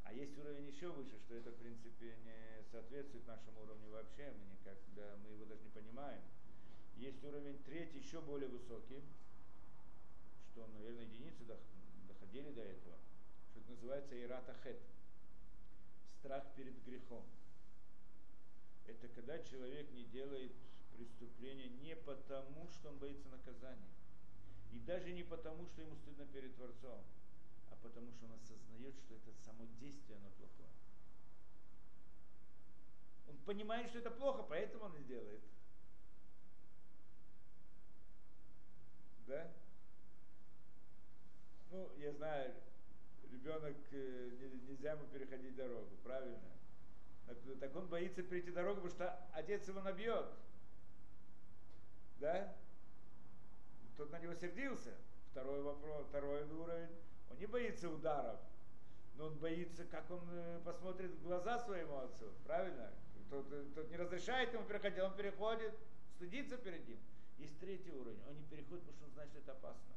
А 0.05 0.13
есть 0.13 0.39
уровень 0.39 0.69
еще 0.69 0.89
выше, 0.91 1.19
что 1.19 1.35
это, 1.35 1.51
в 1.51 1.57
принципе, 1.57 2.15
не 2.25 2.63
соответствует 2.71 3.27
нашему 3.27 3.63
уровню 3.63 3.91
вообще, 3.91 4.33
мы, 4.39 4.47
никак, 4.53 4.79
да, 4.95 5.17
мы 5.25 5.31
его 5.31 5.45
даже 5.45 5.65
не 5.65 5.71
понимаем. 5.71 6.23
Есть 6.95 7.25
уровень 7.25 7.59
третий, 7.65 7.99
еще 7.99 8.21
более 8.21 8.49
высокий, 8.49 9.03
что, 10.57 10.67
наверное, 10.69 11.05
единицы 11.05 11.45
доходили 12.09 12.51
до 12.53 12.63
этого, 12.63 12.97
что 13.51 13.61
это 13.61 13.71
называется 13.73 14.19
иратахет, 14.19 14.81
страх 16.19 16.45
перед 16.55 16.83
грехом. 16.83 17.23
Это 18.87 19.07
когда 19.09 19.39
человек 19.41 19.91
не 19.91 20.05
делает 20.05 20.53
преступление 20.97 21.69
не 21.69 21.95
потому, 21.95 22.71
что 22.71 22.89
он 22.89 22.97
боится 22.97 23.29
наказания, 23.29 23.93
и 24.73 24.79
даже 24.79 25.13
не 25.13 25.25
потому, 25.25 25.67
что 25.67 25.83
ему 25.83 25.95
стыдно 25.97 26.25
перед 26.25 26.57
Творцом, 26.57 27.05
а 27.71 27.77
потому 27.83 28.11
что 28.13 28.25
он 28.25 28.33
осознает, 28.33 28.95
что 28.97 29.15
это 29.15 29.33
само 29.45 29.67
действие, 29.79 30.17
оно 30.17 30.31
плохое. 30.31 30.71
Он 33.29 33.37
понимает, 33.45 33.91
что 33.91 33.99
это 33.99 34.11
плохо, 34.11 34.43
поэтому 34.43 34.87
он 34.87 34.97
и 34.97 35.05
делает. 35.05 35.43
Да? 39.27 39.53
Ну, 41.77 41.91
я 41.99 42.11
знаю, 42.13 42.55
ребенок, 43.67 43.77
э, 43.93 44.31
нельзя 44.69 44.93
ему 44.93 45.05
переходить 45.07 45.57
дорогу, 45.57 45.91
правильно? 46.05 46.39
Так, 47.61 47.75
он 47.75 47.87
боится 47.89 48.23
перейти 48.23 48.51
дорогу, 48.51 48.83
потому 48.83 48.91
что 48.91 49.29
отец 49.33 49.67
его 49.67 49.81
набьет. 49.81 50.27
Да? 52.21 52.55
Тот 53.97 54.11
на 54.13 54.19
него 54.21 54.35
сердился. 54.35 54.95
Второй 55.33 55.61
вопрос, 55.63 56.07
второй 56.07 56.45
уровень. 56.45 56.91
Он 57.31 57.39
не 57.39 57.47
боится 57.47 57.91
ударов, 57.91 58.39
но 59.17 59.27
он 59.27 59.39
боится, 59.39 59.85
как 59.85 60.09
он 60.11 60.23
э, 60.31 60.61
посмотрит 60.65 61.11
в 61.11 61.23
глаза 61.23 61.59
своему 61.59 61.99
отцу, 61.99 62.27
правильно? 62.45 62.91
Тот, 63.29 63.47
тот 63.75 63.91
не 63.91 63.97
разрешает 63.97 64.53
ему 64.55 64.65
переходить, 64.65 65.01
он 65.01 65.17
переходит, 65.17 65.75
стыдится 66.15 66.57
перед 66.57 66.87
ним. 66.87 66.99
Есть 67.39 67.59
третий 67.59 67.91
уровень, 67.91 68.23
он 68.29 68.37
не 68.37 68.45
переходит, 68.45 68.85
потому 68.85 68.97
что 68.97 69.05
он 69.07 69.13
знает, 69.13 69.31
что 69.31 69.39
это 69.41 69.53
опасно. 69.53 69.95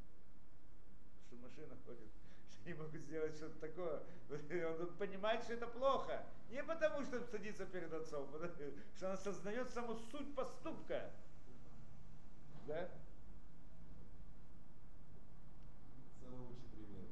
Что 1.27 1.35
машина 1.37 1.77
ходит, 1.85 2.09
они 2.65 2.73
могут 2.73 3.01
сделать 3.01 3.35
что-то 3.35 3.59
такое. 3.59 4.01
Он 4.79 4.87
понимает, 4.97 5.43
что 5.43 5.53
это 5.53 5.67
плохо. 5.67 6.23
Не 6.49 6.63
потому, 6.63 7.03
что 7.03 7.23
садится 7.25 7.65
перед 7.65 7.91
отцом, 7.93 8.27
что 8.95 9.07
он 9.07 9.13
осознает 9.13 9.69
саму 9.69 9.95
суть 9.95 10.33
поступка. 10.33 11.11
Да? 12.65 12.89
Самый 16.19 16.39
лучший 16.39 16.69
пример. 16.69 17.05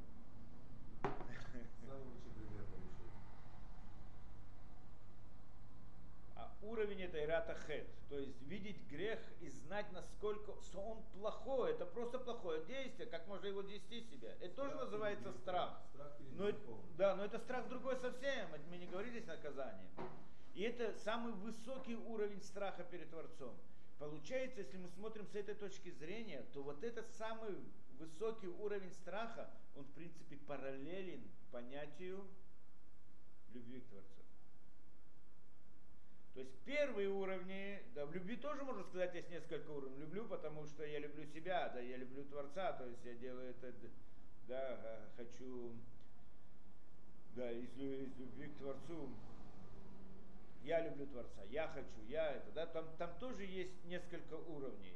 Самый 1.85 2.03
лучший 2.05 2.31
пример 2.31 2.65
получил. 2.65 3.11
А 6.35 6.55
уровень 6.61 7.03
это 7.03 7.23
ирата 7.23 7.55
хет, 7.67 7.87
то 8.09 8.17
есть 8.17 8.41
видеть 8.41 8.87
грех 8.87 9.19
знать, 9.67 9.91
насколько 9.91 10.53
что 10.63 10.79
он 10.79 11.03
плохой, 11.19 11.71
это 11.71 11.85
просто 11.85 12.19
плохое 12.19 12.63
действие, 12.65 13.07
как 13.07 13.27
можно 13.27 13.47
его 13.47 13.61
вести 13.61 14.01
себя. 14.01 14.29
Это 14.39 14.55
тоже 14.55 14.71
Страх 14.71 14.85
называется 14.85 15.23
перед 15.29 15.37
страх. 15.41 15.81
Страх 15.93 16.11
Но, 16.31 16.51
да, 16.97 17.15
но 17.15 17.25
это 17.25 17.37
страх 17.39 17.67
другой 17.67 17.97
совсем, 17.97 18.49
мы 18.69 18.77
не 18.77 18.87
говорили 18.87 19.19
здесь 19.19 19.27
наказание. 19.27 19.89
И 20.55 20.63
это 20.63 20.97
самый 20.99 21.33
высокий 21.33 21.95
уровень 21.95 22.41
страха 22.41 22.83
перед 22.83 23.09
Творцом. 23.09 23.55
Получается, 23.99 24.61
если 24.61 24.77
мы 24.77 24.87
смотрим 24.89 25.27
с 25.27 25.35
этой 25.35 25.55
точки 25.55 25.91
зрения, 25.91 26.45
то 26.53 26.63
вот 26.63 26.83
этот 26.83 27.11
самый 27.11 27.55
высокий 27.99 28.47
уровень 28.47 28.91
страха, 28.93 29.49
он 29.75 29.83
в 29.83 29.91
принципе 29.91 30.37
параллелен 30.37 31.23
понятию 31.51 32.25
любви 33.53 33.81
к 33.81 33.87
Творцу. 33.89 34.16
То 36.37 36.41
есть 36.41 36.53
первые 36.65 37.09
уровни, 37.09 37.81
да, 37.95 38.05
в 38.05 38.13
любви 38.13 38.35
тоже 38.35 38.63
можно 38.63 38.83
сказать, 38.83 39.15
есть 39.15 39.31
несколько 39.31 39.71
уровней. 39.71 39.97
Люблю, 39.97 40.27
потому 40.27 40.67
что 40.67 40.85
я 40.85 40.99
люблю 40.99 41.25
себя, 41.25 41.67
да, 41.69 41.79
я 41.79 41.97
люблю 41.97 42.23
Творца, 42.25 42.73
то 42.73 42.85
есть 42.85 43.03
я 43.05 43.15
делаю 43.15 43.49
это, 43.49 43.73
да, 44.47 45.01
хочу, 45.15 45.73
да, 47.35 47.51
из, 47.51 47.75
из 47.79 48.15
любви 48.19 48.49
к 48.49 48.57
Творцу, 48.59 49.09
я 50.63 50.81
люблю 50.81 51.07
Творца, 51.07 51.41
я 51.49 51.69
хочу, 51.69 52.07
я 52.07 52.33
это, 52.33 52.51
да, 52.51 52.67
там, 52.67 52.85
там 52.99 53.17
тоже 53.17 53.43
есть 53.43 53.83
несколько 53.85 54.35
уровней. 54.35 54.95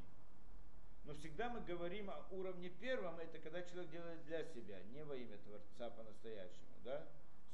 Но 1.05 1.15
всегда 1.15 1.49
мы 1.49 1.61
говорим 1.61 2.11
о 2.11 2.23
уровне 2.29 2.69
первом, 2.69 3.17
это 3.17 3.39
когда 3.39 3.63
человек 3.63 3.89
делает 3.89 4.23
для 4.25 4.43
себя, 4.43 4.79
не 4.93 5.03
во 5.03 5.15
имя 5.15 5.39
Творца 5.39 5.89
по-настоящему, 5.89 6.77
да. 6.83 7.07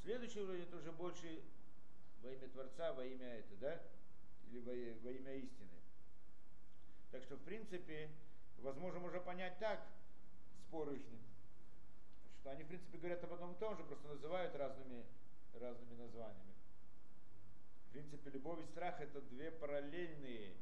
Следующий 0.04 0.42
уровень 0.42 0.64
это 0.64 0.76
уже 0.76 0.92
больше 0.92 1.42
во 2.22 2.32
имя 2.32 2.48
Творца, 2.50 2.94
во 2.94 3.06
имя 3.06 3.28
это, 3.38 3.56
да, 3.60 3.82
или 4.50 4.60
во, 4.60 4.72
во 5.04 5.12
имя 5.12 5.36
истины. 5.36 5.70
Так 7.12 7.24
что, 7.24 7.36
в 7.36 7.42
принципе, 7.44 8.10
возможно, 8.60 9.00
можно 9.00 9.20
понять 9.20 9.58
так, 9.60 9.86
споры 10.68 10.96
их, 10.96 11.02
что 12.42 12.52
они, 12.52 12.64
в 12.64 12.68
принципе, 12.68 12.98
говорят 12.98 13.24
об 13.24 13.34
одном 13.34 13.54
и 13.54 13.60
том 13.60 13.78
же, 13.78 13.84
просто 13.84 14.08
называют 14.08 14.56
разными, 14.56 15.06
разными 15.60 15.96
названиями. 15.96 16.54
В 17.90 17.92
принципе, 17.92 18.30
любовь 18.30 18.60
и 18.64 18.72
страх 18.72 19.00
это 19.02 19.22
две 19.22 19.52
параллельные, 19.52 20.54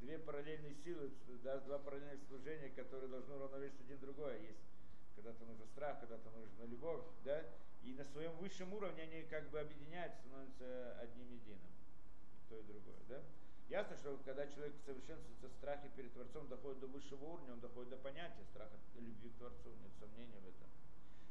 две 0.00 0.18
параллельные 0.18 0.74
силы, 0.84 1.12
да, 1.42 1.58
два 1.60 1.78
параллельных 1.78 2.26
служения, 2.28 2.70
которые 2.70 3.08
должны 3.08 3.34
уравновесить 3.34 3.80
один 3.80 4.00
другое. 4.00 4.38
Есть 4.40 4.58
когда-то 5.14 5.44
нужен 5.44 5.66
страх, 5.68 6.00
когда-то 6.00 6.30
нужна 6.30 6.64
любовь, 6.66 7.02
да, 7.24 7.44
и 7.84 7.92
на 7.92 8.04
своем 8.04 8.32
высшем 8.38 8.72
уровне 8.72 9.02
они 9.02 9.22
как 9.24 9.50
бы 9.50 9.60
объединяются, 9.60 10.20
становятся 10.20 10.98
одним 11.00 11.30
единым. 11.30 11.70
И 12.38 12.48
то, 12.48 12.58
и 12.58 12.62
другое, 12.62 13.00
да. 13.08 13.22
Ясно, 13.68 13.96
что 13.96 14.18
когда 14.24 14.46
человек 14.46 14.74
совершенствуется 14.84 15.48
в 15.48 15.52
страхе 15.52 15.88
перед 15.96 16.12
Творцом, 16.12 16.48
доходит 16.48 16.80
до 16.80 16.86
высшего 16.86 17.24
уровня, 17.24 17.52
он 17.54 17.60
доходит 17.60 17.90
до 17.90 17.96
понятия 17.96 18.44
страха 18.44 18.76
любви 18.96 19.30
к 19.30 19.36
Творцу, 19.36 19.70
нет 19.82 19.92
сомнения 19.98 20.38
в 20.40 20.46
этом. 20.46 20.68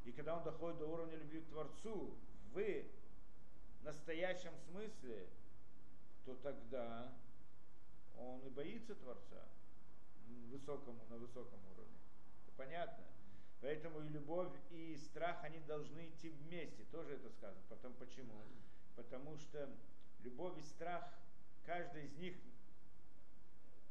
И 0.04 0.12
когда 0.12 0.36
он 0.36 0.44
доходит 0.44 0.78
до 0.78 0.86
уровня 0.86 1.16
любви 1.16 1.40
к 1.40 1.48
Творцу 1.48 2.14
в 2.52 2.84
настоящем 3.82 4.52
смысле, 4.68 5.28
то 6.24 6.34
тогда 6.36 7.12
он 8.16 8.40
и 8.46 8.50
боится 8.50 8.94
Творца 8.94 9.44
высокому, 10.50 11.04
на 11.08 11.16
высоком 11.16 11.60
уровне. 11.72 11.98
Это 12.46 12.52
понятно. 12.56 13.04
Поэтому 13.64 14.02
и 14.02 14.08
любовь, 14.10 14.52
и 14.72 14.94
страх, 14.98 15.42
они 15.42 15.58
должны 15.60 16.10
идти 16.10 16.28
вместе. 16.28 16.84
Тоже 16.92 17.14
это 17.14 17.30
сказано. 17.30 17.62
Потом 17.70 17.94
почему? 17.94 18.38
Потому 18.94 19.38
что 19.38 19.74
любовь 20.22 20.58
и 20.58 20.60
страх, 20.60 21.02
каждый 21.64 22.04
из 22.04 22.12
них, 22.18 22.36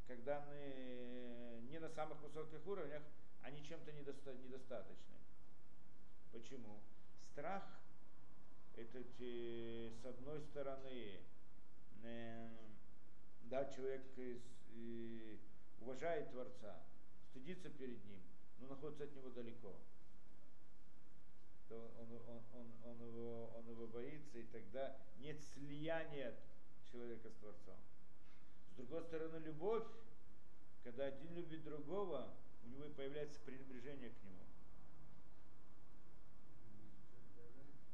когда 0.07 0.41
мы 0.41 1.59
не 1.71 1.79
на 1.79 1.89
самых 1.89 2.21
высоких 2.21 2.63
уровнях, 2.67 3.01
они 3.41 3.63
чем-то 3.63 3.89
недоста- 3.93 4.37
недостаточны. 4.43 5.15
Почему? 6.31 6.79
Страх 7.31 7.63
это 8.75 9.03
те, 9.17 9.89
с 9.89 10.05
одной 10.05 10.39
стороны, 10.41 11.19
э, 12.03 12.49
да, 13.45 13.65
человек 13.71 14.03
э, 14.17 14.37
э, 14.75 15.37
уважает 15.81 16.29
Творца, 16.29 16.79
стыдится 17.31 17.71
перед 17.71 18.05
ним, 18.05 18.21
но 18.63 18.75
находится 18.75 19.03
от 19.03 19.15
него 19.15 19.29
далеко. 19.29 19.75
То 21.69 21.93
он, 21.99 22.11
он, 22.27 22.41
он, 22.53 22.71
он, 22.83 23.07
его, 23.07 23.53
он 23.55 23.69
его 23.69 23.87
боится, 23.87 24.37
и 24.37 24.43
тогда 24.43 24.95
нет 25.17 25.41
слияния 25.53 26.35
человека 26.91 27.29
с 27.29 27.33
Творцом. 27.35 27.77
С 28.71 28.75
другой 28.75 29.03
стороны, 29.03 29.37
любовь, 29.37 29.85
когда 30.83 31.05
один 31.05 31.33
любит 31.35 31.63
другого, 31.63 32.33
у 32.63 32.67
него 32.67 32.89
появляется 32.95 33.39
пренебрежение 33.41 34.09
к 34.09 34.23
нему. 34.23 34.39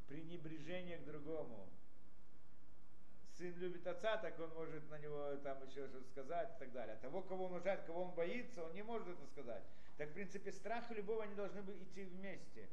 Пренебрежение 0.08 0.98
к 0.98 1.06
другому. 1.06 1.70
Сын 3.38 3.56
любит 3.58 3.88
отца, 3.88 4.18
так 4.18 4.38
он 4.40 4.50
может 4.54 4.90
на 4.90 4.98
него 5.00 5.38
там 5.38 5.64
еще 5.66 5.88
что-то 5.88 6.10
сказать 6.10 6.56
и 6.56 6.60
так 6.60 6.72
далее. 6.74 6.96
А 6.96 7.00
того, 7.00 7.22
кого 7.22 7.46
он 7.46 7.52
уважает, 7.52 7.86
кого 7.86 8.04
он 8.04 8.16
боится, 8.16 8.64
он 8.64 8.74
не 8.74 8.84
может 8.84 9.08
это 9.08 9.26
сказать. 9.28 9.64
Так, 10.00 10.12
в 10.12 10.14
принципе, 10.14 10.54
страх 10.54 10.90
и 10.92 10.94
любовь, 10.94 11.26
они 11.26 11.36
должны 11.36 11.62
быть 11.62 11.76
идти 11.82 12.06
вместе. 12.06 12.70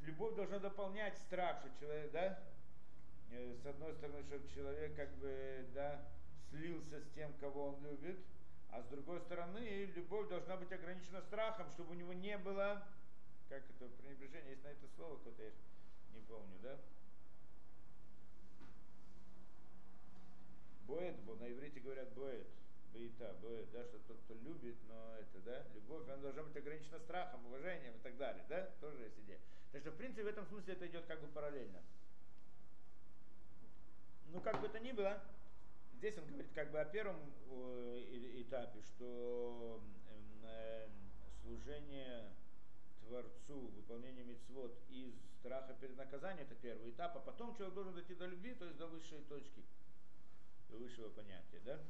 Любовь 0.00 0.34
должна 0.34 0.58
дополнять 0.58 1.16
страх, 1.18 1.60
что 1.60 1.70
человек, 1.78 2.10
да, 2.10 2.42
э, 3.30 3.54
с 3.62 3.66
одной 3.66 3.94
стороны, 3.94 4.24
чтобы 4.24 4.48
человек 4.48 4.96
как 4.96 5.10
бы, 5.18 5.64
да, 5.74 6.04
слился 6.50 7.00
с 7.02 7.08
тем, 7.14 7.32
кого 7.34 7.68
он 7.68 7.84
любит, 7.84 8.18
а 8.70 8.82
с 8.82 8.86
другой 8.86 9.20
стороны, 9.20 9.92
любовь 9.94 10.28
должна 10.28 10.56
быть 10.56 10.72
ограничена 10.72 11.22
страхом, 11.22 11.70
чтобы 11.70 11.92
у 11.92 11.94
него 11.94 12.12
не 12.14 12.36
было, 12.36 12.84
как 13.48 13.62
это, 13.70 13.88
пренебрежение, 14.02 14.50
есть 14.50 14.64
на 14.64 14.70
это 14.70 14.88
слово 14.96 15.18
какое-то, 15.18 15.44
я 15.44 15.52
не 16.18 16.20
помню, 16.26 16.58
да? 16.62 16.76
Боет, 20.88 21.16
бо 21.20 21.36
на 21.36 21.48
иврите 21.48 21.78
говорят 21.78 22.12
боет, 22.14 22.48
боита, 22.92 23.34
боет, 23.42 23.70
да, 23.72 23.84
что 23.84 23.98
тот, 24.00 24.18
кто 24.24 24.34
любит, 24.34 24.76
но 24.88 25.16
это, 25.18 25.40
да, 25.40 25.66
любовь, 25.74 26.08
она 26.08 26.16
должна 26.18 26.42
быть 26.44 26.56
ограничена 26.56 26.98
страхом, 27.00 27.46
уважением 27.46 27.94
и 27.96 28.00
так 28.00 28.16
далее, 28.16 28.44
да, 28.48 28.70
тоже 28.80 29.02
есть 29.04 29.18
идея. 29.20 29.38
Так 29.72 29.82
что, 29.82 29.90
в 29.90 29.96
принципе, 29.96 30.24
в 30.24 30.28
этом 30.28 30.46
смысле 30.46 30.74
это 30.74 30.86
идет 30.86 31.06
как 31.06 31.20
бы 31.20 31.28
параллельно. 31.28 31.82
Ну, 34.32 34.40
как 34.40 34.60
бы 34.60 34.68
то 34.68 34.78
ни 34.78 34.92
было, 34.92 35.20
здесь 35.94 36.16
он 36.18 36.26
говорит 36.26 36.52
как 36.54 36.70
бы 36.70 36.80
о 36.80 36.84
первом 36.84 37.16
этапе, 38.40 38.80
что 38.82 39.82
э, 40.44 40.88
служение 41.42 42.30
Творцу, 43.02 43.72
выполнение 43.76 44.24
мецвод 44.24 44.78
из 44.88 45.14
страха 45.40 45.74
перед 45.80 45.96
наказанием, 45.96 46.46
это 46.46 46.54
первый 46.54 46.90
этап, 46.90 47.16
а 47.16 47.20
потом 47.20 47.54
человек 47.56 47.74
должен 47.74 47.94
дойти 47.94 48.14
до 48.14 48.26
любви, 48.26 48.54
то 48.54 48.64
есть 48.66 48.76
до 48.76 48.86
высшей 48.86 49.22
точки, 49.22 49.64
до 50.68 50.76
высшего 50.76 51.08
понятия, 51.10 51.60
да? 51.64 51.80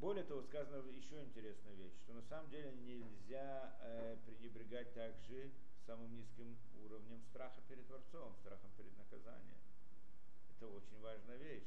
Более 0.00 0.22
того, 0.22 0.42
сказано 0.42 0.86
еще 0.90 1.20
интересная 1.24 1.74
вещь, 1.74 1.94
что 2.04 2.12
на 2.12 2.22
самом 2.22 2.48
деле 2.50 2.70
нельзя 2.70 3.74
э, 3.80 4.16
пренебрегать 4.24 4.94
также 4.94 5.50
самым 5.86 6.14
низким 6.14 6.56
уровнем 6.84 7.20
страха 7.24 7.60
перед 7.68 7.84
Творцом, 7.88 8.32
страхом 8.40 8.70
перед 8.76 8.96
наказанием. 8.96 9.58
Это 10.54 10.68
очень 10.68 11.00
важная 11.00 11.36
вещь. 11.38 11.66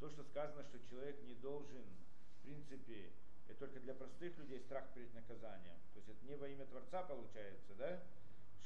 То, 0.00 0.08
что 0.10 0.24
сказано, 0.24 0.64
что 0.64 0.80
человек 0.90 1.22
не 1.22 1.34
должен, 1.34 1.84
в 2.38 2.42
принципе, 2.42 3.12
это 3.48 3.60
только 3.60 3.78
для 3.78 3.94
простых 3.94 4.36
людей 4.38 4.60
страх 4.60 4.84
перед 4.92 5.14
наказанием. 5.14 5.76
То 5.94 6.00
есть 6.00 6.08
это 6.08 6.26
не 6.26 6.34
во 6.34 6.48
имя 6.48 6.66
Творца 6.66 7.04
получается, 7.04 7.74
да? 7.78 8.02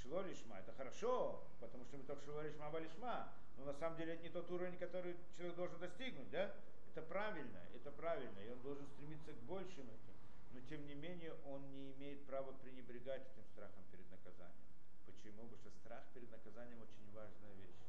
Шло 0.01 0.23
лишма, 0.23 0.61
это 0.61 0.73
хорошо, 0.73 1.45
потому 1.61 1.85
что 1.85 1.99
мы 1.99 2.05
только 2.05 2.25
шло 2.25 2.41
лишма, 2.41 2.71
валишма, 2.71 3.33
но 3.59 3.67
на 3.67 3.75
самом 3.75 3.99
деле 3.99 4.15
это 4.15 4.23
не 4.23 4.31
тот 4.31 4.51
уровень, 4.51 4.79
который 4.79 5.17
человек 5.37 5.57
должен 5.57 5.79
достигнуть, 5.79 6.31
да? 6.31 6.55
Это 6.95 7.03
правильно, 7.03 7.59
это 7.75 7.91
правильно, 7.91 8.39
и 8.39 8.51
он 8.51 8.63
должен 8.63 8.87
стремиться 8.87 9.33
к 9.33 9.43
большим 9.51 9.91
этим. 9.91 10.15
Но 10.53 10.61
тем 10.61 10.87
не 10.87 10.95
менее 10.95 11.35
он 11.45 11.69
не 11.73 11.91
имеет 11.91 12.25
права 12.27 12.53
пренебрегать 12.53 13.27
этим 13.33 13.45
страхом 13.53 13.83
перед 13.91 14.09
наказанием. 14.13 14.63
Почему? 15.05 15.43
Потому 15.43 15.59
что 15.59 15.71
страх 15.83 16.05
перед 16.15 16.31
наказанием 16.31 16.81
очень 16.81 17.11
важная 17.13 17.53
вещь 17.55 17.83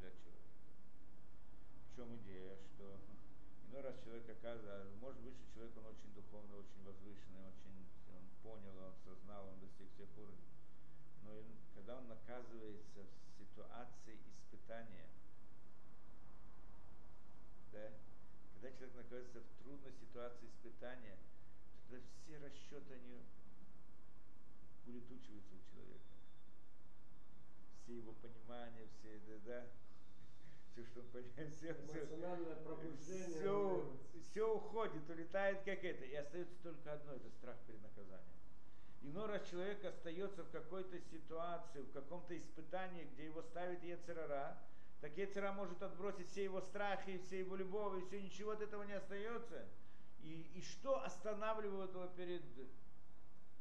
для 0.00 0.10
человека. 0.10 0.52
В 1.88 1.96
чем 1.96 2.14
идея, 2.16 2.58
что 2.74 3.00
Иной 3.72 3.80
раз 3.84 3.96
человек 4.04 4.28
оказывается, 4.28 4.94
может 5.00 5.18
быть, 5.22 5.32
что 5.32 5.54
человек 5.54 5.72
он 5.78 5.86
очень 5.86 6.12
духовно, 6.12 6.56
очень 6.60 6.84
возвышенный, 6.84 7.40
очень 7.48 7.88
он 8.12 8.28
понял, 8.42 8.76
он 8.76 8.92
осознал, 8.92 9.48
он 9.48 9.60
достиг 9.60 9.88
всех 9.94 10.10
уровней. 10.18 10.52
Но 11.24 11.42
когда 11.74 11.96
он 11.96 12.12
оказывается 12.12 13.00
в 13.00 13.32
ситуации 13.32 14.20
испытания, 14.28 15.08
да, 17.72 17.92
когда 18.62 18.86
человек 19.10 19.34
находится 19.34 19.40
в 19.40 19.64
трудной 19.64 19.92
ситуации 19.92 20.46
испытания, 20.46 21.18
то 21.90 21.96
тогда 21.96 22.06
все 22.22 22.38
расчеты, 22.38 22.94
они 22.94 23.22
улетучиваются 24.86 25.54
у 25.54 25.74
человека. 25.74 26.10
Все 27.82 27.96
его 27.96 28.12
понимания, 28.12 28.86
все, 28.98 29.18
да, 29.26 29.38
да, 29.44 29.66
все, 30.72 30.84
что 30.86 31.00
он 31.00 31.06
понимает, 31.08 31.54
все, 31.54 31.74
все, 31.74 32.06
все, 33.00 33.98
все 34.30 34.54
уходит, 34.54 35.10
улетает 35.10 35.58
как 35.64 35.82
это. 35.82 36.04
И 36.04 36.14
остается 36.14 36.54
только 36.62 36.92
одно, 36.92 37.14
это 37.14 37.30
страх 37.30 37.56
перед 37.66 37.82
наказанием. 37.82 38.38
Иной 39.02 39.26
раз 39.26 39.48
человек 39.50 39.84
остается 39.84 40.44
в 40.44 40.50
какой-то 40.50 41.00
ситуации, 41.10 41.82
в 41.82 41.92
каком-то 41.92 42.38
испытании, 42.38 43.08
где 43.12 43.24
его 43.24 43.42
ставит 43.42 43.82
Ецерара, 43.82 44.56
так 45.02 45.18
Ецера 45.18 45.50
может 45.52 45.82
отбросить 45.82 46.28
все 46.28 46.44
его 46.44 46.60
страхи, 46.60 47.18
все 47.18 47.40
его 47.40 47.56
любовь, 47.56 48.00
и 48.00 48.06
все, 48.06 48.22
ничего 48.22 48.52
от 48.52 48.62
этого 48.62 48.84
не 48.84 48.92
остается. 48.92 49.66
И, 50.20 50.42
и 50.54 50.62
что 50.62 51.02
останавливает 51.02 51.90
его 51.90 52.06
перед, 52.16 52.44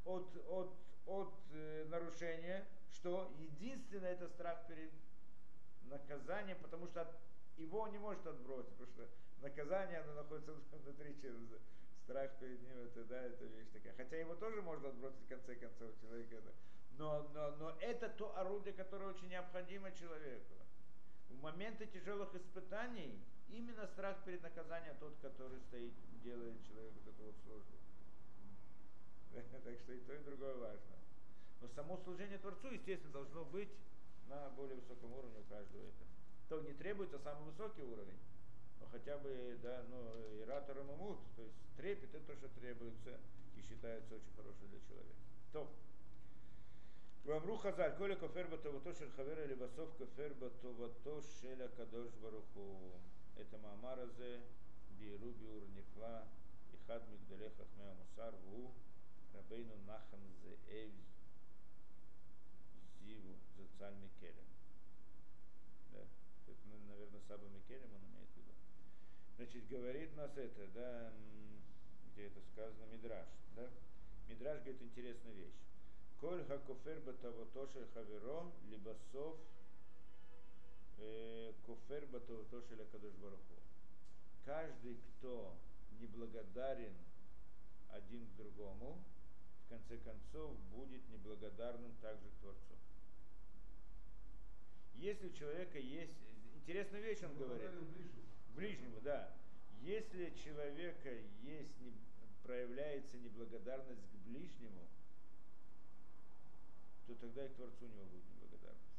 от, 0.05 0.37
от, 0.47 0.71
от 1.07 1.33
э, 1.51 1.85
нарушения? 1.89 2.63
Что? 2.91 3.33
Единственное 3.39 4.11
это 4.11 4.27
страх 4.27 4.67
перед 4.67 4.91
наказанием, 5.85 6.59
потому 6.61 6.85
что 6.85 7.01
от, 7.01 7.15
его 7.57 7.87
не 7.87 7.97
может 7.97 8.25
отбросить, 8.27 8.75
потому 8.75 8.91
что 8.91 9.09
наказание 9.41 10.01
оно 10.01 10.13
находится 10.13 10.53
внутри 10.83 11.19
человека. 11.19 11.59
Страх 12.03 12.37
перед 12.39 12.61
ним 12.61 12.85
это, 12.85 13.03
да, 13.05 13.19
это 13.19 13.45
вещь 13.45 13.69
такая. 13.73 13.95
Хотя 13.95 14.17
его 14.17 14.35
тоже 14.35 14.61
можно 14.61 14.89
отбросить 14.89 15.25
в 15.25 15.27
конце 15.27 15.55
концов 15.55 15.89
человека. 15.99 16.35
Но, 16.99 17.27
но, 17.33 17.55
но 17.55 17.75
это 17.79 18.09
то 18.09 18.37
орудие, 18.37 18.75
которое 18.75 19.07
очень 19.07 19.29
необходимо 19.29 19.91
человеку. 19.91 20.60
В 21.37 21.41
моменты 21.41 21.85
тяжелых 21.87 22.33
испытаний 22.35 23.19
именно 23.49 23.87
страх 23.87 24.17
перед 24.25 24.41
наказанием 24.43 24.95
тот, 24.99 25.13
который 25.21 25.59
стоит, 25.67 25.93
делает 26.23 26.55
человеку 26.67 26.99
вот 27.05 27.13
эту 27.13 27.23
вот 27.23 27.35
службу. 27.45 27.77
Так 29.33 29.79
что 29.79 29.93
и 29.93 29.99
то, 29.99 30.13
и 30.13 30.23
другое 30.23 30.55
важно. 30.55 30.95
Но 31.61 31.67
само 31.69 31.97
служение 32.03 32.37
Творцу, 32.39 32.71
естественно, 32.71 33.13
должно 33.13 33.45
быть 33.45 33.69
на 34.27 34.49
более 34.51 34.75
высоком 34.75 35.13
уровне 35.13 35.39
у 35.39 35.49
каждого 35.49 35.81
этого. 35.81 36.07
То 36.49 36.61
не 36.61 36.73
требуется 36.73 37.19
самый 37.19 37.45
высокий 37.45 37.83
уровень, 37.83 38.19
но 38.79 38.87
хотя 38.87 39.17
бы, 39.19 39.57
да, 39.61 39.83
ну, 39.89 39.99
и 40.33 40.45
мамут, 40.83 41.19
то 41.35 41.43
есть 41.43 41.55
трепет 41.77 42.13
это 42.13 42.25
то, 42.27 42.35
что 42.35 42.49
требуется 42.59 43.19
и 43.55 43.61
считается 43.61 44.15
очень 44.15 44.33
хорошим 44.35 44.67
для 44.69 44.79
человека. 44.87 45.15
То. 45.53 45.71
ואמרו 47.26 47.58
חז"ל, 47.58 47.90
כל 47.98 48.12
הכופר 48.12 48.46
בטובתו 48.52 48.94
של 48.94 49.10
חבר 49.10 49.46
לבסוף 49.46 49.90
כופר 49.98 50.32
בטובתו 50.38 51.22
של 51.22 51.62
הקדוש 51.62 52.14
ברוך 52.14 52.46
הוא. 52.54 52.92
את 53.40 53.54
המאמר 53.54 54.00
הזה 54.00 54.40
ביארו 54.98 55.32
ביאור 55.32 55.60
נפלא, 55.74 56.18
אחד 56.74 57.00
מגדולי 57.12 57.50
חכמי 57.50 57.84
המוסר, 57.84 58.30
והוא 58.44 58.70
רבינו 59.34 59.74
נחם 59.86 60.18
זאב 60.42 60.90
Зиву 63.06 63.38
Зацаль 63.56 63.94
Микелем. 64.02 64.48
Да. 65.92 66.02
Это, 66.48 66.88
наверное, 66.88 67.20
Саба 67.28 67.46
Микелем 67.46 67.90
он 67.94 68.02
имеет 68.10 68.28
в 68.34 68.36
виду. 68.36 68.52
Значит, 69.36 69.68
говорит 69.68 70.16
нас 70.16 70.36
это, 70.36 70.66
да, 70.74 71.12
где 72.12 72.26
это 72.26 72.40
сказано, 72.52 72.84
Мидраш, 72.92 73.28
да? 73.54 73.68
Мидраш 74.28 74.58
говорит 74.60 74.82
интересную 74.82 75.36
вещь. 75.36 75.54
Коль 76.21 76.45
хакофер 76.45 76.99
батавотошель 76.99 77.87
хаверо, 77.95 78.51
либо 78.69 78.95
сов 79.11 79.37
э, 80.99 81.51
кофер 81.65 82.05
батавотошель 82.11 82.79
акадош 82.83 83.13
бараху. 83.15 83.55
Каждый, 84.45 84.97
кто 84.97 85.57
неблагодарен 85.99 86.93
один 87.89 88.27
к 88.27 88.35
другому, 88.37 89.03
в 89.65 89.69
конце 89.69 89.97
концов 89.97 90.55
будет 90.69 91.01
неблагодарным 91.09 91.91
также 92.01 92.29
к 92.29 92.41
Творцу. 92.41 92.75
Если 94.93 95.27
у 95.27 95.33
человека 95.33 95.79
есть... 95.79 96.13
Интересную 96.53 97.03
вещь 97.03 97.23
он 97.23 97.35
говорит. 97.35 97.71
Ближнему, 98.55 99.01
да. 99.01 99.33
Если 99.81 100.29
у 100.29 100.35
человека 100.35 101.09
есть, 101.41 101.71
проявляется 102.43 103.17
неблагодарность 103.17 104.07
к 104.11 104.15
ближнему, 104.27 104.87
то 107.11 107.27
тогда 107.27 107.45
и 107.45 107.49
к 107.49 107.55
Творцу 107.55 107.85
у 107.85 107.87
него 107.89 108.05
будет 108.05 108.23
неблагодарность. 108.29 108.95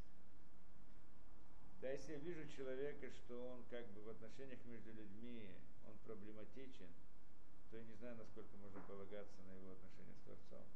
Да, 1.80 1.90
если 1.90 2.12
я 2.12 2.18
вижу 2.18 2.46
человека, 2.48 3.10
что 3.10 3.56
он 3.56 3.64
как 3.70 3.88
бы 3.92 4.02
в 4.02 4.10
отношениях 4.10 4.58
между 4.66 4.92
людьми, 4.92 5.48
он 5.88 5.96
проблематичен, 6.04 6.88
то 7.70 7.78
я 7.78 7.84
не 7.84 7.94
знаю, 7.94 8.16
насколько 8.16 8.56
можно 8.58 8.80
полагаться 8.80 9.40
на 9.48 9.52
его 9.56 9.72
отношения 9.72 10.14
с 10.14 10.24
Творцом. 10.24 10.66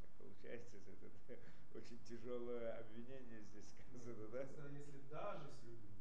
Так 0.00 0.10
получается, 0.18 0.76
это, 0.76 1.06
это 1.26 1.38
очень 1.74 1.98
тяжелое 2.04 2.78
обвинение 2.78 3.42
здесь 3.42 3.66
сказано, 3.74 4.28
да? 4.28 4.42
Если 4.42 5.02
даже 5.10 5.50
с 5.50 5.62
людьми, 5.64 5.98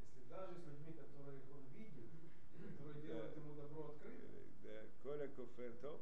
если 0.00 0.28
даже 0.28 0.54
с 0.58 0.66
людьми, 0.66 0.92
которых 0.92 1.46
он 1.54 1.64
видит, 1.78 2.10
которые 2.58 3.02
делают 3.02 3.36
ему 3.36 3.54
добро 3.54 3.94
открыто. 3.94 4.26
Да, 4.64 4.82
Коля 5.02 5.28
Куфертов, 5.28 6.00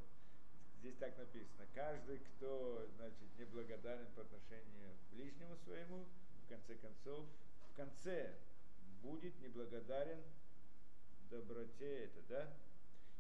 здесь 0.79 0.97
так 0.97 1.17
написано, 1.19 1.67
каждый, 1.75 2.19
кто, 2.19 2.87
значит, 2.97 3.29
неблагодарен 3.39 4.07
по 4.15 4.23
отношению 4.23 4.95
к 4.95 5.15
ближнему 5.15 5.57
своему, 5.65 6.07
в 6.45 6.49
конце 6.49 6.75
концов, 6.77 7.27
в 7.73 7.77
конце 7.77 8.35
будет 9.03 9.39
неблагодарен 9.41 10.23
доброте 11.31 12.05
это, 12.05 12.23
да? 12.29 12.53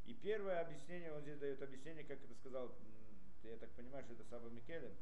И 0.07 0.15
первое 0.15 0.61
объяснение, 0.61 1.13
он 1.13 1.23
здесь 1.23 1.39
дает 1.39 1.61
объяснение, 1.63 2.05
как 2.05 2.19
это 2.23 2.35
сказал, 2.35 2.75
я 3.43 3.57
так 3.57 3.71
понимаю, 3.73 4.05
что 4.05 4.15
это 4.15 4.25
Саба 4.25 4.49
Микелем, 4.49 4.95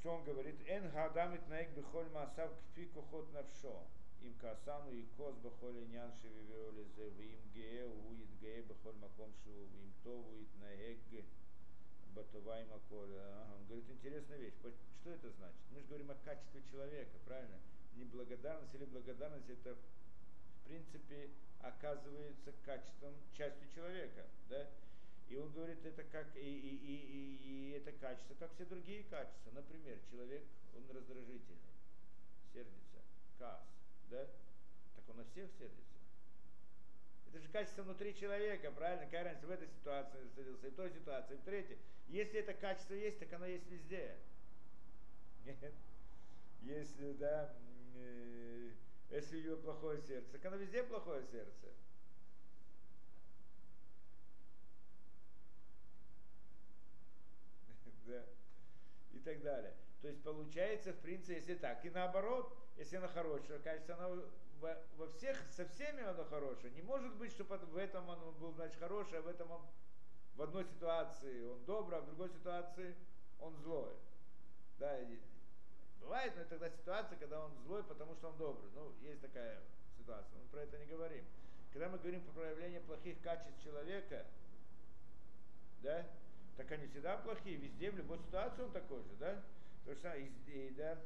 что 0.00 0.14
он 0.14 0.24
говорит, 0.24 0.56
«Эн 0.66 0.90
гадамит 0.90 1.48
наик 1.48 1.70
бихоль 1.70 2.08
маасав 2.10 2.52
кфи 2.70 2.86
кохот 2.86 3.32
навшо, 3.32 3.86
им 4.22 4.34
касану 4.38 4.92
и 4.92 5.06
кос 5.16 5.34
бихоль 5.36 5.84
иньян 5.84 6.12
шевивеоли 6.20 6.84
зе, 6.96 7.08
им 7.08 7.40
гее 7.52 7.86
уит 7.86 8.28
гее 8.40 8.62
бихоль 8.62 8.96
маком 8.96 9.32
шу, 9.42 9.50
им 9.50 9.92
то 10.02 10.10
уит 10.10 10.48
наек 10.60 10.98
батувай 12.14 12.64
маколь». 12.66 13.14
Он 13.54 13.64
говорит, 13.66 13.90
интересная 13.90 14.38
вещь. 14.38 14.54
Что 15.00 15.10
это 15.10 15.30
значит? 15.30 15.60
Мы 15.70 15.80
же 15.80 15.86
говорим 15.86 16.10
о 16.10 16.14
качестве 16.24 16.62
человека, 16.70 17.18
правильно? 17.26 17.58
Неблагодарность 17.96 18.74
или 18.74 18.84
благодарность 18.86 19.48
это 19.48 19.74
в 19.74 20.66
принципе 20.66 21.30
оказывается 21.60 22.52
качеством, 22.64 23.14
частью 23.36 23.68
человека, 23.74 24.26
да? 24.48 24.68
И 25.28 25.36
он 25.36 25.50
говорит, 25.52 25.84
это 25.84 26.04
как 26.04 26.36
и, 26.36 26.40
и, 26.40 26.74
и, 26.76 27.36
и 27.44 27.70
это 27.70 27.92
качество, 27.92 28.34
как 28.34 28.54
все 28.54 28.64
другие 28.66 29.04
качества. 29.04 29.50
Например, 29.52 29.98
человек, 30.10 30.44
он 30.76 30.84
раздражительный, 30.94 31.58
сердится, 32.52 33.00
кас, 33.38 33.60
да? 34.10 34.26
Так 34.96 35.08
он 35.08 35.16
на 35.16 35.24
всех 35.24 35.50
сердится. 35.58 35.93
Это 37.34 37.42
же 37.42 37.48
качество 37.48 37.82
внутри 37.82 38.14
человека, 38.14 38.70
правильно? 38.70 39.06
Какая 39.06 39.24
разница 39.24 39.48
в 39.48 39.50
этой 39.50 39.66
ситуации 39.66 40.20
садился, 40.36 40.68
и 40.68 40.70
в 40.70 40.76
той 40.76 40.88
ситуации, 40.90 41.34
и 41.34 41.36
в 41.36 41.42
третьей. 41.42 41.78
Если 42.06 42.38
это 42.38 42.54
качество 42.54 42.94
есть, 42.94 43.18
так 43.18 43.32
оно 43.32 43.46
есть 43.46 43.68
везде. 43.68 44.14
Нет. 45.44 45.56
Если, 46.62 47.12
да, 47.14 47.52
э, 47.96 48.70
если 49.10 49.40
у 49.40 49.44
него 49.46 49.56
плохое 49.56 50.00
сердце, 50.02 50.30
так 50.30 50.44
оно 50.44 50.54
везде 50.54 50.84
плохое 50.84 51.24
сердце. 51.24 51.66
да, 58.06 58.24
и 59.12 59.18
так 59.18 59.42
далее. 59.42 59.74
То 60.02 60.08
есть 60.08 60.22
получается, 60.22 60.92
в 60.92 61.00
принципе, 61.00 61.34
если 61.34 61.56
так. 61.56 61.84
И 61.84 61.90
наоборот, 61.90 62.56
если 62.76 62.94
оно 62.94 63.08
хорошее, 63.08 63.58
кажется, 63.58 63.96
оно 63.96 64.22
во, 64.64 64.76
во 64.96 65.06
всех, 65.12 65.36
со 65.50 65.66
всеми 65.68 66.02
оно 66.02 66.24
хорошее. 66.24 66.72
Не 66.72 66.82
может 66.82 67.14
быть, 67.16 67.32
что 67.32 67.44
в 67.44 67.76
этом 67.76 68.10
оно 68.10 68.32
был, 68.32 68.52
значит, 68.52 68.78
хорошее, 68.78 69.18
а 69.18 69.22
в 69.22 69.28
этом 69.28 69.50
он 69.50 69.60
в 70.36 70.42
одной 70.42 70.64
ситуации 70.64 71.44
он 71.44 71.62
добрый, 71.64 71.98
а 71.98 72.02
в 72.02 72.06
другой 72.06 72.30
ситуации 72.30 72.94
он 73.40 73.54
злой. 73.58 73.92
Да, 74.78 74.98
бывает, 76.00 76.32
но 76.36 76.44
тогда 76.44 76.70
ситуация, 76.70 77.18
когда 77.18 77.44
он 77.44 77.52
злой, 77.66 77.84
потому 77.84 78.14
что 78.14 78.28
он 78.28 78.36
добрый. 78.38 78.70
Ну, 78.74 78.92
есть 79.02 79.20
такая 79.20 79.60
ситуация, 79.98 80.38
мы 80.38 80.48
про 80.48 80.60
это 80.62 80.78
не 80.78 80.86
говорим. 80.86 81.24
Когда 81.72 81.88
мы 81.88 81.98
говорим 81.98 82.22
про 82.22 82.32
проявление 82.32 82.80
плохих 82.80 83.20
качеств 83.20 83.62
человека, 83.62 84.24
да, 85.82 86.06
так 86.56 86.70
они 86.72 86.86
всегда 86.86 87.18
плохие, 87.18 87.56
везде, 87.56 87.90
в 87.90 87.96
любой 87.96 88.18
ситуации 88.18 88.62
он 88.62 88.72
такой 88.72 89.02
же, 89.02 89.14
да? 89.18 89.42
То 89.84 89.90
есть, 89.90 90.04
и, 90.46 90.50
и, 90.50 90.70
да, 90.70 90.98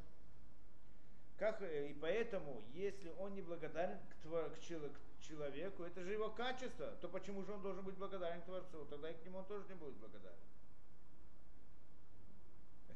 как, 1.38 1.62
и 1.62 1.96
поэтому, 2.00 2.64
если 2.74 3.10
он 3.10 3.34
не 3.34 3.42
благодарен 3.42 3.98
к, 4.10 4.22
твор, 4.22 4.50
к, 4.50 4.60
человек, 4.60 4.92
человеку, 5.20 5.84
это 5.84 6.02
же 6.02 6.12
его 6.12 6.30
качество, 6.30 6.96
то 7.00 7.08
почему 7.08 7.44
же 7.44 7.52
он 7.52 7.62
должен 7.62 7.84
быть 7.84 7.94
благодарен 7.94 8.42
Творцу? 8.42 8.84
Тогда 8.86 9.10
и 9.10 9.14
к 9.14 9.24
нему 9.24 9.38
он 9.38 9.46
тоже 9.46 9.68
не 9.68 9.74
будет 9.74 9.94
благодарен. 9.94 10.36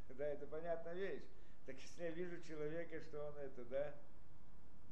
Да, 0.19 0.27
это 0.27 0.47
понятная 0.47 0.95
вещь. 0.95 1.23
Так 1.65 1.81
если 1.81 2.03
я 2.03 2.11
вижу 2.11 2.43
человека, 2.43 3.01
что 3.01 3.29
он 3.29 3.37
это, 3.39 3.65
да, 3.65 3.95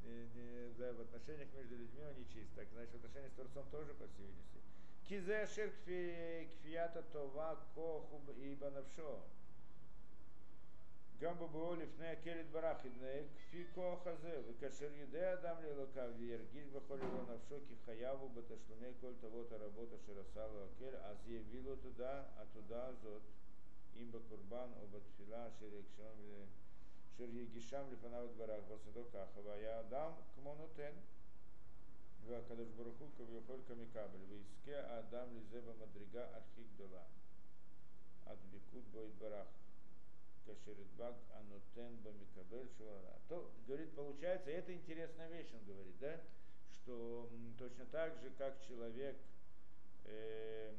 не, 0.02 0.26
не, 0.34 0.72
да, 0.78 0.92
в 0.94 1.00
отношениях 1.00 1.48
между 1.52 1.76
людьми 1.76 2.02
он 2.02 2.18
нечист, 2.18 2.54
так 2.54 2.68
значит 2.72 2.92
в 2.92 2.96
отношениях 2.96 3.32
с 3.32 3.34
Творцом 3.34 3.68
тоже, 3.70 3.92
по 3.94 4.06
всей 4.06 4.26
видимости. 4.26 4.60
Кизе 5.04 5.46
кфията 6.46 7.02
това 7.12 7.56
коху 7.74 8.22
ибо 8.38 8.70
навшо. 8.70 9.24
גם 11.20 11.38
בבואו 11.38 11.74
לפני 11.76 12.08
הכלא 12.08 12.40
יתברך 12.40 12.84
יתנהג 12.84 13.24
כפי 13.36 13.64
כוח 13.74 14.06
הזה, 14.06 14.42
וכאשר 14.48 14.92
יודע 14.94 15.32
אדם 15.32 15.56
לאלוקיו 15.62 16.10
וירגיש 16.18 16.68
בכל 16.68 16.94
לבו 16.94 17.32
נפשו 17.34 17.56
כי 17.68 17.74
חייב 17.84 18.18
הוא 18.20 18.30
בתשלומי 18.34 18.88
כל 19.00 19.12
טובות 19.20 19.52
הרבות 19.52 19.88
אשר 19.92 20.20
עשה 20.20 20.46
לו 20.46 20.64
הכלא, 20.64 20.98
אז 20.98 21.16
יביא 21.28 21.62
לו 21.62 21.76
תודה, 21.76 22.22
התודה 22.36 22.86
הזאת, 22.86 23.22
אם 23.96 24.12
בקורבן 24.12 24.68
או 24.80 24.86
בתפילה 24.86 25.48
אשר 25.48 25.66
יקשם 25.74 26.14
אשר 27.14 27.24
יגישם 27.24 27.82
לפניו 27.92 28.24
יתברך 28.24 28.64
ועשותו 28.68 29.04
ככה, 29.12 29.40
והיה 29.44 29.80
אדם 29.80 30.12
כמו 30.34 30.54
נותן, 30.54 30.92
והקדוש 32.26 32.68
ברוך 32.76 32.98
הוא 32.98 33.08
כביכול 33.16 33.60
כמקבל, 33.68 34.20
ויזכה 34.28 34.80
האדם 34.80 35.26
לזה 35.36 35.60
במדרגה 35.60 36.24
הכי 36.36 36.62
גדולה, 36.74 37.02
הדבקות 38.26 38.84
בו 38.92 39.02
יתברך. 39.02 39.46
Кашеритбак 40.50 41.14
Анутен 41.34 41.96
Бамикабель 41.98 42.68
Шуара. 42.76 43.20
То, 43.28 43.52
говорит, 43.66 43.94
получается, 43.94 44.50
это 44.50 44.74
интересная 44.74 45.28
вещь, 45.28 45.52
он 45.54 45.64
говорит, 45.64 45.96
да, 46.00 46.20
что 46.72 47.30
точно 47.56 47.86
так 47.86 48.18
же, 48.20 48.30
как 48.30 48.60
человек, 48.66 49.16
э, 50.06 50.74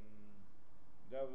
да, 1.09 1.25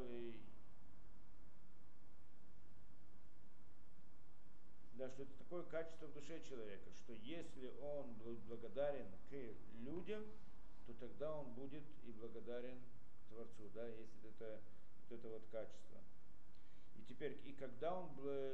да, 4.94 5.10
что 5.10 5.22
это 5.22 5.32
такое 5.38 5.62
качество 5.64 6.06
в 6.06 6.12
душе 6.12 6.42
человека, 6.46 6.90
что 6.92 7.14
если 7.14 7.72
он 7.80 8.12
будет 8.14 8.40
благодарен 8.40 9.06
к 9.30 9.34
людям, 9.80 10.24
то 10.86 10.92
тогда 10.94 11.36
он 11.36 11.54
будет 11.54 11.84
и 12.04 12.12
благодарен 12.12 12.80
Творцу, 13.30 13.70
да, 13.74 13.86
если 13.86 14.28
это, 14.28 14.60
это 15.10 15.28
вот 15.28 15.42
качество. 15.50 15.95
Теперь, 17.08 17.38
и 17.44 17.52
когда 17.52 17.94
он, 17.94 18.10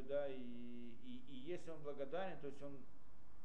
да, 0.09 0.28
и, 0.28 0.34
и, 0.36 1.22
и 1.28 1.34
если 1.34 1.70
он 1.70 1.82
благодарен, 1.82 2.38
то 2.40 2.46
есть 2.48 2.62
он 2.62 2.76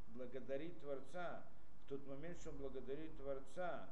благодарит 0.08 0.80
Творца, 0.80 1.44
в 1.84 1.88
тот 1.88 2.06
момент, 2.06 2.38
что 2.40 2.50
он 2.50 2.58
благодарит 2.58 3.16
Творца, 3.16 3.88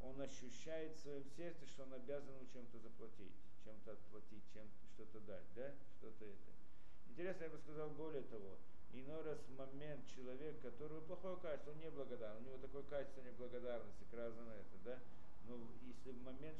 он 0.00 0.20
ощущает 0.20 0.96
в 0.96 1.00
своем 1.00 1.24
сердце, 1.36 1.66
что 1.66 1.82
он 1.82 1.92
обязан 1.92 2.34
ему 2.34 2.46
чем-то 2.52 2.78
заплатить, 2.78 3.34
чем-то 3.64 3.92
отплатить, 3.92 4.44
чем 4.52 4.64
что-то 4.94 5.20
дать, 5.20 5.44
да, 5.54 5.74
что-то 5.98 6.24
это. 6.24 6.52
Интересно, 7.10 7.44
я 7.44 7.50
бы 7.50 7.58
сказал 7.58 7.90
более 7.90 8.22
того, 8.22 8.56
иной 8.92 9.22
раз 9.22 9.38
момент 9.56 10.06
человек, 10.06 10.60
который 10.62 11.02
плохое 11.02 11.36
качество, 11.36 11.72
он 11.72 11.80
не 11.80 11.90
благодарен, 11.90 12.36
у 12.38 12.46
него 12.46 12.58
такое 12.58 12.82
качество 12.84 13.20
неблагодарности 13.22 14.04
к 14.10 14.14
разному 14.14 14.50
это, 14.50 14.78
да, 14.84 14.98
но 15.46 15.58
если 15.82 16.12
в 16.12 16.22
момент 16.22 16.58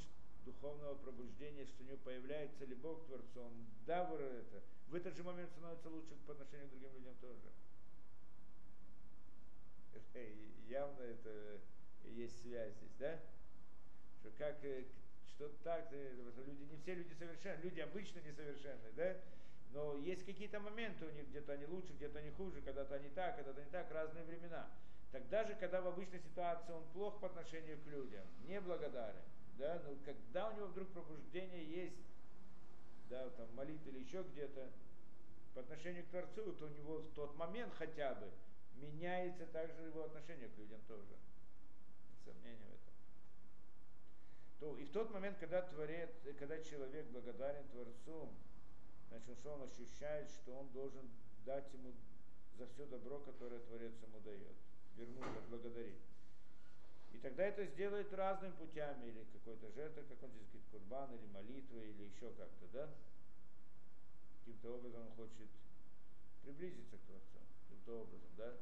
духовного 0.49 0.95
пробуждения, 0.95 1.67
что 1.67 1.83
у 1.83 1.87
него 1.87 1.99
появляется 1.99 2.65
любовь 2.65 3.03
к 3.03 3.07
Творцу, 3.07 3.41
он 3.41 3.53
давр 3.87 4.21
это, 4.21 4.63
в 4.89 4.95
этот 4.95 5.17
же 5.17 5.23
момент 5.23 5.51
становится 5.51 5.89
лучше 5.89 6.15
по 6.27 6.33
отношению 6.33 6.69
к 6.69 6.71
другим 6.71 6.95
людям 6.95 7.15
тоже. 7.21 7.49
Явно 10.69 11.01
это 11.01 11.61
есть 12.05 12.43
связь 12.43 12.75
здесь, 12.75 12.95
да? 12.99 13.19
Что 14.21 14.31
как, 14.37 14.63
э, 14.65 14.85
что 15.29 15.49
так, 15.65 15.89
э, 15.93 16.15
люди, 16.47 16.63
не 16.71 16.77
все 16.77 16.95
люди 16.95 17.15
совершенны, 17.15 17.63
люди 17.63 17.81
обычно 17.81 18.21
несовершенны, 18.21 18.93
да? 18.95 19.17
Но 19.73 19.97
есть 19.97 20.27
какие-то 20.27 20.61
моменты 20.61 21.07
у 21.07 21.11
них, 21.11 21.29
где-то 21.29 21.53
они 21.53 21.67
лучше, 21.67 21.93
где-то 21.95 22.19
они 22.19 22.31
хуже, 22.33 22.61
когда-то 22.61 22.97
они 22.97 23.09
так, 23.11 23.37
когда-то 23.37 23.63
не 23.63 23.71
так, 23.71 23.91
разные 23.91 24.25
времена. 24.25 24.69
Так 25.11 25.27
даже 25.31 25.55
когда 25.55 25.81
в 25.81 25.87
обычной 25.87 26.21
ситуации 26.21 26.73
он 26.73 26.85
плох 26.93 27.19
по 27.21 27.29
отношению 27.29 27.79
к 27.79 27.87
людям, 27.87 28.27
неблагодарен, 28.47 29.23
да, 29.59 29.83
но 29.85 29.97
когда 30.05 30.49
у 30.49 30.57
него 30.57 30.67
вдруг 30.69 30.89
пробуждение 30.93 31.65
есть, 31.65 31.97
да, 33.11 33.29
там 33.31 33.53
молитва 33.55 33.91
или 33.91 34.01
еще 34.01 34.23
где-то, 34.23 34.71
по 35.55 35.61
отношению 35.61 36.05
к 36.05 36.09
Творцу, 36.09 36.53
то 36.53 36.67
у 36.67 36.69
него 36.69 36.99
в 36.99 37.11
тот 37.15 37.37
момент 37.37 37.73
хотя 37.75 38.15
бы 38.15 38.31
меняется 38.77 39.47
также 39.47 39.83
его 39.83 40.05
отношение 40.05 40.49
к 40.49 40.57
людям 40.57 40.81
тоже. 40.87 41.17
Сомнение 42.25 42.65
в 42.67 42.75
этом. 42.75 42.95
То, 44.61 44.79
и 44.79 44.85
в 44.85 44.91
тот 44.91 45.11
момент, 45.13 45.37
когда, 45.39 45.63
творец, 45.63 46.11
когда 46.39 46.63
человек 46.63 47.07
благодарен 47.07 47.67
Творцу, 47.69 48.31
значит, 49.09 49.37
что 49.39 49.55
он 49.55 49.63
ощущает, 49.63 50.31
что 50.31 50.55
он 50.57 50.69
должен 50.69 51.11
дать 51.45 51.73
ему 51.73 51.93
за 52.57 52.67
все 52.69 52.87
добро, 52.87 53.19
которое 53.21 53.61
Творец 53.61 53.95
ему 54.03 54.21
дает. 54.21 54.57
Вернуть, 54.97 55.43
благодарить. 55.49 55.99
И 57.19 57.21
тогда 57.21 57.47
это 57.47 57.67
сделает 57.67 58.15
разными 58.15 58.53
путями, 58.53 59.07
или 59.11 59.27
какой-то 59.33 59.73
жертвой, 59.73 60.05
как 60.05 60.23
он 60.23 60.31
здесь 60.31 60.47
говорит, 60.47 60.71
курбан, 60.71 61.13
или 61.17 61.27
молитвой, 61.27 61.91
или 61.91 62.05
еще 62.05 62.31
как-то, 62.31 62.67
да? 62.73 62.89
Каким-то 64.39 64.77
образом 64.77 65.03
он 65.03 65.13
хочет 65.17 65.51
приблизиться 66.45 66.97
к 66.97 67.01
Творцу, 67.11 67.43
каким-то 67.67 68.03
образом, 68.03 68.31
да? 68.37 68.55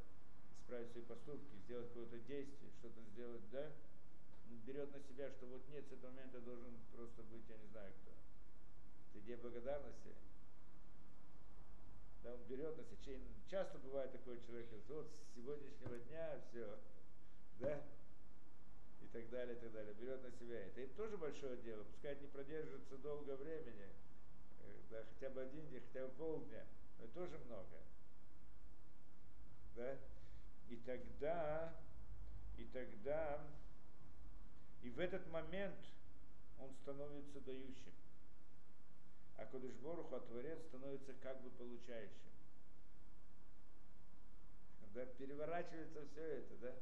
Исправить 0.58 0.90
свои 0.90 1.04
поступки, 1.04 1.54
сделать 1.66 1.88
какое-то 1.88 2.18
действие, 2.20 2.72
что-то 2.80 3.02
сделать, 3.12 3.44
да? 3.52 3.72
Он 4.48 4.56
берет 4.64 4.90
на 4.90 5.02
себя, 5.02 5.30
что 5.32 5.44
вот 5.48 5.68
нет, 5.68 5.84
с 5.84 5.92
этого 5.92 6.08
момента 6.12 6.40
должен 6.40 6.80
просто 6.96 7.24
быть, 7.24 7.44
я 7.50 7.58
не 7.58 7.66
знаю 7.66 7.92
кто. 8.00 8.12
Это 9.10 9.20
идея 9.20 9.36
благодарности. 9.36 10.16
Да, 12.24 12.32
он 12.32 12.40
берет 12.48 12.74
на 12.74 12.84
себя. 12.84 13.20
Часто 13.50 13.76
бывает 13.80 14.12
такой 14.12 14.40
человек, 14.40 14.66
вот 14.88 15.12
с 15.12 15.36
сегодняшнего 15.36 15.98
дня 16.08 16.40
все, 16.48 16.78
да, 17.60 17.82
так 19.16 19.30
далее, 19.30 19.56
и 19.56 19.60
так 19.60 19.72
далее, 19.72 19.94
берет 19.94 20.22
на 20.22 20.30
себя 20.32 20.60
это. 20.60 20.80
Это 20.80 20.94
тоже 20.94 21.16
большое 21.16 21.56
дело, 21.62 21.84
пускай 21.84 22.12
это 22.12 22.22
не 22.22 22.28
продержится 22.28 22.98
долго 22.98 23.36
времени, 23.36 23.88
э, 24.60 24.80
да, 24.90 25.04
хотя 25.04 25.30
бы 25.30 25.42
один 25.42 25.66
день, 25.70 25.82
хотя 25.88 26.06
бы 26.06 26.12
полдня, 26.14 26.64
но 26.98 27.04
это 27.04 27.14
тоже 27.14 27.38
много. 27.46 27.78
Да? 29.74 29.96
И 30.68 30.76
тогда, 30.76 31.74
и 32.58 32.64
тогда, 32.66 33.46
и 34.82 34.90
в 34.90 34.98
этот 34.98 35.26
момент 35.28 35.78
он 36.58 36.74
становится 36.82 37.40
дающим. 37.40 37.92
А 39.38 39.46
Кодышборуху, 39.46 40.14
а 40.14 40.20
Творец 40.20 40.58
становится 40.68 41.12
как 41.22 41.40
бы 41.42 41.50
получающим. 41.50 42.30
Да, 44.94 45.04
переворачивается 45.18 46.06
все 46.12 46.22
это, 46.22 46.54
да? 46.56 46.74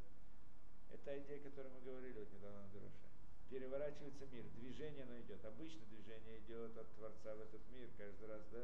Это 0.95 1.19
идея, 1.19 1.43
о 1.43 1.51
которой 1.51 1.71
мы 1.75 1.81
говорили 1.83 2.15
вот 2.21 2.31
недавно 2.31 2.63
на 2.63 2.69
Дуроше. 2.71 3.03
Переворачивается 3.51 4.27
мир, 4.31 4.45
движение 4.55 5.03
оно 5.03 5.19
идет. 5.19 5.45
Обычно 5.45 5.83
движение 5.91 6.39
идет 6.47 6.77
от 6.79 6.87
Творца 6.95 7.35
в 7.35 7.41
этот 7.43 7.61
мир 7.75 7.91
каждый 7.99 8.29
раз, 8.29 8.43
да? 8.53 8.63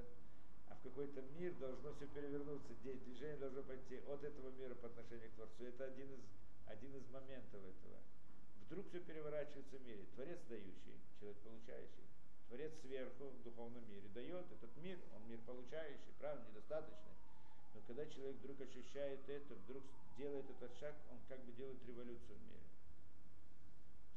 А 0.70 0.76
в 0.76 0.82
какой-то 0.82 1.22
мир 1.34 1.52
должно 1.58 1.92
все 1.94 2.06
перевернуться. 2.06 2.72
Движение 2.82 3.36
должно 3.36 3.62
пойти 3.62 3.98
от 4.06 4.22
этого 4.22 4.50
мира 4.50 4.74
по 4.76 4.86
отношению 4.86 5.30
к 5.30 5.34
Творцу. 5.34 5.64
Это 5.64 5.84
один 5.86 6.12
из, 6.14 6.20
один 6.66 6.94
из 6.94 7.08
моментов 7.10 7.60
этого. 7.66 7.98
Вдруг 8.66 8.86
все 8.88 9.00
переворачивается 9.00 9.76
в 9.76 9.82
мире. 9.82 10.06
Творец 10.14 10.38
дающий, 10.48 11.02
человек 11.18 11.38
получающий. 11.42 12.06
Творец 12.46 12.72
сверху 12.80 13.30
в 13.30 13.42
духовном 13.42 13.82
мире 13.90 14.08
дает 14.14 14.46
этот 14.52 14.70
мир, 14.78 14.98
он 15.14 15.26
мир 15.28 15.40
получающий, 15.46 16.14
правда, 16.18 16.46
недостаточный. 16.48 17.09
Но 17.74 17.80
когда 17.86 18.06
человек 18.06 18.36
вдруг 18.36 18.60
ощущает 18.60 19.28
это, 19.28 19.54
вдруг 19.54 19.82
делает 20.16 20.48
этот 20.50 20.76
шаг, 20.78 20.94
он 21.10 21.18
как 21.28 21.40
бы 21.44 21.52
делает 21.52 21.78
революцию 21.86 22.36
в 22.36 22.42
мире. 22.42 22.66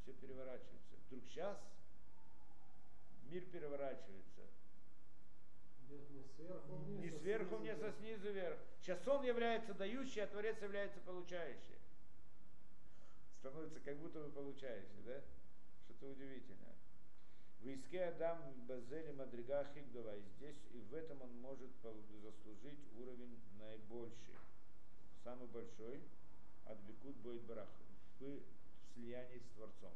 Все 0.01 0.14
переворачивается. 0.14 0.95
Вдруг 1.08 1.24
сейчас 1.26 1.58
мир 3.30 3.43
переворачивается. 3.45 4.41
не 5.89 6.24
сверху 6.36 6.76
вниз, 6.76 7.12
Не 7.12 7.16
а 7.16 7.20
сверху 7.20 7.56
вниз, 7.58 7.82
а 7.82 7.91
снизу 7.93 8.32
вверх. 8.32 8.58
Сейчас 8.82 9.08
он 9.08 9.24
является 9.24 9.74
дающий, 9.74 10.22
а 10.22 10.28
Творец 10.28 10.62
является 10.62 10.99
получающий. 11.01 11.78
Становится 13.39 13.80
как 13.80 13.97
будто 13.97 14.20
бы 14.20 14.32
получающий, 14.32 15.01
да? 15.06 15.22
Что-то 15.86 16.08
удивительное. 16.08 16.76
В 17.64 17.68
Иске 17.70 18.03
Адам 18.03 18.39
Базели 18.68 19.14
Мадрига 19.14 19.66
Хигдова. 19.74 20.18
И 20.18 20.22
здесь 20.36 20.57
и 20.74 20.82
в 20.82 20.93
этом 20.93 21.22
он 21.22 21.34
может 21.39 21.72
заслужить 21.82 22.80
уровень 22.99 23.39
наибольший 23.57 24.36
самый 25.24 25.47
большой, 25.47 26.01
от 26.66 26.78
Бекут 26.80 27.16
Бойт 27.24 27.41
Барах, 27.43 27.70
в 28.20 28.41
слиянии 28.93 29.39
с 29.39 29.55
Творцом. 29.55 29.93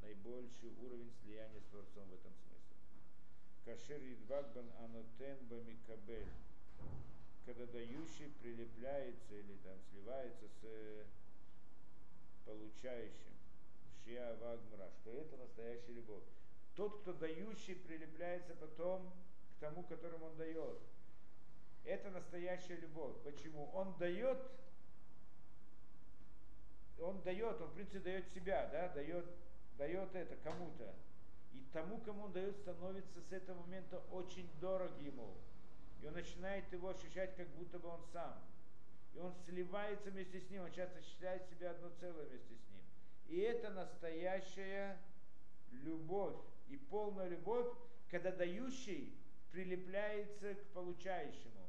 Наибольший 0.00 0.70
уровень 0.80 1.10
слияния 1.24 1.58
с 1.58 1.70
Творцом 1.72 2.08
в 2.08 2.14
этом 2.14 2.32
смысле. 2.46 2.76
Кашер 3.64 4.00
Идвагбан 4.00 4.70
Анотен 4.78 5.38
Бамикабель. 5.48 6.28
Когда 7.44 7.66
дающий 7.66 8.30
прилепляется 8.40 9.34
или 9.34 9.56
там 9.64 9.76
сливается 9.90 10.46
с 10.60 11.04
получающим. 12.46 13.34
Шия 14.04 14.36
Вагмра, 14.36 14.88
что 15.00 15.10
это 15.10 15.36
настоящая 15.36 15.94
любовь. 15.94 16.22
Тот, 16.76 17.00
кто 17.00 17.12
дающий, 17.12 17.74
прилепляется 17.74 18.54
потом 18.54 19.12
к 19.56 19.60
тому, 19.60 19.82
которому 19.82 20.26
он 20.26 20.36
дает. 20.36 20.78
Это 21.84 22.10
настоящая 22.10 22.76
любовь. 22.76 23.14
Почему? 23.24 23.70
Он 23.74 23.94
дает, 23.98 24.38
он 27.00 27.20
дает, 27.22 27.60
он 27.60 27.68
в 27.68 27.74
принципе 27.74 27.98
дает 27.98 28.28
себя, 28.32 28.68
да, 28.72 28.88
дает, 28.88 29.26
дает 29.76 30.14
это 30.14 30.36
кому-то. 30.36 30.94
И 31.52 31.64
тому, 31.72 31.98
кому 31.98 32.24
он 32.24 32.32
дает, 32.32 32.56
становится 32.58 33.20
с 33.20 33.32
этого 33.32 33.60
момента 33.60 33.98
очень 34.10 34.48
дорог 34.60 34.90
ему. 35.00 35.34
И 36.00 36.06
он 36.06 36.14
начинает 36.14 36.72
его 36.72 36.88
ощущать, 36.88 37.36
как 37.36 37.48
будто 37.50 37.78
бы 37.78 37.88
он 37.88 38.00
сам. 38.12 38.34
И 39.14 39.18
он 39.18 39.34
сливается 39.46 40.10
вместе 40.10 40.40
с 40.40 40.50
ним, 40.50 40.62
он 40.62 40.72
часто 40.72 41.02
считает 41.02 41.46
себя 41.48 41.72
одно 41.72 41.90
целое 42.00 42.24
вместе 42.26 42.54
с 42.54 42.70
ним. 42.70 42.82
И 43.28 43.40
это 43.40 43.70
настоящая 43.70 44.98
любовь 45.70 46.36
и 46.72 46.76
полная 46.78 47.28
любовь, 47.28 47.66
когда 48.10 48.32
дающий 48.32 49.14
прилепляется 49.50 50.54
к 50.54 50.64
получающему. 50.68 51.68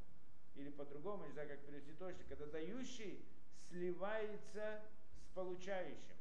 Или 0.55 0.69
по-другому, 0.69 1.25
не 1.25 1.33
знаю, 1.33 1.49
как 1.49 1.59
перевести 1.59 1.91
точно, 1.93 2.23
когда 2.29 2.45
дающий 2.45 3.25
сливается 3.67 4.81
с 5.17 5.35
получающим. 5.35 6.15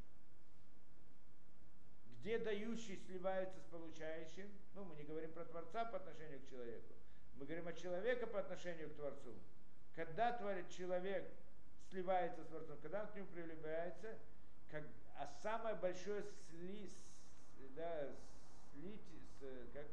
Где 2.18 2.38
дающий 2.38 2.96
сливается 3.06 3.60
с 3.60 3.64
получающим, 3.64 4.50
ну, 4.74 4.84
мы 4.84 4.96
не 4.96 5.04
говорим 5.04 5.30
про 5.32 5.44
Творца 5.44 5.84
по 5.84 5.98
отношению 5.98 6.40
к 6.40 6.48
человеку, 6.48 6.94
мы 7.36 7.44
говорим 7.44 7.68
о 7.68 7.72
человеке 7.72 8.26
по 8.26 8.40
отношению 8.40 8.90
к 8.90 8.94
Творцу. 8.94 9.34
Когда 9.94 10.32
творит 10.32 10.70
человек 10.70 11.30
сливается 11.90 12.42
с 12.42 12.46
Творцом, 12.46 12.78
когда 12.80 13.02
он 13.02 13.08
к 13.08 13.14
нему 13.14 13.26
прилепляется, 13.28 14.18
как, 14.70 14.84
а 15.16 15.26
самое 15.42 15.76
большое 15.76 16.24
сли, 16.48 16.90
да, 17.76 18.10
слити, 18.72 19.20
с, 19.38 19.72
как, 19.72 19.86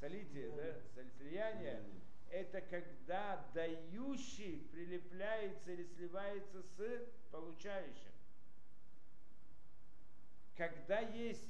солитие, 0.00 0.50
да, 0.50 1.02
слияние, 1.18 1.82
это 2.30 2.60
когда 2.62 3.46
дающий 3.54 4.66
прилепляется 4.72 5.72
или 5.72 5.84
сливается 5.96 6.62
с 6.62 7.06
получающим. 7.30 8.12
Когда 10.56 11.00
есть 11.00 11.48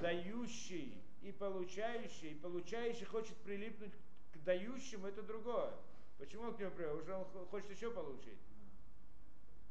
дающий 0.00 1.02
и 1.22 1.32
получающий, 1.32 2.32
и 2.32 2.34
получающий 2.34 3.04
хочет 3.04 3.36
прилипнуть 3.38 3.92
к 4.32 4.38
дающему, 4.38 5.06
это 5.06 5.22
другое. 5.22 5.72
Почему 6.18 6.44
он 6.44 6.56
к 6.56 6.60
нему 6.60 6.70
привел? 6.70 6.98
Уже 6.98 7.14
он 7.14 7.24
хочет 7.46 7.70
еще 7.70 7.90
получить. 7.90 8.38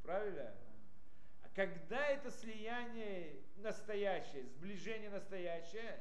Правильно? 0.04 0.54
Когда 1.54 2.08
это 2.08 2.32
слияние 2.32 3.36
настоящее, 3.58 4.46
сближение 4.46 5.10
настоящее, 5.10 6.00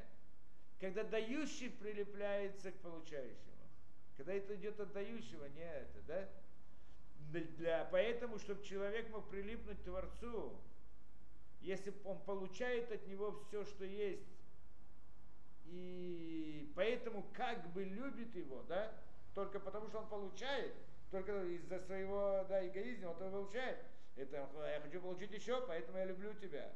когда 0.79 1.03
дающий 1.03 1.69
прилепляется 1.69 2.71
к 2.71 2.75
получающему. 2.79 3.51
Когда 4.17 4.33
это 4.33 4.55
идет 4.55 4.79
от 4.79 4.91
дающего, 4.93 5.45
не 5.45 5.61
это, 5.61 6.01
да? 6.07 6.29
Для, 7.31 7.87
поэтому, 7.91 8.39
чтобы 8.39 8.63
человек 8.63 9.09
мог 9.09 9.29
прилипнуть 9.29 9.79
к 9.79 9.83
Творцу, 9.83 10.59
если 11.61 11.93
он 12.03 12.19
получает 12.21 12.91
от 12.91 13.05
него 13.07 13.31
все, 13.47 13.63
что 13.63 13.85
есть, 13.85 14.27
и 15.65 16.71
поэтому 16.75 17.23
как 17.33 17.71
бы 17.73 17.83
любит 17.83 18.35
его, 18.35 18.63
да, 18.63 18.91
только 19.33 19.59
потому 19.59 19.87
что 19.87 19.99
он 19.99 20.07
получает, 20.09 20.73
только 21.11 21.43
из-за 21.45 21.79
своего 21.79 22.45
да, 22.49 22.67
эгоизма 22.67 23.09
он 23.09 23.17
получает. 23.31 23.77
Это 24.15 24.35
я 24.35 24.81
хочу 24.81 25.01
получить 25.01 25.31
еще, 25.31 25.65
поэтому 25.65 25.97
я 25.97 26.05
люблю 26.05 26.33
тебя. 26.33 26.71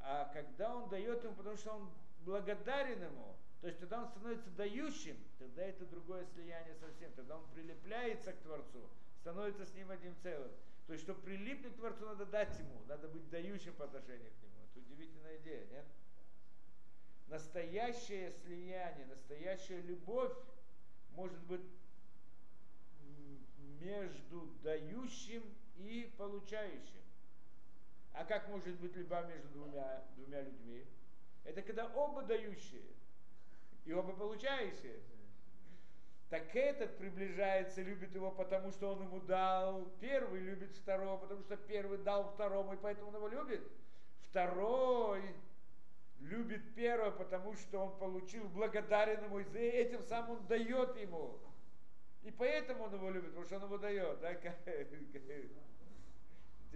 А 0.00 0.30
когда 0.32 0.76
он 0.76 0.88
дает 0.88 1.22
ему, 1.24 1.34
потому 1.34 1.56
что 1.56 1.72
он 1.72 1.90
благодарен 2.24 3.02
ему, 3.02 3.36
то 3.60 3.66
есть 3.66 3.80
тогда 3.80 4.02
он 4.02 4.08
становится 4.08 4.50
дающим, 4.50 5.16
тогда 5.38 5.62
это 5.62 5.84
другое 5.86 6.24
слияние 6.34 6.74
совсем, 6.76 7.10
тогда 7.12 7.38
он 7.38 7.46
прилепляется 7.54 8.32
к 8.32 8.36
Творцу, 8.38 8.88
становится 9.20 9.66
с 9.66 9.74
ним 9.74 9.90
одним 9.90 10.14
целым. 10.22 10.52
То 10.86 10.92
есть, 10.92 11.04
чтобы 11.04 11.20
прилипнуть 11.22 11.74
к 11.74 11.78
Творцу, 11.78 12.06
надо 12.06 12.26
дать 12.26 12.56
ему, 12.58 12.80
надо 12.86 13.08
быть 13.08 13.28
дающим 13.28 13.74
по 13.74 13.86
отношению 13.86 14.30
к 14.30 14.42
нему. 14.42 14.54
Это 14.70 14.78
удивительная 14.78 15.36
идея, 15.38 15.66
нет? 15.66 15.84
Настоящее 17.26 18.32
слияние, 18.44 19.06
настоящая 19.06 19.80
любовь 19.80 20.32
может 21.10 21.40
быть 21.46 21.64
между 23.80 24.46
дающим 24.62 25.42
и 25.78 26.12
получающим. 26.16 27.02
А 28.12 28.24
как 28.24 28.48
может 28.48 28.78
быть 28.80 28.96
любовь 28.96 29.26
между 29.28 29.48
двумя, 29.48 30.02
двумя 30.16 30.40
людьми? 30.40 30.84
Это 31.44 31.62
когда 31.62 31.86
оба 31.94 32.22
дающие 32.22 32.82
и 33.84 33.92
оба 33.92 34.12
получающие. 34.14 34.98
Так 36.28 36.56
этот 36.56 36.98
приближается, 36.98 37.82
любит 37.82 38.14
его, 38.14 38.32
потому 38.32 38.72
что 38.72 38.92
он 38.92 39.02
ему 39.02 39.20
дал. 39.20 39.84
Первый 40.00 40.40
любит 40.40 40.74
второго, 40.74 41.18
потому 41.18 41.42
что 41.42 41.56
первый 41.56 41.98
дал 41.98 42.24
второму, 42.32 42.72
и 42.72 42.76
поэтому 42.76 43.08
он 43.08 43.16
его 43.16 43.28
любит. 43.28 43.62
Второй 44.30 45.22
любит 46.18 46.74
первого, 46.74 47.12
потому 47.12 47.54
что 47.54 47.78
он 47.78 47.98
получил 47.98 48.48
благодарен 48.48 49.24
ему, 49.24 49.38
и 49.38 49.44
этим 49.44 50.02
самым 50.02 50.38
он 50.38 50.46
дает 50.46 50.96
ему. 50.96 51.38
И 52.22 52.32
поэтому 52.32 52.84
он 52.84 52.94
его 52.94 53.08
любит, 53.10 53.28
потому 53.28 53.44
что 53.44 53.56
он 53.56 53.64
его 53.64 53.78
дает. 53.78 54.20
Да? 54.20 54.34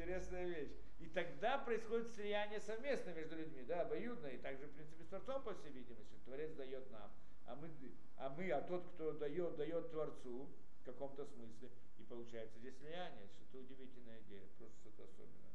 Интересная 0.00 0.46
вещь. 0.46 0.72
И 0.98 1.06
тогда 1.08 1.58
происходит 1.58 2.10
слияние 2.14 2.58
совместно 2.60 3.10
между 3.10 3.36
людьми, 3.36 3.62
да, 3.64 3.82
обоюдно. 3.82 4.28
И 4.28 4.38
также, 4.38 4.66
в 4.66 4.70
принципе, 4.70 5.04
с 5.04 5.08
Творцом, 5.08 5.42
по 5.42 5.52
всей 5.52 5.72
видимости, 5.72 6.16
Творец 6.24 6.54
дает 6.54 6.90
нам. 6.90 7.10
А 7.44 7.54
мы, 7.54 7.68
а 8.16 8.30
мы, 8.30 8.50
а 8.50 8.62
тот, 8.62 8.86
кто 8.94 9.12
дает, 9.12 9.56
дает 9.56 9.90
Творцу 9.90 10.48
в 10.80 10.84
каком-то 10.86 11.26
смысле. 11.26 11.68
И 11.98 12.02
получается 12.04 12.58
здесь 12.60 12.78
слияние. 12.78 13.28
Что-то 13.28 13.58
удивительная 13.58 14.22
идея, 14.22 14.46
просто 14.56 14.74
что-то 14.78 15.04
особенное. 15.04 15.52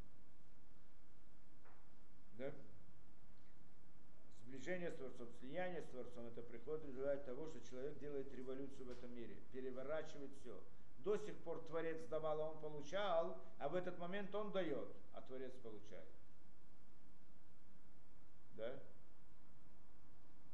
Да? 2.38 2.54
Сближение 4.46 4.92
с 4.92 4.96
Творцом, 4.96 5.28
слияние 5.40 5.82
с 5.82 5.88
Творцом, 5.88 6.28
это 6.28 6.44
приход 6.44 6.86
результат 6.86 7.26
того, 7.26 7.48
что 7.48 7.68
человек 7.68 7.98
делает 7.98 8.32
революцию 8.32 8.86
в 8.86 8.92
этом 8.92 9.12
мире, 9.16 9.38
переворачивает 9.52 10.30
все. 10.40 10.62
До 11.06 11.18
сих 11.18 11.38
пор 11.44 11.64
Творец 11.68 12.04
давал, 12.08 12.42
а 12.42 12.50
он 12.50 12.60
получал, 12.60 13.38
а 13.60 13.70
в 13.70 13.76
этот 13.76 14.00
момент 14.00 14.34
он 14.34 14.52
дает, 14.52 14.88
а 15.14 15.22
Творец 15.22 15.54
получает. 15.62 16.10
Да? 18.58 18.80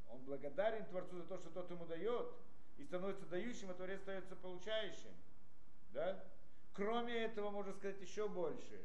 Он 0.10 0.20
благодарен 0.26 0.86
Творцу 0.88 1.22
за 1.22 1.24
то, 1.24 1.38
что 1.38 1.50
тот 1.52 1.72
ему 1.72 1.86
дает, 1.86 2.28
и 2.78 2.84
становится 2.84 3.26
дающим, 3.28 3.70
а 3.72 3.76
Творец 3.76 4.02
остается 4.02 4.36
получающим. 4.36 5.16
Да? 5.94 6.22
Кроме 6.74 7.14
этого, 7.14 7.50
можно 7.50 7.72
сказать 7.72 8.02
еще 8.02 8.28
больше, 8.28 8.82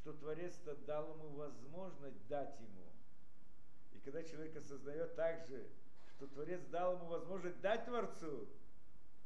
что 0.00 0.14
Творец 0.14 0.58
дал 0.86 1.12
ему 1.12 1.28
возможность 1.36 2.26
дать 2.28 2.58
ему. 2.60 2.86
И 3.92 3.98
когда 3.98 4.22
человек 4.24 4.56
осознает 4.56 5.16
также, 5.16 5.68
что 6.16 6.26
Творец 6.28 6.62
дал 6.70 6.94
ему 6.94 7.06
возможность 7.08 7.60
дать 7.60 7.84
Творцу, 7.84 8.48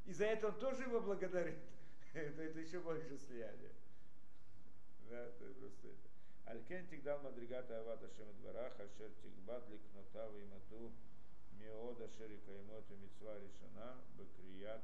и 0.06 0.12
за 0.12 0.26
это 0.26 0.48
он 0.48 0.58
тоже 0.58 0.82
его 0.82 1.00
благодарит, 1.00 1.58
это, 2.14 2.42
это 2.42 2.60
еще 2.60 2.80
больше 2.80 3.18
слияние. 3.18 3.72
Да, 5.10 5.26
это 5.26 5.44
просто 5.54 5.88
это. 5.88 6.08
Алькен 6.46 6.86
тигдал 6.86 7.20
мадригата 7.22 7.80
авата 7.80 8.08
шемадварах, 8.16 8.78
ашер 8.78 9.10
тигбат 9.22 9.68
ликнота 9.68 10.28
вимату 10.30 10.92
миода 11.58 12.04
ашер 12.04 12.30
икаймот 12.32 12.88
митцва 12.90 13.38
решана, 13.38 13.96
бекрият 14.16 14.82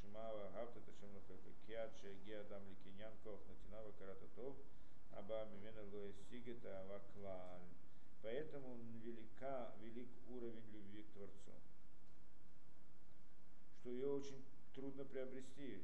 шмава 0.00 0.50
гавта 0.54 0.80
ташем 0.80 1.14
лахакият 1.14 1.96
шеги 2.00 2.32
адам 2.32 2.62
ликиньян 2.68 3.12
кох 3.24 3.40
натинава 3.48 3.92
карататов, 3.98 4.56
аба 5.12 5.48
мимена 5.50 5.82
лоэсигета 5.92 6.80
аваклаль. 6.80 7.68
Поэтому 8.22 8.76
велика, 9.02 9.72
велик 9.80 10.10
уровень 10.28 10.68
любви 10.72 11.02
к 11.04 11.12
Творцу, 11.14 11.52
что 13.80 13.90
ее 13.90 14.08
очень 14.08 14.44
трудно 14.74 15.04
приобрести. 15.04 15.82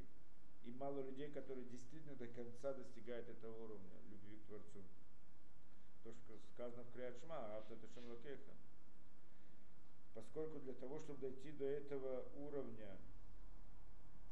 И 0.65 0.71
мало 0.71 1.01
людей, 1.01 1.29
которые 1.31 1.65
действительно 1.65 2.15
до 2.15 2.27
конца 2.27 2.73
достигают 2.73 3.27
этого 3.29 3.55
уровня 3.65 3.99
любви 4.09 4.37
к 4.37 4.47
Творцу. 4.47 4.83
То, 6.03 6.13
что 6.13 6.37
сказано 6.53 6.83
в 6.83 6.93
Криадшма, 6.93 7.57
Автоташем 7.57 8.09
Лакеха. 8.09 8.51
Поскольку 10.13 10.59
для 10.59 10.73
того, 10.73 10.99
чтобы 10.99 11.21
дойти 11.21 11.51
до 11.51 11.65
этого 11.65 12.25
уровня, 12.35 12.97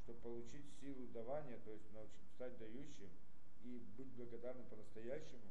чтобы 0.04 0.20
получить 0.20 0.66
силу 0.82 1.08
давания, 1.08 1.60
то 1.64 1.72
есть 1.72 1.92
научить 1.94 2.30
стать 2.36 2.58
дающим 2.58 3.10
и 3.64 3.80
быть 3.98 4.12
благодарным 4.14 4.66
по-настоящему, 4.68 5.50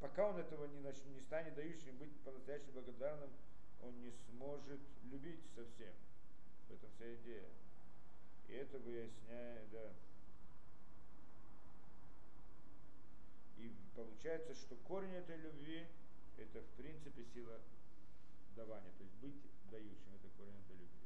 пока 0.00 0.28
он 0.28 0.36
этого 0.38 0.66
не, 0.66 0.80
нач... 0.80 0.96
не 1.06 1.20
станет 1.20 1.54
дающим, 1.54 1.96
быть 1.96 2.20
по-настоящему 2.20 2.72
благодарным, 2.72 3.30
он 3.82 4.00
не 4.00 4.10
сможет 4.10 4.80
любить 5.04 5.42
совсем. 5.54 5.92
В 6.72 6.74
этом 6.74 6.90
вся 6.96 7.14
идея. 7.14 7.48
И 8.48 8.52
это 8.54 8.78
выясняет, 8.78 9.70
да. 9.70 9.92
получается, 13.94 14.54
что 14.54 14.74
корень 14.88 15.14
этой 15.14 15.36
любви 15.36 15.86
это 16.38 16.60
в 16.60 16.82
принципе 16.82 17.24
сила 17.34 17.60
давания, 18.56 18.90
то 18.96 19.04
есть 19.04 19.14
быть 19.20 19.42
дающим, 19.70 20.14
это 20.14 20.28
корень 20.38 20.58
этой 20.64 20.76
любви. 20.76 21.01